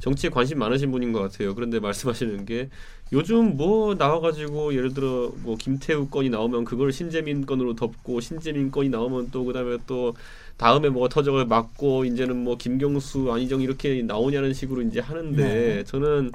정치에 0.00 0.30
관심 0.30 0.58
많으신 0.58 0.90
분인 0.90 1.12
것 1.12 1.20
같아요. 1.20 1.54
그런데 1.54 1.80
말씀하시는 1.80 2.44
게 2.46 2.68
요즘 3.12 3.56
뭐 3.56 3.94
나와가지고 3.94 4.74
예를 4.74 4.94
들어 4.94 5.32
뭐 5.42 5.56
김태우 5.56 6.08
건이 6.08 6.30
나오면 6.30 6.64
그걸 6.64 6.92
신재민 6.92 7.46
건으로 7.46 7.74
덮고 7.74 8.20
신재민 8.20 8.70
건이 8.70 8.88
나오면 8.88 9.30
또 9.30 9.44
그다음에 9.44 9.78
또 9.86 10.14
다음에 10.56 10.88
뭐가 10.88 11.08
터져가 11.08 11.44
맞고 11.44 12.04
이제는 12.04 12.36
뭐 12.36 12.56
김경수 12.56 13.32
안희정 13.32 13.60
이렇게 13.60 14.02
나오냐는 14.02 14.52
식으로 14.52 14.82
이제 14.82 15.00
하는데 15.00 15.42
네. 15.42 15.84
저는 15.84 16.32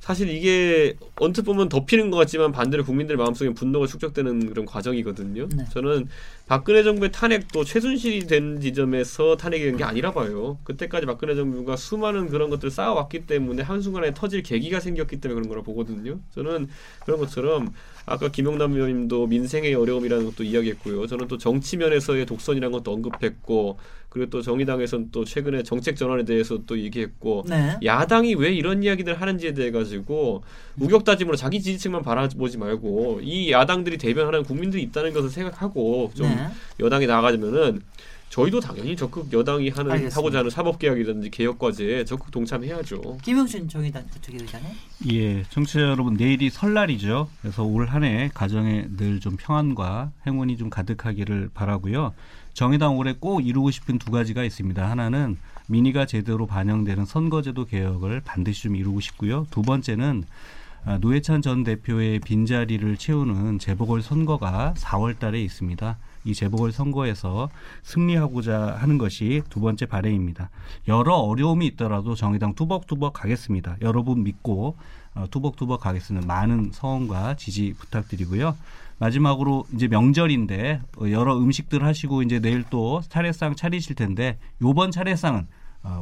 사실 0.00 0.30
이게 0.30 0.96
언뜻 1.16 1.42
보면 1.42 1.68
덮이는 1.68 2.10
것 2.10 2.16
같지만 2.16 2.50
반대로 2.50 2.82
국민들 2.82 3.18
마음속에 3.18 3.52
분노가 3.52 3.86
축적되는 3.86 4.48
그런 4.48 4.64
과정이거든요. 4.64 5.48
네. 5.54 5.64
저는 5.70 6.08
박근혜 6.48 6.82
정부의 6.82 7.12
탄핵도 7.12 7.62
최순실이 7.64 8.26
된 8.26 8.58
지점에서 8.60 9.36
탄핵이 9.36 9.64
된 9.64 9.76
게 9.76 9.84
아니라 9.84 10.12
봐요. 10.12 10.58
그때까지 10.64 11.04
박근혜 11.06 11.34
정부가 11.34 11.76
수많은 11.76 12.28
그런 12.30 12.48
것들을 12.50 12.70
쌓아왔기 12.70 13.26
때문에 13.26 13.62
한순간에 13.62 14.14
터질 14.14 14.42
계기가 14.42 14.80
생겼기 14.80 15.20
때문에 15.20 15.34
그런 15.38 15.48
거라 15.48 15.62
보거든요. 15.62 16.18
저는 16.34 16.68
그런 17.04 17.20
것처럼 17.20 17.72
아까 18.06 18.30
김용남 18.30 18.72
의원님도 18.72 19.26
민생의 19.26 19.74
어려움이라는 19.74 20.24
것도 20.24 20.42
이야기했고요. 20.42 21.06
저는 21.06 21.28
또 21.28 21.36
정치면에서의 21.36 22.24
독선이라는 22.24 22.72
것도 22.72 22.92
언급했고 22.92 23.78
그리고 24.08 24.30
또 24.30 24.40
정의당에서는 24.40 25.10
또 25.12 25.26
최근에 25.26 25.62
정책 25.64 25.96
전환에 25.96 26.24
대해서 26.24 26.58
또 26.66 26.78
얘기했고 26.78 27.44
네. 27.46 27.76
야당이 27.84 28.34
왜 28.36 28.50
이런 28.52 28.82
이야기를 28.82 29.20
하는지에 29.20 29.52
대해 29.52 29.70
가지고 29.70 30.42
우격다짐으로 30.80 31.36
자기 31.36 31.60
지지층만 31.60 32.02
바라보지 32.02 32.58
말고 32.58 33.20
이 33.22 33.50
야당들이 33.52 33.98
대변하는 33.98 34.42
국민들이 34.44 34.82
있다는 34.82 35.12
것을 35.12 35.30
생각하고 35.30 36.12
좀 36.14 36.28
네. 36.28 36.48
여당이 36.80 37.06
나가자면은 37.06 37.82
저희도 38.30 38.60
당연히 38.60 38.94
적극 38.94 39.32
여당이 39.32 39.70
하는 39.70 39.90
알겠습니다. 39.90 40.16
하고자 40.18 40.38
하는 40.40 40.50
사법개혁이라든지 40.50 41.30
개혁 41.30 41.58
과제에 41.58 42.04
적극 42.04 42.30
동참해야죠. 42.30 43.16
김영준 43.22 43.68
정의당 43.70 44.04
부특위 44.10 44.36
의장님. 44.42 44.68
예, 45.10 45.42
청취자 45.44 45.80
여러분 45.80 46.12
내일이 46.14 46.50
설날이죠. 46.50 47.30
그래서 47.40 47.64
올 47.64 47.86
한 47.88 48.04
해 48.04 48.30
가정에 48.34 48.86
늘 48.98 49.18
좀 49.20 49.36
평안과 49.38 50.12
행운이 50.26 50.58
좀 50.58 50.68
가득하기를 50.68 51.50
바라고요. 51.54 52.12
정의당 52.52 52.98
올해 52.98 53.14
꼭 53.18 53.46
이루고 53.46 53.70
싶은 53.70 53.98
두 53.98 54.10
가지가 54.10 54.44
있습니다. 54.44 54.88
하나는 54.88 55.38
민의가 55.68 56.04
제대로 56.04 56.46
반영되는 56.46 57.06
선거제도 57.06 57.64
개혁을 57.64 58.20
반드시 58.26 58.64
좀 58.64 58.76
이루고 58.76 59.00
싶고요. 59.00 59.46
두 59.50 59.62
번째는 59.62 60.24
아, 60.24 60.67
노회찬 60.96 61.42
전 61.42 61.64
대표의 61.64 62.20
빈자리를 62.20 62.96
채우는 62.96 63.58
재보궐 63.58 64.00
선거가 64.00 64.72
4월 64.78 65.18
달에 65.18 65.40
있습니다. 65.42 65.98
이 66.24 66.34
재보궐 66.34 66.72
선거에서 66.72 67.50
승리하고자 67.82 68.76
하는 68.78 68.96
것이 68.96 69.42
두 69.50 69.60
번째 69.60 69.84
바램입니다. 69.84 70.48
여러 70.88 71.14
어려움이 71.14 71.66
있더라도 71.66 72.14
정의당 72.14 72.54
뚜벅뚜벅 72.54 73.12
가겠습니다. 73.12 73.76
여러분 73.82 74.22
믿고 74.22 74.76
어, 75.14 75.26
뚜벅뚜벅 75.30 75.80
가겠습니다. 75.80 76.26
많은 76.26 76.70
성원과 76.72 77.36
지지 77.36 77.74
부탁드리고요. 77.78 78.56
마지막으로 78.98 79.66
이제 79.74 79.88
명절인데 79.88 80.80
어, 81.00 81.10
여러 81.10 81.36
음식들 81.38 81.84
하시고 81.84 82.22
이제 82.22 82.40
내일 82.40 82.64
또 82.70 83.00
차례상 83.08 83.56
차리실 83.56 83.94
텐데 83.94 84.38
요번 84.62 84.90
차례상은 84.90 85.40
어, 85.40 85.46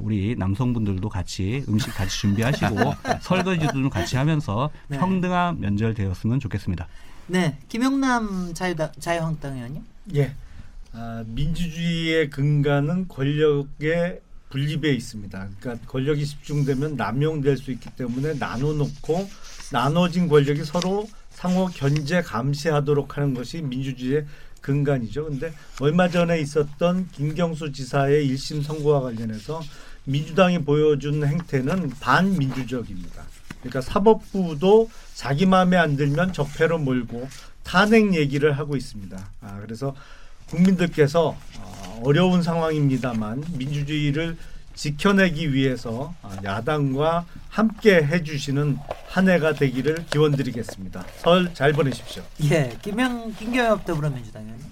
우리 0.00 0.34
남성분들도 0.36 1.08
같이 1.08 1.64
음식 1.68 1.94
같이 1.94 2.18
준비하시고 2.18 2.94
설거지도 3.22 3.72
좀 3.72 3.90
같이 3.90 4.16
하면서 4.16 4.70
네. 4.88 4.98
평등한 4.98 5.60
면절되었으면 5.60 6.40
좋겠습니다. 6.40 6.86
네. 7.28 7.58
김영남 7.68 8.54
자유당, 8.54 8.90
자유한국당 8.98 9.56
의원님. 9.56 9.82
예. 10.14 10.34
아, 10.92 11.24
민주주의의 11.26 12.30
근간은 12.30 13.08
권력의 13.08 14.20
분립에 14.48 14.92
있습니다. 14.92 15.48
그러니까 15.60 15.86
권력이 15.86 16.24
집중되면 16.24 16.96
남용될 16.96 17.56
수 17.56 17.72
있기 17.72 17.90
때문에 17.90 18.34
나눠놓고 18.34 19.28
나눠진 19.72 20.28
권력이 20.28 20.64
서로 20.64 21.08
상호 21.30 21.66
견제 21.66 22.22
감시하도록 22.22 23.16
하는 23.16 23.34
것이 23.34 23.60
민주주의의 23.60 24.24
근간이죠. 24.66 25.26
근데 25.26 25.54
얼마 25.80 26.08
전에 26.08 26.40
있었던 26.40 27.08
김경수 27.12 27.70
지사의 27.70 28.28
1심 28.28 28.64
선고와 28.64 29.00
관련해서 29.00 29.62
민주당이 30.04 30.64
보여준 30.64 31.24
행태는 31.24 31.90
반민주적입니다. 32.00 33.22
그러니까 33.60 33.80
사법부도 33.80 34.90
자기 35.14 35.46
마음에 35.46 35.76
안 35.76 35.96
들면 35.96 36.32
적폐로 36.32 36.78
몰고 36.78 37.28
탄핵 37.62 38.14
얘기를 38.14 38.58
하고 38.58 38.76
있습니다. 38.76 39.30
아, 39.40 39.60
그래서 39.60 39.94
국민들께서 40.50 41.36
어, 41.58 42.02
어려운 42.04 42.42
상황입니다만 42.42 43.44
민주주의를 43.56 44.36
지켜내기 44.76 45.52
위해서 45.52 46.14
아, 46.22 46.36
야당과 46.44 47.24
함께 47.48 47.96
해주시는 47.96 48.78
한 49.08 49.28
해가 49.28 49.54
되기를 49.54 50.04
기원드리겠습니다. 50.10 51.04
설 51.18 51.52
잘 51.54 51.72
보내십시오. 51.72 52.22
예. 52.44 52.76
김영 52.82 53.32
김경엽 53.34 53.84
더불어민주당 53.86 54.42
의원님. 54.42 54.66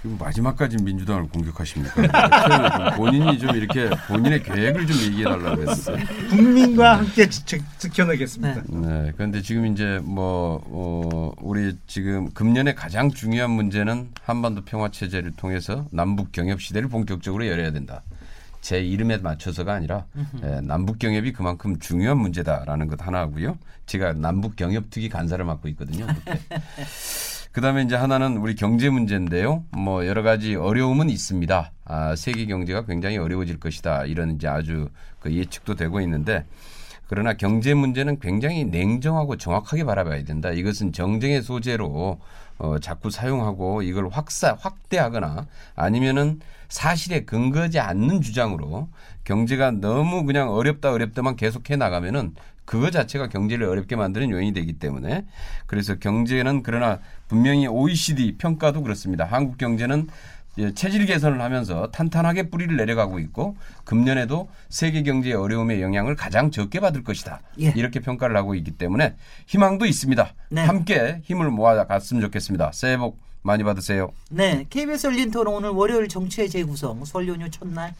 그리고 0.00 0.16
마지막까지 0.24 0.76
민주당을 0.82 1.28
공격하십니까? 1.28 2.94
본인이 2.96 3.38
좀 3.38 3.54
이렇게 3.54 3.90
본인의 4.08 4.42
계획을 4.44 4.86
좀 4.86 4.96
얘기해 4.96 5.24
달라고 5.24 5.56
그랬어요. 5.56 5.98
국민과 6.30 6.98
함께 6.98 7.28
지, 7.28 7.44
지, 7.44 7.58
지켜내겠습니다. 7.78 8.62
네. 8.68 9.12
그런데 9.16 9.42
지금 9.42 9.66
이제 9.66 10.00
뭐 10.02 10.62
어, 10.64 11.32
우리 11.42 11.76
지금 11.86 12.30
금년의 12.32 12.76
가장 12.76 13.10
중요한 13.10 13.50
문제는 13.50 14.12
한반도 14.22 14.64
평화 14.64 14.88
체제를 14.90 15.32
통해서 15.32 15.86
남북 15.90 16.32
경협 16.32 16.62
시대를 16.62 16.88
본격적으로 16.88 17.46
열어야 17.46 17.70
된다. 17.72 18.02
제 18.60 18.80
이름에 18.80 19.18
맞춰서가 19.18 19.72
아니라 19.72 20.06
예, 20.42 20.60
남북 20.60 20.98
경협이 20.98 21.32
그만큼 21.32 21.78
중요한 21.78 22.18
문제다라는 22.18 22.88
것 22.88 23.06
하나고요. 23.06 23.58
제가 23.86 24.12
남북 24.14 24.56
경협 24.56 24.90
특위 24.90 25.08
간사를 25.08 25.44
맡고 25.44 25.68
있거든요. 25.68 26.06
그다음에 27.52 27.82
이제 27.82 27.96
하나는 27.96 28.36
우리 28.36 28.54
경제 28.54 28.90
문제인데요. 28.90 29.64
뭐 29.70 30.06
여러 30.06 30.22
가지 30.22 30.54
어려움은 30.54 31.10
있습니다. 31.10 31.72
아, 31.84 32.16
세계 32.16 32.46
경제가 32.46 32.86
굉장히 32.86 33.18
어려워질 33.18 33.58
것이다. 33.58 34.04
이런 34.04 34.36
이제 34.36 34.46
아주 34.46 34.88
그 35.18 35.32
예측도 35.34 35.74
되고 35.74 36.00
있는데 36.00 36.46
그러나 37.08 37.32
경제 37.32 37.74
문제는 37.74 38.20
굉장히 38.20 38.64
냉정하고 38.64 39.36
정확하게 39.36 39.82
바라봐야 39.82 40.22
된다. 40.22 40.52
이것은 40.52 40.92
정쟁의 40.92 41.42
소재로 41.42 42.20
어, 42.60 42.78
자꾸 42.78 43.10
사용하고 43.10 43.80
이걸 43.82 44.08
확사 44.10 44.54
확대하거나 44.60 45.46
아니면은 45.74 46.40
사실에 46.68 47.24
근거하지 47.24 47.80
않는 47.80 48.20
주장으로 48.20 48.88
경제가 49.24 49.70
너무 49.72 50.24
그냥 50.24 50.50
어렵다 50.50 50.92
어렵다만 50.92 51.36
계속해 51.36 51.76
나가면은 51.76 52.34
그거 52.66 52.90
자체가 52.90 53.28
경제를 53.28 53.66
어렵게 53.66 53.96
만드는 53.96 54.30
요인이 54.30 54.52
되기 54.52 54.74
때문에 54.74 55.24
그래서 55.66 55.96
경제는 55.96 56.62
그러나 56.62 57.00
분명히 57.28 57.66
OECD 57.66 58.36
평가도 58.36 58.82
그렇습니다. 58.82 59.24
한국 59.24 59.56
경제는 59.58 60.06
예, 60.06 60.39
체질 60.74 61.06
개선을 61.06 61.40
하면서 61.40 61.90
탄탄하게 61.90 62.50
뿌리를 62.50 62.76
내려가고 62.76 63.18
있고 63.18 63.56
금년에도 63.84 64.48
세계 64.68 65.02
경제의 65.02 65.34
어려움의 65.34 65.80
영향을 65.80 66.16
가장 66.16 66.50
적게 66.50 66.80
받을 66.80 67.04
것이다. 67.04 67.40
예. 67.60 67.72
이렇게 67.76 68.00
평가를 68.00 68.36
하고 68.36 68.54
있기 68.54 68.72
때문에 68.72 69.14
희망도 69.46 69.86
있습니다. 69.86 70.34
네. 70.50 70.64
함께 70.64 71.20
힘을 71.24 71.50
모아 71.50 71.86
갔으면 71.86 72.20
좋겠습니다. 72.22 72.72
새해 72.72 72.96
복 72.96 73.18
많이 73.42 73.64
받으세요. 73.64 74.12
네, 74.28 74.66
KBS 74.68 75.06
열린 75.06 75.30
토론 75.30 75.54
오늘 75.54 75.70
월요일 75.70 76.08
정치의 76.08 76.50
재구성 76.50 77.04
설 77.04 77.26
연휴 77.28 77.50
첫날 77.50 77.94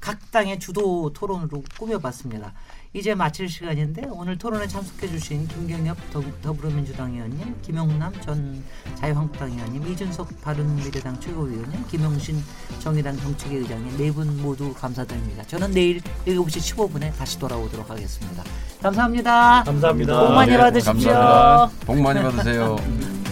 각 0.00 0.30
당의 0.30 0.58
주도 0.58 1.12
토론으로 1.12 1.64
꾸며봤습니다. 1.78 2.54
이제 2.96 3.14
마칠 3.14 3.46
시간인데 3.46 4.06
오늘 4.10 4.38
토론에 4.38 4.66
참석해 4.66 5.06
주신 5.08 5.46
김경엽 5.48 5.98
더, 6.10 6.22
더불어민주당 6.40 7.12
의원님, 7.12 7.54
김용남 7.60 8.10
전 8.22 8.64
자유한국당 8.94 9.52
의원님, 9.52 9.86
이준석 9.86 10.40
바른미래당 10.40 11.20
최고위원님, 11.20 11.84
김용신 11.88 12.42
정의당 12.78 13.14
정책위 13.18 13.56
의장님 13.56 13.98
네 13.98 14.10
분 14.16 14.40
모두 14.40 14.72
감사드립니다. 14.72 15.42
저는 15.46 15.72
내일 15.72 16.00
7시 16.26 16.74
15분에 16.74 17.14
다시 17.18 17.38
돌아오도록 17.38 17.90
하겠습니다. 17.90 18.42
감사합니다. 18.80 19.64
감사합니다. 19.64 20.18
복 20.26 20.32
많이 20.34 20.52
네, 20.52 20.56
받으십시오. 20.58 21.10
감사합니다. 21.12 21.70
복 21.86 22.00
많이 22.00 22.22
받으세요. 22.22 22.76